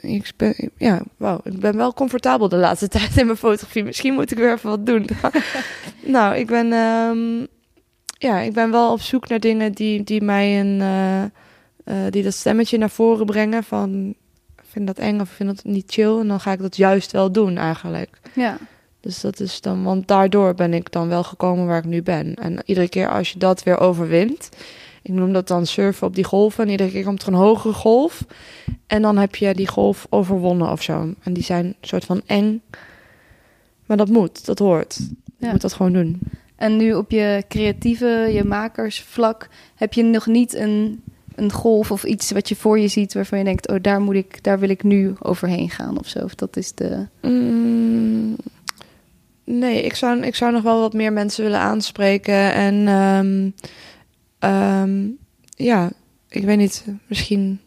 ik 0.02 0.32
ben, 0.36 0.72
ja, 0.78 1.02
wow, 1.18 1.40
ik 1.44 1.60
ben 1.60 1.78
wel 1.78 1.94
comfortabel 1.94 2.50
de 2.50 2.56
laatste 2.56 2.88
tijd 2.98 3.18
in 3.18 3.26
mijn 3.26 3.38
fotografie. 3.38 3.84
Misschien 3.84 4.14
moet 4.14 4.32
ik 4.32 4.38
weer 4.38 4.54
even 4.54 4.70
wat 4.70 4.86
doen. 4.86 5.10
nou, 6.16 6.36
ik 6.36 6.48
ben, 6.48 6.74
um, 6.74 7.48
ja, 8.18 8.40
ik 8.40 8.54
ben 8.54 8.72
wel 8.72 8.92
op 8.92 9.02
zoek 9.02 9.28
naar 9.28 9.40
dingen 9.40 9.72
die, 9.72 10.04
die 10.04 10.22
mij 10.22 10.60
een, 10.60 10.80
uh, 10.80 11.24
uh, 11.90 11.96
die 12.10 12.24
dat 12.24 12.34
stemmetje 12.34 12.78
naar 12.78 12.90
voren 12.90 13.26
brengen 13.26 13.64
van 13.64 14.16
vind 14.78 14.88
dat 14.88 14.98
eng 14.98 15.20
of 15.20 15.30
vind 15.30 15.56
dat 15.56 15.74
niet 15.74 15.92
chill. 15.92 16.20
En 16.20 16.28
dan 16.28 16.40
ga 16.40 16.52
ik 16.52 16.60
dat 16.60 16.78
juist 16.78 17.12
wel 17.12 17.32
doen 17.32 17.58
eigenlijk. 17.58 18.20
Ja. 18.36 18.58
Dus 19.00 19.22
dat 19.22 19.40
is 19.40 19.62
dan, 19.62 19.84
want 19.84 20.08
daardoor 20.08 20.54
ben 20.54 20.74
ik 20.74 20.92
dan 20.92 21.08
wel 21.08 21.24
gekomen 21.24 21.66
waar 21.66 21.78
ik 21.78 21.86
nu 21.86 22.04
ben. 22.04 22.36
En 22.36 22.62
iedere 22.66 22.90
keer 22.90 23.10
als 23.10 23.32
je 23.32 23.40
dat 23.40 23.64
weer 23.64 23.80
overwint, 23.80 24.50
ik 25.02 25.14
noem 25.14 25.34
dat 25.34 25.48
dan 25.48 25.66
surfen 25.66 26.08
op 26.08 26.16
die 26.16 26.24
golven. 26.24 26.64
En 26.64 26.70
iedere 26.70 26.92
keer 26.92 27.04
komt 27.04 27.22
er 27.22 27.28
een 27.28 27.34
hogere 27.34 27.74
golf. 27.74 28.26
En 28.88 29.02
dan 29.02 29.18
heb 29.18 29.36
je 29.36 29.54
die 29.54 29.68
golf 29.68 30.08
overwonnen 30.10 30.72
of 30.72 30.82
zo. 30.82 31.14
En 31.24 31.34
die 31.34 31.44
zijn 31.44 31.66
een 31.66 31.76
soort 31.82 32.06
van 32.06 32.22
eng. 32.26 32.62
Maar 33.86 33.98
dat 33.98 34.10
moet, 34.10 34.46
dat 34.46 34.60
hoort. 34.60 35.00
Je 35.38 35.48
moet 35.52 35.62
dat 35.62 35.74
gewoon 35.74 35.94
doen. 35.94 36.20
En 36.56 36.78
nu 36.78 36.94
op 36.94 37.12
je 37.12 37.44
creatieve, 37.48 38.30
je 38.34 38.44
makersvlak, 38.44 39.50
heb 39.76 39.94
je 39.94 40.04
nog 40.04 40.26
niet 40.26 40.56
een 40.56 41.04
een 41.38 41.52
golf 41.52 41.92
of 41.92 42.04
iets 42.04 42.32
wat 42.32 42.50
je 42.50 42.56
voor 42.56 42.80
je 42.80 42.88
ziet 42.88 43.14
waarvan 43.14 43.38
je 43.38 43.44
denkt, 43.44 43.68
oh, 43.68 43.76
daar 43.82 44.02
moet 44.02 44.16
ik, 44.16 44.44
daar 44.44 44.60
wil 44.60 44.70
ik 44.70 44.84
nu 44.84 45.16
overheen 45.20 45.70
gaan 45.70 46.00
of 46.00 46.08
zo? 46.08 46.20
Of 46.20 46.36
dat 46.36 46.58
is 46.58 46.74
de. 46.74 47.08
Mm, 47.22 48.36
nee, 49.44 49.82
ik 49.82 49.96
zou, 49.96 50.22
ik 50.22 50.36
zou 50.36 50.52
nog 50.52 50.64
wel 50.64 50.80
wat 50.80 50.94
meer 50.94 51.14
mensen 51.14 51.44
willen 51.44 51.60
aanspreken. 51.60 52.54
En 52.54 52.88
um, 52.88 53.54
um, 54.50 55.18
ja, 55.50 55.92
ik 56.30 56.44
weet 56.44 56.58
niet, 56.58 56.86
misschien. 57.08 57.60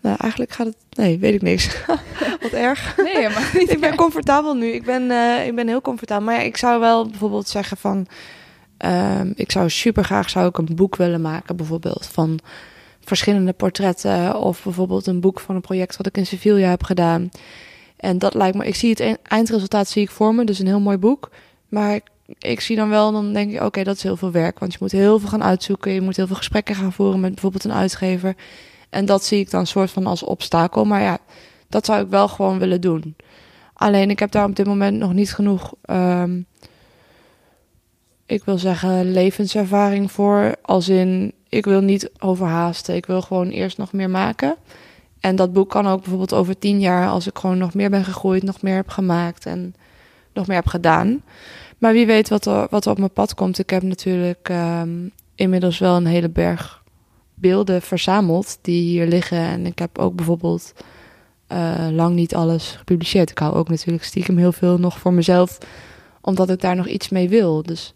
Nou, 0.00 0.16
eigenlijk 0.20 0.52
gaat 0.52 0.66
het. 0.66 0.76
Nee, 0.90 1.18
weet 1.18 1.34
ik 1.34 1.42
niks. 1.42 1.82
Wat 2.42 2.52
erg. 2.52 2.96
Nee, 2.96 3.28
maar 3.28 3.50
niet 3.58 3.70
ik 3.70 3.80
ben 3.80 3.94
comfortabel 3.94 4.54
nu. 4.54 4.66
Ik 4.66 4.84
ben, 4.84 5.02
uh, 5.02 5.46
ik 5.46 5.54
ben 5.54 5.68
heel 5.68 5.80
comfortabel. 5.80 6.24
Maar 6.24 6.34
ja, 6.34 6.40
ik 6.40 6.56
zou 6.56 6.80
wel 6.80 7.06
bijvoorbeeld 7.06 7.48
zeggen 7.48 7.76
van. 7.76 8.06
Um, 8.86 9.32
ik 9.34 9.52
zou 9.52 9.70
super 9.70 10.04
graag 10.04 10.30
zou 10.30 10.48
ik 10.48 10.58
een 10.58 10.68
boek 10.74 10.96
willen 10.96 11.20
maken, 11.20 11.56
bijvoorbeeld 11.56 12.06
van 12.06 12.38
verschillende 13.00 13.52
portretten. 13.52 14.40
Of 14.40 14.62
bijvoorbeeld 14.62 15.06
een 15.06 15.20
boek 15.20 15.40
van 15.40 15.54
een 15.54 15.60
project 15.60 15.96
wat 15.96 16.06
ik 16.06 16.16
in 16.16 16.26
Sevilla 16.26 16.68
heb 16.68 16.82
gedaan. 16.82 17.30
En 17.96 18.18
dat 18.18 18.34
lijkt 18.34 18.56
me, 18.56 18.66
ik 18.66 18.74
zie 18.74 18.90
het 18.90 19.18
eindresultaat 19.22 19.88
zie 19.88 20.02
ik 20.02 20.10
voor 20.10 20.34
me, 20.34 20.44
dus 20.44 20.58
een 20.58 20.66
heel 20.66 20.80
mooi 20.80 20.96
boek. 20.96 21.30
Maar 21.68 22.00
ik, 22.38 22.60
zie 22.60 22.76
dan 22.76 22.88
wel, 22.88 23.12
dan 23.12 23.32
denk 23.32 23.52
ik, 23.52 23.62
oké, 23.62 23.82
dat 23.82 23.96
is 23.96 24.02
heel 24.02 24.16
veel 24.16 24.30
werk. 24.30 24.58
Want 24.58 24.72
je 24.72 24.78
moet 24.80 24.92
heel 24.92 25.18
veel 25.18 25.28
gaan 25.28 25.42
uitzoeken. 25.42 25.92
Je 25.92 26.00
moet 26.00 26.16
heel 26.16 26.26
veel 26.26 26.36
gesprekken 26.36 26.74
gaan 26.74 26.92
voeren 26.92 27.20
met 27.20 27.32
bijvoorbeeld 27.32 27.64
een 27.64 27.72
uitgever. 27.72 28.34
En 28.90 29.04
dat 29.04 29.24
zie 29.24 29.38
ik 29.38 29.50
dan 29.50 29.66
soort 29.66 29.90
van 29.90 30.06
als 30.06 30.22
obstakel. 30.22 30.84
Maar 30.84 31.02
ja, 31.02 31.18
dat 31.68 31.86
zou 31.86 32.02
ik 32.02 32.08
wel 32.08 32.28
gewoon 32.28 32.58
willen 32.58 32.80
doen. 32.80 33.16
Alleen 33.74 34.10
ik 34.10 34.18
heb 34.18 34.30
daar 34.30 34.44
op 34.44 34.56
dit 34.56 34.66
moment 34.66 34.98
nog 34.98 35.12
niet 35.12 35.34
genoeg 35.34 35.74
um, 35.90 36.46
ik 38.28 38.44
wil 38.44 38.58
zeggen, 38.58 39.12
levenservaring 39.12 40.12
voor. 40.12 40.54
Als 40.62 40.88
in, 40.88 41.32
ik 41.48 41.64
wil 41.64 41.80
niet 41.80 42.10
overhaasten. 42.18 42.94
Ik 42.94 43.06
wil 43.06 43.22
gewoon 43.22 43.48
eerst 43.48 43.78
nog 43.78 43.92
meer 43.92 44.10
maken. 44.10 44.56
En 45.20 45.36
dat 45.36 45.52
boek 45.52 45.70
kan 45.70 45.86
ook 45.86 45.98
bijvoorbeeld 45.98 46.34
over 46.34 46.58
tien 46.58 46.80
jaar, 46.80 47.08
als 47.08 47.26
ik 47.26 47.38
gewoon 47.38 47.58
nog 47.58 47.74
meer 47.74 47.90
ben 47.90 48.04
gegroeid, 48.04 48.42
nog 48.42 48.62
meer 48.62 48.74
heb 48.74 48.88
gemaakt 48.88 49.46
en 49.46 49.74
nog 50.32 50.46
meer 50.46 50.56
heb 50.56 50.66
gedaan. 50.66 51.22
Maar 51.78 51.92
wie 51.92 52.06
weet 52.06 52.28
wat 52.28 52.46
er, 52.46 52.66
wat 52.70 52.84
er 52.84 52.90
op 52.90 52.98
mijn 52.98 53.12
pad 53.12 53.34
komt. 53.34 53.58
Ik 53.58 53.70
heb 53.70 53.82
natuurlijk 53.82 54.48
um, 54.48 55.10
inmiddels 55.34 55.78
wel 55.78 55.96
een 55.96 56.06
hele 56.06 56.28
berg 56.30 56.82
beelden 57.34 57.82
verzameld 57.82 58.58
die 58.62 58.82
hier 58.82 59.06
liggen. 59.06 59.38
En 59.38 59.66
ik 59.66 59.78
heb 59.78 59.98
ook 59.98 60.14
bijvoorbeeld 60.14 60.72
uh, 61.52 61.86
lang 61.90 62.14
niet 62.14 62.34
alles 62.34 62.74
gepubliceerd. 62.78 63.30
Ik 63.30 63.38
hou 63.38 63.54
ook 63.54 63.68
natuurlijk 63.68 64.04
stiekem 64.04 64.36
heel 64.36 64.52
veel 64.52 64.78
nog 64.78 64.98
voor 64.98 65.12
mezelf, 65.12 65.58
omdat 66.20 66.50
ik 66.50 66.60
daar 66.60 66.76
nog 66.76 66.88
iets 66.88 67.08
mee 67.08 67.28
wil. 67.28 67.62
Dus 67.62 67.94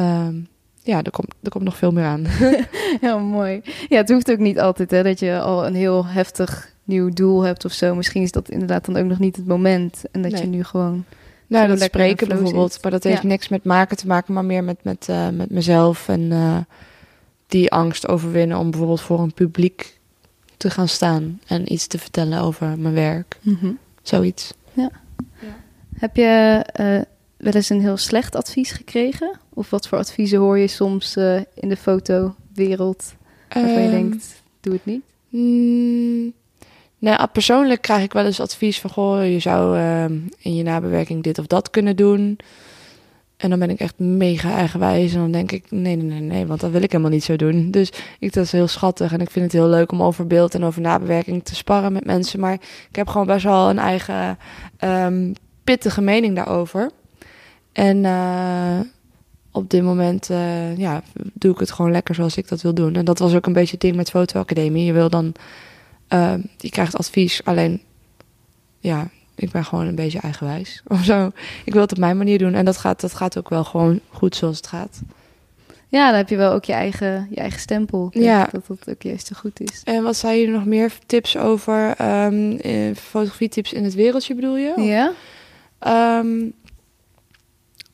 Um, 0.00 0.48
ja, 0.82 1.02
er 1.02 1.10
komt, 1.10 1.34
er 1.42 1.50
komt 1.50 1.64
nog 1.64 1.76
veel 1.76 1.90
meer 1.92 2.04
aan. 2.04 2.24
Heel 3.00 3.18
mooi. 3.20 3.60
Ja, 3.88 3.96
het 3.96 4.08
hoeft 4.10 4.30
ook 4.30 4.38
niet 4.38 4.60
altijd 4.60 4.90
hè, 4.90 5.02
dat 5.02 5.18
je 5.20 5.40
al 5.40 5.66
een 5.66 5.74
heel 5.74 6.06
heftig 6.06 6.74
nieuw 6.84 7.08
doel 7.10 7.42
hebt 7.42 7.64
of 7.64 7.72
zo. 7.72 7.94
Misschien 7.94 8.22
is 8.22 8.32
dat 8.32 8.48
inderdaad 8.48 8.84
dan 8.84 8.96
ook 8.96 9.04
nog 9.04 9.18
niet 9.18 9.36
het 9.36 9.46
moment. 9.46 10.02
En 10.12 10.22
dat 10.22 10.32
Nee. 10.32 10.40
je 10.40 10.46
nu 10.46 10.64
gewoon... 10.64 11.04
Nou, 11.46 11.68
dat 11.68 11.80
spreken 11.80 12.28
bijvoorbeeld. 12.28 12.72
zit. 12.72 12.82
Maar 12.82 12.90
dat 12.90 13.04
heeft 13.04 13.22
Ja. 13.22 13.28
niks 13.28 13.48
met 13.48 13.64
maken 13.64 13.96
te 13.96 14.06
maken, 14.06 14.34
maar 14.34 14.44
meer 14.44 14.64
met, 14.64 14.78
met, 14.82 15.06
eh, 15.08 15.28
met 15.28 15.50
mezelf. 15.50 16.08
En 16.08 16.32
eh, 16.32 16.56
die 17.46 17.70
angst 17.72 18.08
overwinnen 18.08 18.58
om 18.58 18.70
bijvoorbeeld 18.70 19.00
voor 19.00 19.20
een 19.20 19.34
publiek 19.34 19.98
te 20.56 20.70
gaan 20.70 20.88
staan. 20.88 21.40
En 21.46 21.72
iets 21.72 21.86
te 21.86 21.98
vertellen 21.98 22.40
over 22.40 22.78
mijn 22.78 22.94
werk. 22.94 23.38
Zoiets. 24.02 24.52
Heb 25.98 26.16
je 26.16 26.62
eh, 26.72 27.00
wel 27.38 27.52
eens 27.52 27.68
een 27.68 27.80
heel 27.80 27.96
slecht 27.96 28.36
advies 28.36 28.70
gekregen? 28.70 29.38
Of 29.54 29.70
wat 29.70 29.88
voor 29.88 29.98
adviezen 29.98 30.38
hoor 30.38 30.58
je 30.58 30.66
soms 30.66 31.16
eh, 31.16 31.40
in 31.54 31.68
de 31.68 31.76
fotowereld 31.76 33.14
waarvan 33.48 33.72
je 33.72 33.78
Ehm, 33.78 33.90
denkt, 33.90 34.42
doe 34.60 34.72
het 34.72 34.84
niet? 34.84 35.02
Mm, 35.28 36.32
nou, 36.98 37.26
persoonlijk 37.32 37.82
krijg 37.82 38.02
ik 38.02 38.12
wel 38.12 38.24
eens 38.24 38.40
advies 38.40 38.80
van... 38.80 38.90
Goh, 38.90 39.30
je 39.30 39.38
zou 39.38 39.78
ehm, 39.78 40.18
in 40.38 40.54
je 40.54 40.62
nabewerking 40.62 41.22
dit 41.22 41.38
of 41.38 41.46
dat 41.46 41.70
kunnen 41.70 41.96
doen. 41.96 42.38
En 43.36 43.50
dan 43.50 43.58
ben 43.58 43.70
ik 43.70 43.80
echt 43.80 43.98
mega 43.98 44.54
eigenwijs. 44.54 45.14
En 45.14 45.20
dan 45.20 45.30
denk 45.30 45.52
ik, 45.52 45.70
nee, 45.70 45.96
nee, 45.96 46.06
nee, 46.06 46.20
nee, 46.20 46.46
want 46.46 46.60
dat 46.60 46.70
wil 46.70 46.82
ik 46.82 46.90
helemaal 46.92 47.12
niet 47.12 47.24
zo 47.24 47.36
doen. 47.36 47.70
Dus 47.70 47.92
ik, 48.18 48.32
dat 48.32 48.44
is 48.44 48.52
heel 48.52 48.68
schattig. 48.68 49.12
En 49.12 49.20
ik 49.20 49.30
vind 49.30 49.44
het 49.44 49.54
heel 49.54 49.68
leuk 49.68 49.92
om 49.92 50.02
over 50.02 50.26
beeld 50.26 50.54
en 50.54 50.64
over 50.64 50.80
nabewerking 50.80 51.44
te 51.44 51.54
sparren 51.54 51.92
met 51.92 52.04
mensen. 52.04 52.40
Maar 52.40 52.52
ik 52.88 52.96
heb 52.96 53.08
gewoon 53.08 53.26
best 53.26 53.44
wel 53.44 53.70
een 53.70 53.78
eigen 53.78 54.38
ehm, 54.76 55.32
pittige 55.64 56.00
mening 56.00 56.36
daarover. 56.36 56.90
En 57.78 58.04
eh, 58.04 58.80
op 59.52 59.70
dit 59.70 59.82
moment 59.82 60.30
eh, 60.30 60.76
ja, 60.76 61.02
doe 61.32 61.52
ik 61.52 61.58
het 61.58 61.70
gewoon 61.70 61.90
lekker 61.90 62.14
zoals 62.14 62.36
ik 62.36 62.48
dat 62.48 62.62
wil 62.62 62.74
doen. 62.74 62.94
En 62.94 63.04
dat 63.04 63.18
was 63.18 63.34
ook 63.34 63.46
een 63.46 63.52
beetje 63.52 63.72
het 63.72 63.80
ding 63.80 63.96
met 63.96 64.10
fotoacademie. 64.10 64.84
Je 64.84 64.92
wil 64.92 65.10
dan, 65.10 65.32
eh, 66.08 66.34
je 66.56 66.70
krijgt 66.70 66.96
advies, 66.96 67.44
alleen 67.44 67.82
ja, 68.80 69.08
ik 69.34 69.50
ben 69.50 69.64
gewoon 69.64 69.86
een 69.86 69.94
beetje 69.94 70.20
eigenwijs 70.20 70.82
of 70.86 71.04
zo. 71.04 71.30
Ik 71.64 71.72
wil 71.72 71.82
het 71.82 71.92
op 71.92 71.98
mijn 71.98 72.16
manier 72.16 72.38
doen 72.38 72.54
en 72.54 72.64
dat 72.64 72.76
gaat, 72.76 73.00
dat 73.00 73.14
gaat 73.14 73.38
ook 73.38 73.48
wel 73.48 73.64
gewoon 73.64 74.00
goed 74.10 74.36
zoals 74.36 74.56
het 74.56 74.66
gaat. 74.66 75.00
Ja, 75.88 76.06
dan 76.06 76.16
heb 76.16 76.28
je 76.28 76.36
wel 76.36 76.52
ook 76.52 76.64
je 76.64 76.72
eigen, 76.72 77.26
je 77.30 77.36
eigen 77.36 77.60
stempel. 77.60 78.06
Ik 78.06 78.12
denk 78.12 78.24
Ja. 78.24 78.48
Dat 78.52 78.66
dat 78.66 78.88
ook 78.88 79.02
juist 79.02 79.26
zo 79.26 79.36
goed 79.38 79.60
is. 79.60 79.82
En 79.84 80.02
wat 80.02 80.16
zei 80.16 80.40
je 80.40 80.48
nog 80.48 80.64
meer 80.64 80.92
tips 81.06 81.36
over 81.36 81.94
ehm 81.96 82.52
eh, 82.52 82.94
fotografietips 82.94 83.72
in 83.72 83.84
het 83.84 83.94
wereldje 83.94 84.34
bedoel 84.34 84.56
je? 84.56 84.80
Ja? 84.80 85.12
Ehm, 85.78 86.50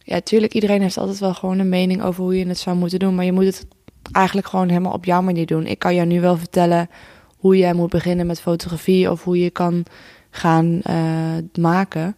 ja, 0.06 0.20
tuurlijk, 0.20 0.54
iedereen 0.54 0.82
heeft 0.82 0.98
altijd 0.98 1.18
wel 1.18 1.34
gewoon 1.34 1.58
een 1.58 1.68
mening 1.68 2.02
over 2.02 2.22
hoe 2.22 2.38
je 2.38 2.46
het 2.46 2.58
zou 2.58 2.76
moeten 2.76 2.98
doen. 2.98 3.14
Maar 3.14 3.24
je 3.24 3.32
moet 3.32 3.44
het 3.44 3.66
eigenlijk 4.12 4.46
gewoon 4.46 4.68
helemaal 4.68 4.92
op 4.92 5.04
jouw 5.04 5.22
manier 5.22 5.46
doen. 5.46 5.66
Ik 5.66 5.78
kan 5.78 5.94
jou 5.94 6.06
nu 6.06 6.20
wel 6.20 6.36
vertellen 6.36 6.90
hoe 7.38 7.56
jij 7.56 7.74
moet 7.74 7.90
beginnen 7.90 8.26
met 8.26 8.40
fotografie 8.40 9.10
of 9.10 9.24
hoe 9.24 9.38
je 9.38 9.50
kan 9.50 9.84
gaan 10.30 10.80
eh, 10.82 11.62
maken. 11.62 12.16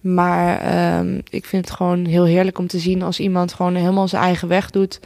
Maar 0.00 0.60
ehm, 0.60 1.20
ik 1.30 1.44
vind 1.44 1.66
het 1.66 1.76
gewoon 1.76 2.04
heel 2.04 2.24
heerlijk 2.24 2.58
om 2.58 2.66
te 2.66 2.78
zien 2.78 3.02
als 3.02 3.20
iemand 3.20 3.52
gewoon 3.52 3.74
helemaal 3.74 4.08
zijn 4.08 4.22
eigen 4.22 4.48
weg 4.48 4.70
doet. 4.70 5.00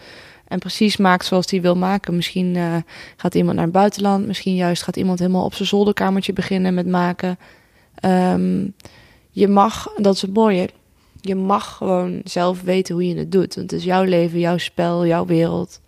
En 0.49 0.59
precies 0.59 0.97
maakt 0.97 1.25
zoals 1.25 1.51
hij 1.51 1.61
wil 1.61 1.77
maken. 1.77 2.17
Misschien 2.17 2.57
eh, 2.57 2.77
gaat 3.17 3.35
iemand 3.35 3.55
naar 3.55 3.65
het 3.65 3.75
buitenland. 3.75 4.27
Misschien 4.27 4.55
juist 4.55 4.83
gaat 4.83 4.97
iemand 4.97 5.19
helemaal 5.19 5.45
op 5.45 5.55
zijn 5.55 5.69
zolderkamertje 5.69 6.33
beginnen 6.33 6.75
met 6.75 6.87
maken. 6.87 7.39
Ehm, 7.95 8.67
je 9.31 9.49
mag, 9.49 9.93
dat 9.97 10.15
is 10.15 10.23
het 10.23 10.35
mooie, 10.35 10.69
je 11.27 11.35
mag 11.35 11.77
gewoon 11.77 12.21
zelf 12.25 12.63
weten 12.63 12.95
hoe 12.95 13.09
je 13.09 13.17
het 13.17 13.33
doet. 13.33 13.55
Want 13.55 13.71
het 13.71 13.81
is 13.81 13.87
jouw 13.87 14.03
leven, 14.03 14.39
jouw 14.39 14.59
spel, 14.59 15.07
jouw 15.07 15.27
wereld, 15.27 15.81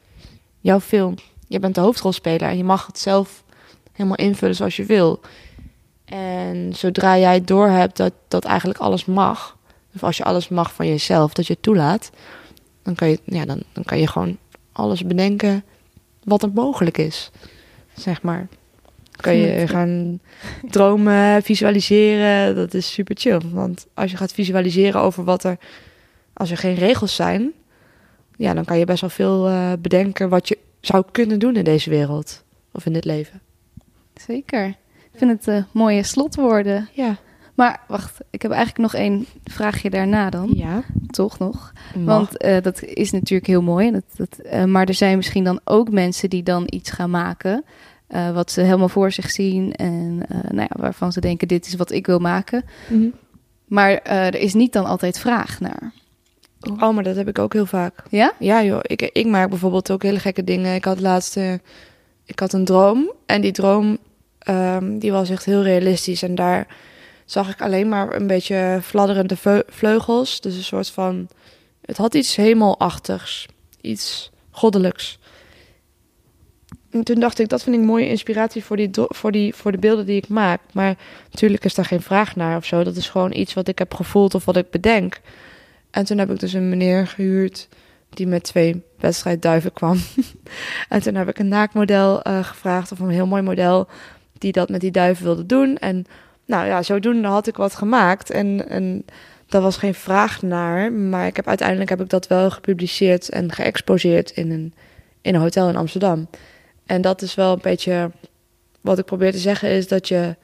jouw 0.60 0.80
film. 0.80 1.14
Je 1.48 1.58
bent 1.58 1.74
de 1.74 1.80
hoofdrolspeler 1.80 2.48
en 2.48 2.56
je 2.56 2.64
mag 2.64 2.86
het 2.86 2.98
zelf 2.98 3.44
helemaal 3.92 4.16
invullen 4.16 4.54
zoals 4.54 4.76
je 4.76 4.84
wil. 4.84 5.20
En 6.04 6.72
zodra 6.74 7.18
jij 7.18 7.44
doorhebt 7.44 7.96
dat, 7.96 8.12
dat 8.28 8.44
eigenlijk 8.44 8.78
alles 8.78 9.04
mag, 9.04 9.56
of 9.94 10.02
als 10.02 10.16
je 10.16 10.24
alles 10.24 10.48
mag 10.48 10.72
van 10.72 10.88
jezelf, 10.88 11.32
dat 11.32 11.46
je 11.46 11.52
het 11.52 11.62
toelaat, 11.62 12.10
dan 12.82 12.94
kan 12.94 13.08
je, 13.08 13.20
ja, 13.24 13.44
dan, 13.44 13.62
dan 13.72 13.84
kan 13.84 13.98
je 13.98 14.06
gewoon 14.06 14.36
alles 14.72 15.06
bedenken 15.06 15.64
wat 16.24 16.42
er 16.42 16.50
mogelijk 16.54 16.98
is. 16.98 17.30
Zeg 17.94 18.22
maar. 18.22 18.48
Kan 19.16 19.36
je 19.36 19.66
gaan 19.68 20.20
dromen, 20.68 21.42
visualiseren. 21.42 22.54
Dat 22.54 22.74
is 22.74 22.92
super 22.92 23.16
chill. 23.18 23.40
Want 23.52 23.86
als 23.94 24.10
je 24.10 24.16
gaat 24.16 24.32
visualiseren 24.32 25.00
over 25.00 25.24
wat 25.24 25.44
er. 25.44 25.58
Als 26.32 26.50
er 26.50 26.56
geen 26.56 26.74
regels 26.74 27.14
zijn. 27.14 27.52
Ja, 28.36 28.54
dan 28.54 28.64
kan 28.64 28.78
je 28.78 28.84
best 28.84 29.00
wel 29.00 29.10
veel 29.10 29.48
eh, 29.48 29.72
bedenken 29.78 30.28
wat 30.28 30.48
je 30.48 30.58
zou 30.80 31.04
kunnen 31.12 31.38
doen 31.38 31.56
in 31.56 31.64
deze 31.64 31.90
wereld. 31.90 32.44
Of 32.72 32.86
in 32.86 32.92
dit 32.92 33.04
leven. 33.04 33.40
Zeker. 34.14 34.66
Ik 35.12 35.18
vind 35.18 35.30
het 35.30 35.48
eh, 35.48 35.62
mooie 35.72 36.02
slotwoorden. 36.02 36.88
Ja. 36.92 37.16
Maar 37.54 37.80
wacht, 37.88 38.18
ik 38.30 38.42
heb 38.42 38.50
eigenlijk 38.50 38.92
nog 38.92 38.94
één 39.02 39.26
vraagje 39.44 39.90
daarna 39.90 40.30
dan. 40.30 40.52
Ja. 40.54 40.82
Toch 41.06 41.38
nog? 41.38 41.72
Want 41.94 42.06
Want 42.06 42.36
eh, 42.36 42.62
dat 42.62 42.82
is 42.82 43.10
natuurlijk 43.10 43.46
heel 43.46 43.62
mooi. 43.62 43.86
en 43.86 43.92
Dat, 43.92 44.28
dat, 44.28 44.66
maar 44.66 44.86
er 44.86 44.94
zijn 44.94 45.16
misschien 45.16 45.44
dan 45.44 45.60
ook 45.64 45.90
mensen 45.90 46.30
die 46.30 46.42
dan 46.42 46.66
iets 46.66 46.90
gaan 46.90 47.10
maken. 47.10 47.64
Eh, 48.06 48.30
wat 48.30 48.50
ze 48.50 48.60
helemaal 48.60 48.88
voor 48.88 49.12
zich 49.12 49.30
zien. 49.30 49.74
En 49.74 50.20
eh, 50.28 50.38
nou 50.50 50.68
ja, 50.70 50.80
waarvan 50.80 51.12
ze 51.12 51.20
denken: 51.20 51.48
dit 51.48 51.66
is 51.66 51.74
wat 51.74 51.90
ik 51.90 52.06
wil 52.06 52.18
maken. 52.18 52.64
Mhm. 52.88 53.08
Maar 53.64 53.92
eh, 53.92 54.26
er 54.26 54.34
is 54.34 54.54
niet 54.54 54.72
dan 54.72 54.84
altijd 54.84 55.18
vraag 55.18 55.60
naar. 55.60 55.92
Oh, 56.80 56.94
maar 56.94 57.02
dat 57.02 57.16
heb 57.16 57.28
ik 57.28 57.38
ook 57.38 57.52
heel 57.52 57.66
vaak. 57.66 58.02
Ja? 58.10 58.32
Ja, 58.38 58.62
joh. 58.62 58.78
Ik, 58.82 59.02
ik 59.02 59.26
maak 59.26 59.48
bijvoorbeeld 59.48 59.90
ook 59.90 60.02
hele 60.02 60.18
gekke 60.18 60.44
dingen. 60.44 60.74
Ik 60.74 60.84
had 60.84 61.00
laatst... 61.00 61.36
ik 62.24 62.38
had 62.38 62.52
een 62.52 62.64
droom. 62.64 63.12
En 63.26 63.40
die 63.40 63.52
droom, 63.52 63.98
ehm, 64.38 64.98
die 64.98 65.12
was 65.12 65.30
echt 65.30 65.44
heel 65.44 65.62
realistisch. 65.62 66.22
En 66.22 66.34
daar 66.34 66.66
zag 67.24 67.50
ik 67.50 67.60
alleen 67.60 67.88
maar 67.88 68.14
een 68.14 68.26
beetje 68.26 68.78
fladderende 68.82 69.64
vleugels. 69.66 70.40
Dus 70.40 70.56
een 70.56 70.64
soort 70.64 70.90
van... 70.90 71.28
Het 71.80 71.96
had 71.96 72.14
iets 72.14 72.36
hemelachtigs. 72.36 73.46
Iets 73.80 74.30
goddelijks. 74.50 75.18
En 76.96 77.04
toen 77.04 77.20
dacht 77.20 77.38
ik, 77.38 77.48
dat 77.48 77.62
vind 77.62 77.76
ik 77.76 77.82
mooie 77.82 78.08
inspiratie 78.08 78.64
voor, 78.64 78.76
die, 78.76 78.90
voor, 78.92 79.32
die, 79.32 79.54
voor 79.54 79.72
de 79.72 79.78
beelden 79.78 80.06
die 80.06 80.16
ik 80.16 80.28
maak. 80.28 80.60
Maar 80.72 80.96
natuurlijk 81.30 81.64
is 81.64 81.74
daar 81.74 81.84
geen 81.84 82.02
vraag 82.02 82.36
naar 82.36 82.56
of 82.56 82.64
zo. 82.64 82.84
Dat 82.84 82.96
is 82.96 83.08
gewoon 83.08 83.32
iets 83.32 83.54
wat 83.54 83.68
ik 83.68 83.78
heb 83.78 83.94
gevoeld 83.94 84.34
of 84.34 84.44
wat 84.44 84.56
ik 84.56 84.70
bedenk. 84.70 85.20
En 85.90 86.04
toen 86.04 86.18
heb 86.18 86.30
ik 86.30 86.40
dus 86.40 86.52
een 86.52 86.68
meneer 86.68 87.06
gehuurd 87.06 87.68
die 88.08 88.26
met 88.26 88.42
twee 88.42 88.82
wedstrijdduiven 88.98 89.72
kwam. 89.72 89.98
en 90.88 91.02
toen 91.02 91.14
heb 91.14 91.28
ik 91.28 91.38
een 91.38 91.48
naakmodel 91.48 92.22
eh, 92.22 92.44
gevraagd, 92.44 92.92
of 92.92 92.98
een 92.98 93.08
heel 93.08 93.26
mooi 93.26 93.42
model, 93.42 93.88
die 94.38 94.52
dat 94.52 94.68
met 94.68 94.80
die 94.80 94.90
duiven 94.90 95.24
wilde 95.24 95.46
doen. 95.46 95.76
En 95.76 96.06
nou 96.46 96.66
ja, 96.66 96.82
zodoende 96.82 97.28
had 97.28 97.46
ik 97.46 97.56
wat 97.56 97.74
gemaakt. 97.74 98.30
En, 98.30 98.68
en 98.68 99.04
daar 99.46 99.62
was 99.62 99.76
geen 99.76 99.94
vraag 99.94 100.42
naar. 100.42 100.92
Maar 100.92 101.26
ik 101.26 101.36
heb, 101.36 101.48
uiteindelijk 101.48 101.90
heb 101.90 102.00
ik 102.00 102.08
dat 102.08 102.26
wel 102.26 102.50
gepubliceerd 102.50 103.28
en 103.28 103.52
geëxposeerd 103.52 104.30
in 104.30 104.50
een, 104.50 104.74
in 105.20 105.34
een 105.34 105.40
hotel 105.40 105.68
in 105.68 105.76
Amsterdam. 105.76 106.28
En 106.86 107.00
dat 107.00 107.22
is 107.22 107.34
wel 107.34 107.52
een 107.52 107.58
beetje 107.62 108.10
wat 108.80 108.98
ik 108.98 109.04
probeer 109.04 109.32
te 109.32 109.38
zeggen, 109.38 109.70
is 109.70 109.88
dat 109.88 110.08
je 110.08 110.36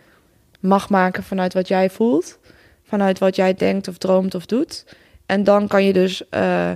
mag 0.60 0.88
maken 0.88 1.22
vanuit 1.22 1.54
wat 1.54 1.68
jij 1.68 1.90
voelt. 1.90 2.38
Vanuit 2.82 3.18
wat 3.18 3.36
jij 3.36 3.54
denkt 3.54 3.88
of 3.88 3.98
droomt 3.98 4.34
of 4.34 4.46
doet. 4.46 4.84
En 5.26 5.44
dan 5.44 5.68
kan 5.68 5.84
je 5.84 5.92
dus 5.92 6.28
eh, 6.28 6.70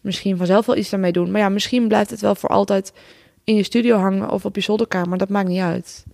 misschien 0.00 0.36
vanzelf 0.36 0.66
wel 0.66 0.76
iets 0.76 0.90
daarmee 0.90 1.12
doen. 1.12 1.30
Maar 1.30 1.40
ja, 1.40 1.48
misschien 1.48 1.88
blijft 1.88 2.10
het 2.10 2.20
wel 2.20 2.34
voor 2.34 2.48
altijd 2.48 2.92
in 3.44 3.54
je 3.54 3.62
studio 3.62 3.96
hangen 3.96 4.30
of 4.30 4.44
op 4.44 4.54
je 4.54 4.60
zolderkamer. 4.60 5.18
Dat 5.18 5.28
maakt 5.28 5.48
niet 5.48 5.60
uit. 5.60 6.04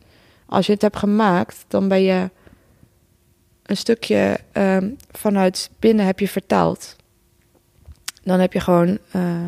Als 0.47 0.67
je 0.67 0.73
het 0.73 0.83
hebt 0.83 0.97
gemaakt, 0.97 1.65
dan 1.69 1.89
ben 1.89 2.03
je 2.03 2.31
een 3.63 3.77
stukje 3.77 4.39
ehm, 4.53 4.91
vanuit 5.11 5.71
binnen 5.79 6.07
heb 6.07 6.19
je 6.19 6.29
vertaald. 6.29 6.97
Dan 8.23 8.41
heb 8.41 8.53
je 8.53 8.61
gewoon. 8.61 8.99
eh, 9.11 9.47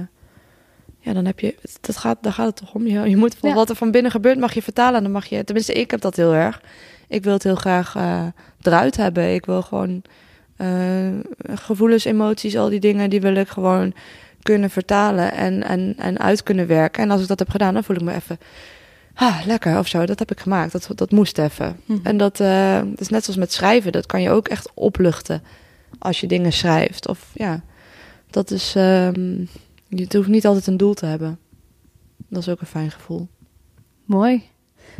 ja, 1.04 1.12
dan 1.12 1.24
heb 1.24 1.40
je. 1.40 1.54
Dat 1.80 1.96
gaat, 1.96 2.18
daar 2.20 2.32
gaat 2.32 2.46
het 2.46 2.56
toch 2.56 2.74
om. 2.74 2.86
Je, 2.86 3.08
je 3.08 3.16
moet 3.16 3.34
van 3.40 3.48
Ja. 3.48 3.54
wat 3.54 3.70
er 3.70 3.76
van 3.76 3.90
binnen 3.90 4.10
gebeurt, 4.10 4.38
mag 4.38 4.54
je 4.54 4.62
vertalen. 4.62 4.94
En 4.96 5.02
dan 5.02 5.12
mag 5.12 5.26
je. 5.26 5.44
Tenminste, 5.44 5.72
ik 5.72 5.90
heb 5.90 6.00
dat 6.00 6.16
heel 6.16 6.34
erg. 6.34 6.60
Ik 7.08 7.24
wil 7.24 7.32
het 7.32 7.42
heel 7.42 7.54
graag 7.54 7.96
eh, 7.96 8.26
eruit 8.62 8.96
hebben. 8.96 9.34
Ik 9.34 9.46
wil 9.46 9.62
gewoon 9.62 10.02
eh, 10.56 10.68
gevoelens, 11.54 12.04
emoties, 12.04 12.56
al 12.56 12.68
die 12.68 12.80
dingen, 12.80 13.10
die 13.10 13.20
wil 13.20 13.34
ik 13.34 13.48
gewoon 13.48 13.94
kunnen 14.42 14.70
vertalen 14.70 15.32
en, 15.32 15.62
en, 15.62 15.94
en 15.98 16.18
uit 16.18 16.42
kunnen 16.42 16.66
werken. 16.66 17.02
En 17.02 17.10
als 17.10 17.22
ik 17.22 17.28
dat 17.28 17.38
heb 17.38 17.50
gedaan, 17.50 17.74
dan 17.74 17.84
voel 17.84 17.96
ik 17.96 18.02
me 18.02 18.14
even 18.14 18.38
ah, 19.14 19.40
lekker 19.46 19.78
of 19.78 19.86
zo. 19.88 20.06
Dat 20.06 20.18
heb 20.18 20.30
ik 20.30 20.40
gemaakt. 20.40 20.72
Dat, 20.72 20.88
dat 20.94 21.10
moest 21.10 21.38
even. 21.38 21.76
Mhm. 21.84 21.98
En 22.02 22.16
dat, 22.16 22.40
eh, 22.40 22.78
dat 22.84 23.00
is 23.00 23.08
net 23.08 23.24
zoals 23.24 23.38
met 23.38 23.52
schrijven. 23.52 23.92
Dat 23.92 24.06
kan 24.06 24.22
je 24.22 24.30
ook 24.30 24.48
echt 24.48 24.70
opluchten 24.74 25.42
als 25.98 26.20
je 26.20 26.26
dingen 26.26 26.52
schrijft. 26.52 27.08
Of 27.08 27.30
ja, 27.34 27.60
dat 28.30 28.50
is. 28.50 28.74
ehm 28.76 29.44
je 29.94 30.16
hoeft 30.16 30.28
niet 30.28 30.46
altijd 30.46 30.66
een 30.66 30.76
doel 30.76 30.94
te 30.94 31.06
hebben. 31.06 31.38
Dat 32.28 32.42
is 32.42 32.48
ook 32.48 32.60
een 32.60 32.66
fijn 32.66 32.90
gevoel. 32.90 33.28
Mooi. 34.04 34.42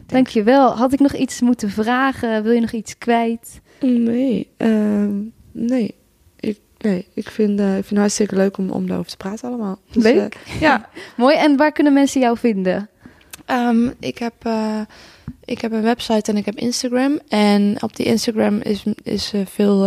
Dankjewel. 0.07 0.76
Had 0.76 0.92
ik 0.92 1.01
nog 1.01 1.14
iets 1.14 1.40
moeten 1.40 1.70
vragen? 1.70 2.42
Wil 2.42 2.53
je 2.53 2.61
nog 2.61 2.72
iets 2.72 2.99
kwijt? 2.99 3.61
Nee, 3.80 4.51
ehm, 4.57 5.20
nee. 5.53 5.95
Ik, 6.40 6.59
Nee, 6.78 7.07
ik 7.14 7.30
vind, 7.30 7.61
uh, 7.61 7.66
ik 7.66 7.72
vind 7.84 7.88
het 7.88 7.99
hartstikke 7.99 8.36
leuk 8.36 8.59
om, 8.59 8.70
om 8.70 8.86
daarover 8.86 9.11
te 9.11 9.16
praten 9.16 9.49
allemaal. 9.49 9.78
Dus, 9.90 10.03
leuk. 10.03 10.36
ja. 10.61 10.88
Mooi. 11.16 11.36
En 11.36 11.57
waar 11.57 11.72
kunnen 11.72 11.92
mensen 11.92 12.20
jou 12.20 12.38
vinden? 12.38 12.88
Um, 13.51 13.95
ik, 14.01 14.18
heb, 14.18 14.34
uh, 14.47 14.80
ik 15.45 15.61
heb 15.61 15.72
een 15.72 15.82
website 15.82 16.30
en 16.30 16.36
ik 16.36 16.45
heb 16.45 16.55
Instagram. 16.55 17.20
En 17.28 17.76
op 17.82 17.97
die 17.97 18.07
Instagram 18.07 18.59
is, 18.59 18.84
is 19.03 19.32
uh, 19.34 19.40
veel 19.47 19.86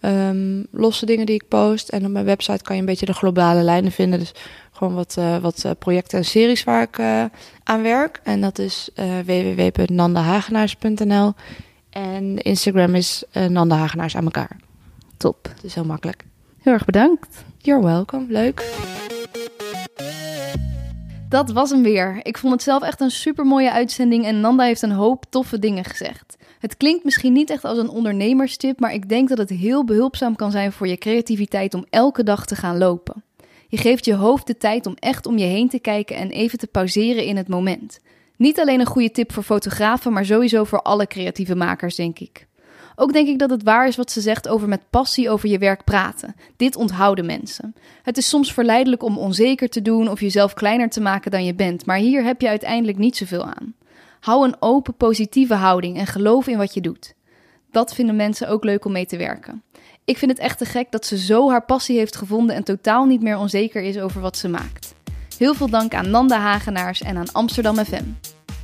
um, 0.00 0.66
losse 0.70 1.06
dingen 1.06 1.26
die 1.26 1.34
ik 1.34 1.48
post. 1.48 1.88
En 1.88 2.04
op 2.04 2.10
mijn 2.10 2.24
website 2.24 2.62
kan 2.62 2.74
je 2.74 2.80
een 2.80 2.86
beetje 2.86 3.06
de 3.06 3.12
globale 3.12 3.62
lijnen 3.62 3.92
vinden. 3.92 4.18
Dus 4.18 4.32
gewoon 4.72 4.94
wat, 4.94 5.16
wat 5.40 5.66
projecten 5.78 6.18
en 6.18 6.24
series 6.24 6.64
waar 6.64 6.82
ik 6.82 6.98
aan 7.62 7.82
werk. 7.82 8.20
En 8.22 8.40
dat 8.40 8.58
is 8.58 8.88
www.nandahagenaars.nl. 9.24 11.32
En 11.90 12.38
Instagram 12.38 12.94
is 12.94 13.24
Nanda 13.48 13.76
Hagenaars 13.76 14.16
aan 14.16 14.24
elkaar. 14.24 14.56
Top. 15.16 15.48
Het 15.54 15.64
is 15.64 15.74
heel 15.74 15.84
makkelijk. 15.84 16.24
Heel 16.62 16.72
erg 16.72 16.84
bedankt. 16.84 17.44
You're 17.58 17.84
welcome. 17.84 18.24
Leuk. 18.28 18.72
Dat 21.28 21.52
was 21.52 21.70
hem 21.70 21.82
weer. 21.82 22.20
Ik 22.22 22.38
vond 22.38 22.52
het 22.52 22.62
zelf 22.62 22.82
echt 22.82 23.00
een 23.00 23.10
super 23.10 23.44
mooie 23.44 23.72
uitzending 23.72 24.24
en 24.24 24.40
Nanda 24.40 24.64
heeft 24.64 24.82
een 24.82 24.92
hoop 24.92 25.24
toffe 25.28 25.58
dingen 25.58 25.84
gezegd. 25.84 26.36
Het 26.58 26.76
klinkt 26.76 27.04
misschien 27.04 27.32
niet 27.32 27.50
echt 27.50 27.64
als 27.64 27.78
een 27.78 27.88
ondernemerstip, 27.88 28.80
maar 28.80 28.94
ik 28.94 29.08
denk 29.08 29.28
dat 29.28 29.38
het 29.38 29.50
heel 29.50 29.84
behulpzaam 29.84 30.36
kan 30.36 30.50
zijn 30.50 30.72
voor 30.72 30.88
je 30.88 30.96
creativiteit 30.96 31.74
om 31.74 31.84
elke 31.90 32.22
dag 32.22 32.46
te 32.46 32.56
gaan 32.56 32.78
lopen. 32.78 33.22
Je 33.68 33.76
geeft 33.76 34.04
je 34.04 34.14
hoofd 34.14 34.46
de 34.46 34.56
tijd 34.56 34.86
om 34.86 34.94
echt 34.98 35.26
om 35.26 35.38
je 35.38 35.44
heen 35.44 35.68
te 35.68 35.78
kijken 35.78 36.16
en 36.16 36.30
even 36.30 36.58
te 36.58 36.66
pauzeren 36.66 37.24
in 37.24 37.36
het 37.36 37.48
moment. 37.48 38.00
Niet 38.36 38.60
alleen 38.60 38.80
een 38.80 38.86
goede 38.86 39.10
tip 39.10 39.32
voor 39.32 39.42
fotografen, 39.42 40.12
maar 40.12 40.24
sowieso 40.24 40.64
voor 40.64 40.82
alle 40.82 41.06
creatieve 41.06 41.54
makers, 41.54 41.94
denk 41.94 42.18
ik. 42.18 42.46
Ook 43.00 43.12
denk 43.12 43.28
ik 43.28 43.38
dat 43.38 43.50
het 43.50 43.62
waar 43.62 43.88
is 43.88 43.96
wat 43.96 44.10
ze 44.10 44.20
zegt 44.20 44.48
over 44.48 44.68
met 44.68 44.90
passie 44.90 45.30
over 45.30 45.48
je 45.48 45.58
werk 45.58 45.84
praten. 45.84 46.34
Dit 46.56 46.76
onthouden 46.76 47.26
mensen. 47.26 47.74
Het 48.02 48.16
is 48.16 48.28
soms 48.28 48.52
verleidelijk 48.52 49.02
om 49.02 49.18
onzeker 49.18 49.68
te 49.68 49.82
doen 49.82 50.08
of 50.08 50.20
jezelf 50.20 50.54
kleiner 50.54 50.88
te 50.88 51.00
maken 51.00 51.30
dan 51.30 51.44
je 51.44 51.54
bent, 51.54 51.86
maar 51.86 51.96
hier 51.96 52.24
heb 52.24 52.40
je 52.40 52.48
uiteindelijk 52.48 52.98
niet 52.98 53.16
zoveel 53.16 53.44
aan. 53.44 53.74
Hou 54.20 54.46
een 54.46 54.56
open, 54.58 54.94
positieve 54.94 55.54
houding 55.54 55.96
en 55.96 56.06
geloof 56.06 56.46
in 56.46 56.58
wat 56.58 56.74
je 56.74 56.80
doet. 56.80 57.14
Dat 57.70 57.94
vinden 57.94 58.16
mensen 58.16 58.48
ook 58.48 58.64
leuk 58.64 58.84
om 58.84 58.92
mee 58.92 59.06
te 59.06 59.16
werken. 59.16 59.62
Ik 60.04 60.18
vind 60.18 60.30
het 60.30 60.40
echt 60.40 60.58
te 60.58 60.64
gek 60.64 60.90
dat 60.90 61.06
ze 61.06 61.18
zo 61.18 61.50
haar 61.50 61.64
passie 61.64 61.98
heeft 61.98 62.16
gevonden 62.16 62.56
en 62.56 62.64
totaal 62.64 63.04
niet 63.04 63.22
meer 63.22 63.38
onzeker 63.38 63.82
is 63.82 63.98
over 63.98 64.20
wat 64.20 64.36
ze 64.36 64.48
maakt. 64.48 64.94
Heel 65.38 65.54
veel 65.54 65.68
dank 65.68 65.94
aan 65.94 66.10
Nanda 66.10 66.38
Hagenaars 66.38 67.02
en 67.02 67.16
aan 67.16 67.32
Amsterdam 67.32 67.76
FM. 67.76 68.04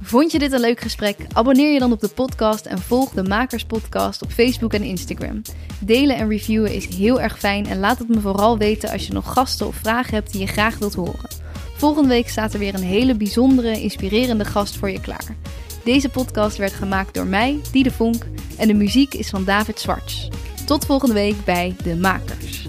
Vond 0.03 0.33
je 0.33 0.39
dit 0.39 0.53
een 0.53 0.61
leuk 0.61 0.81
gesprek? 0.81 1.17
Abonneer 1.33 1.73
je 1.73 1.79
dan 1.79 1.93
op 1.93 2.01
de 2.01 2.09
podcast 2.09 2.67
en 2.67 2.79
volg 2.79 3.11
de 3.11 3.23
Makers 3.23 3.65
Podcast 3.65 4.23
op 4.23 4.31
Facebook 4.31 4.73
en 4.73 4.83
Instagram. 4.83 5.43
Delen 5.81 6.17
en 6.17 6.29
reviewen 6.29 6.75
is 6.75 6.97
heel 6.97 7.21
erg 7.21 7.39
fijn 7.39 7.67
en 7.67 7.79
laat 7.79 7.99
het 7.99 8.09
me 8.09 8.21
vooral 8.21 8.59
weten 8.59 8.91
als 8.91 9.07
je 9.07 9.13
nog 9.13 9.33
gasten 9.33 9.67
of 9.67 9.75
vragen 9.75 10.15
hebt 10.15 10.33
die 10.33 10.41
je 10.41 10.47
graag 10.47 10.79
wilt 10.79 10.95
horen. 10.95 11.44
Volgende 11.77 12.09
week 12.09 12.29
staat 12.29 12.53
er 12.53 12.59
weer 12.59 12.75
een 12.75 12.83
hele 12.83 13.15
bijzondere, 13.15 13.81
inspirerende 13.81 14.45
gast 14.45 14.77
voor 14.77 14.91
je 14.91 15.01
klaar. 15.01 15.37
Deze 15.85 16.09
podcast 16.09 16.57
werd 16.57 16.73
gemaakt 16.73 17.15
door 17.15 17.27
mij, 17.27 17.61
Diede 17.73 17.91
Vonk, 17.91 18.25
en 18.59 18.69
de 18.69 18.75
muziek 18.75 19.15
is 19.15 19.29
van 19.31 19.45
David 19.45 19.81
Zwarts. 19.81 20.29
Tot 20.67 20.87
volgende 20.87 21.15
week 21.15 21.45
bij 21.45 21.77
De 21.83 21.97
Makers. 21.97 22.69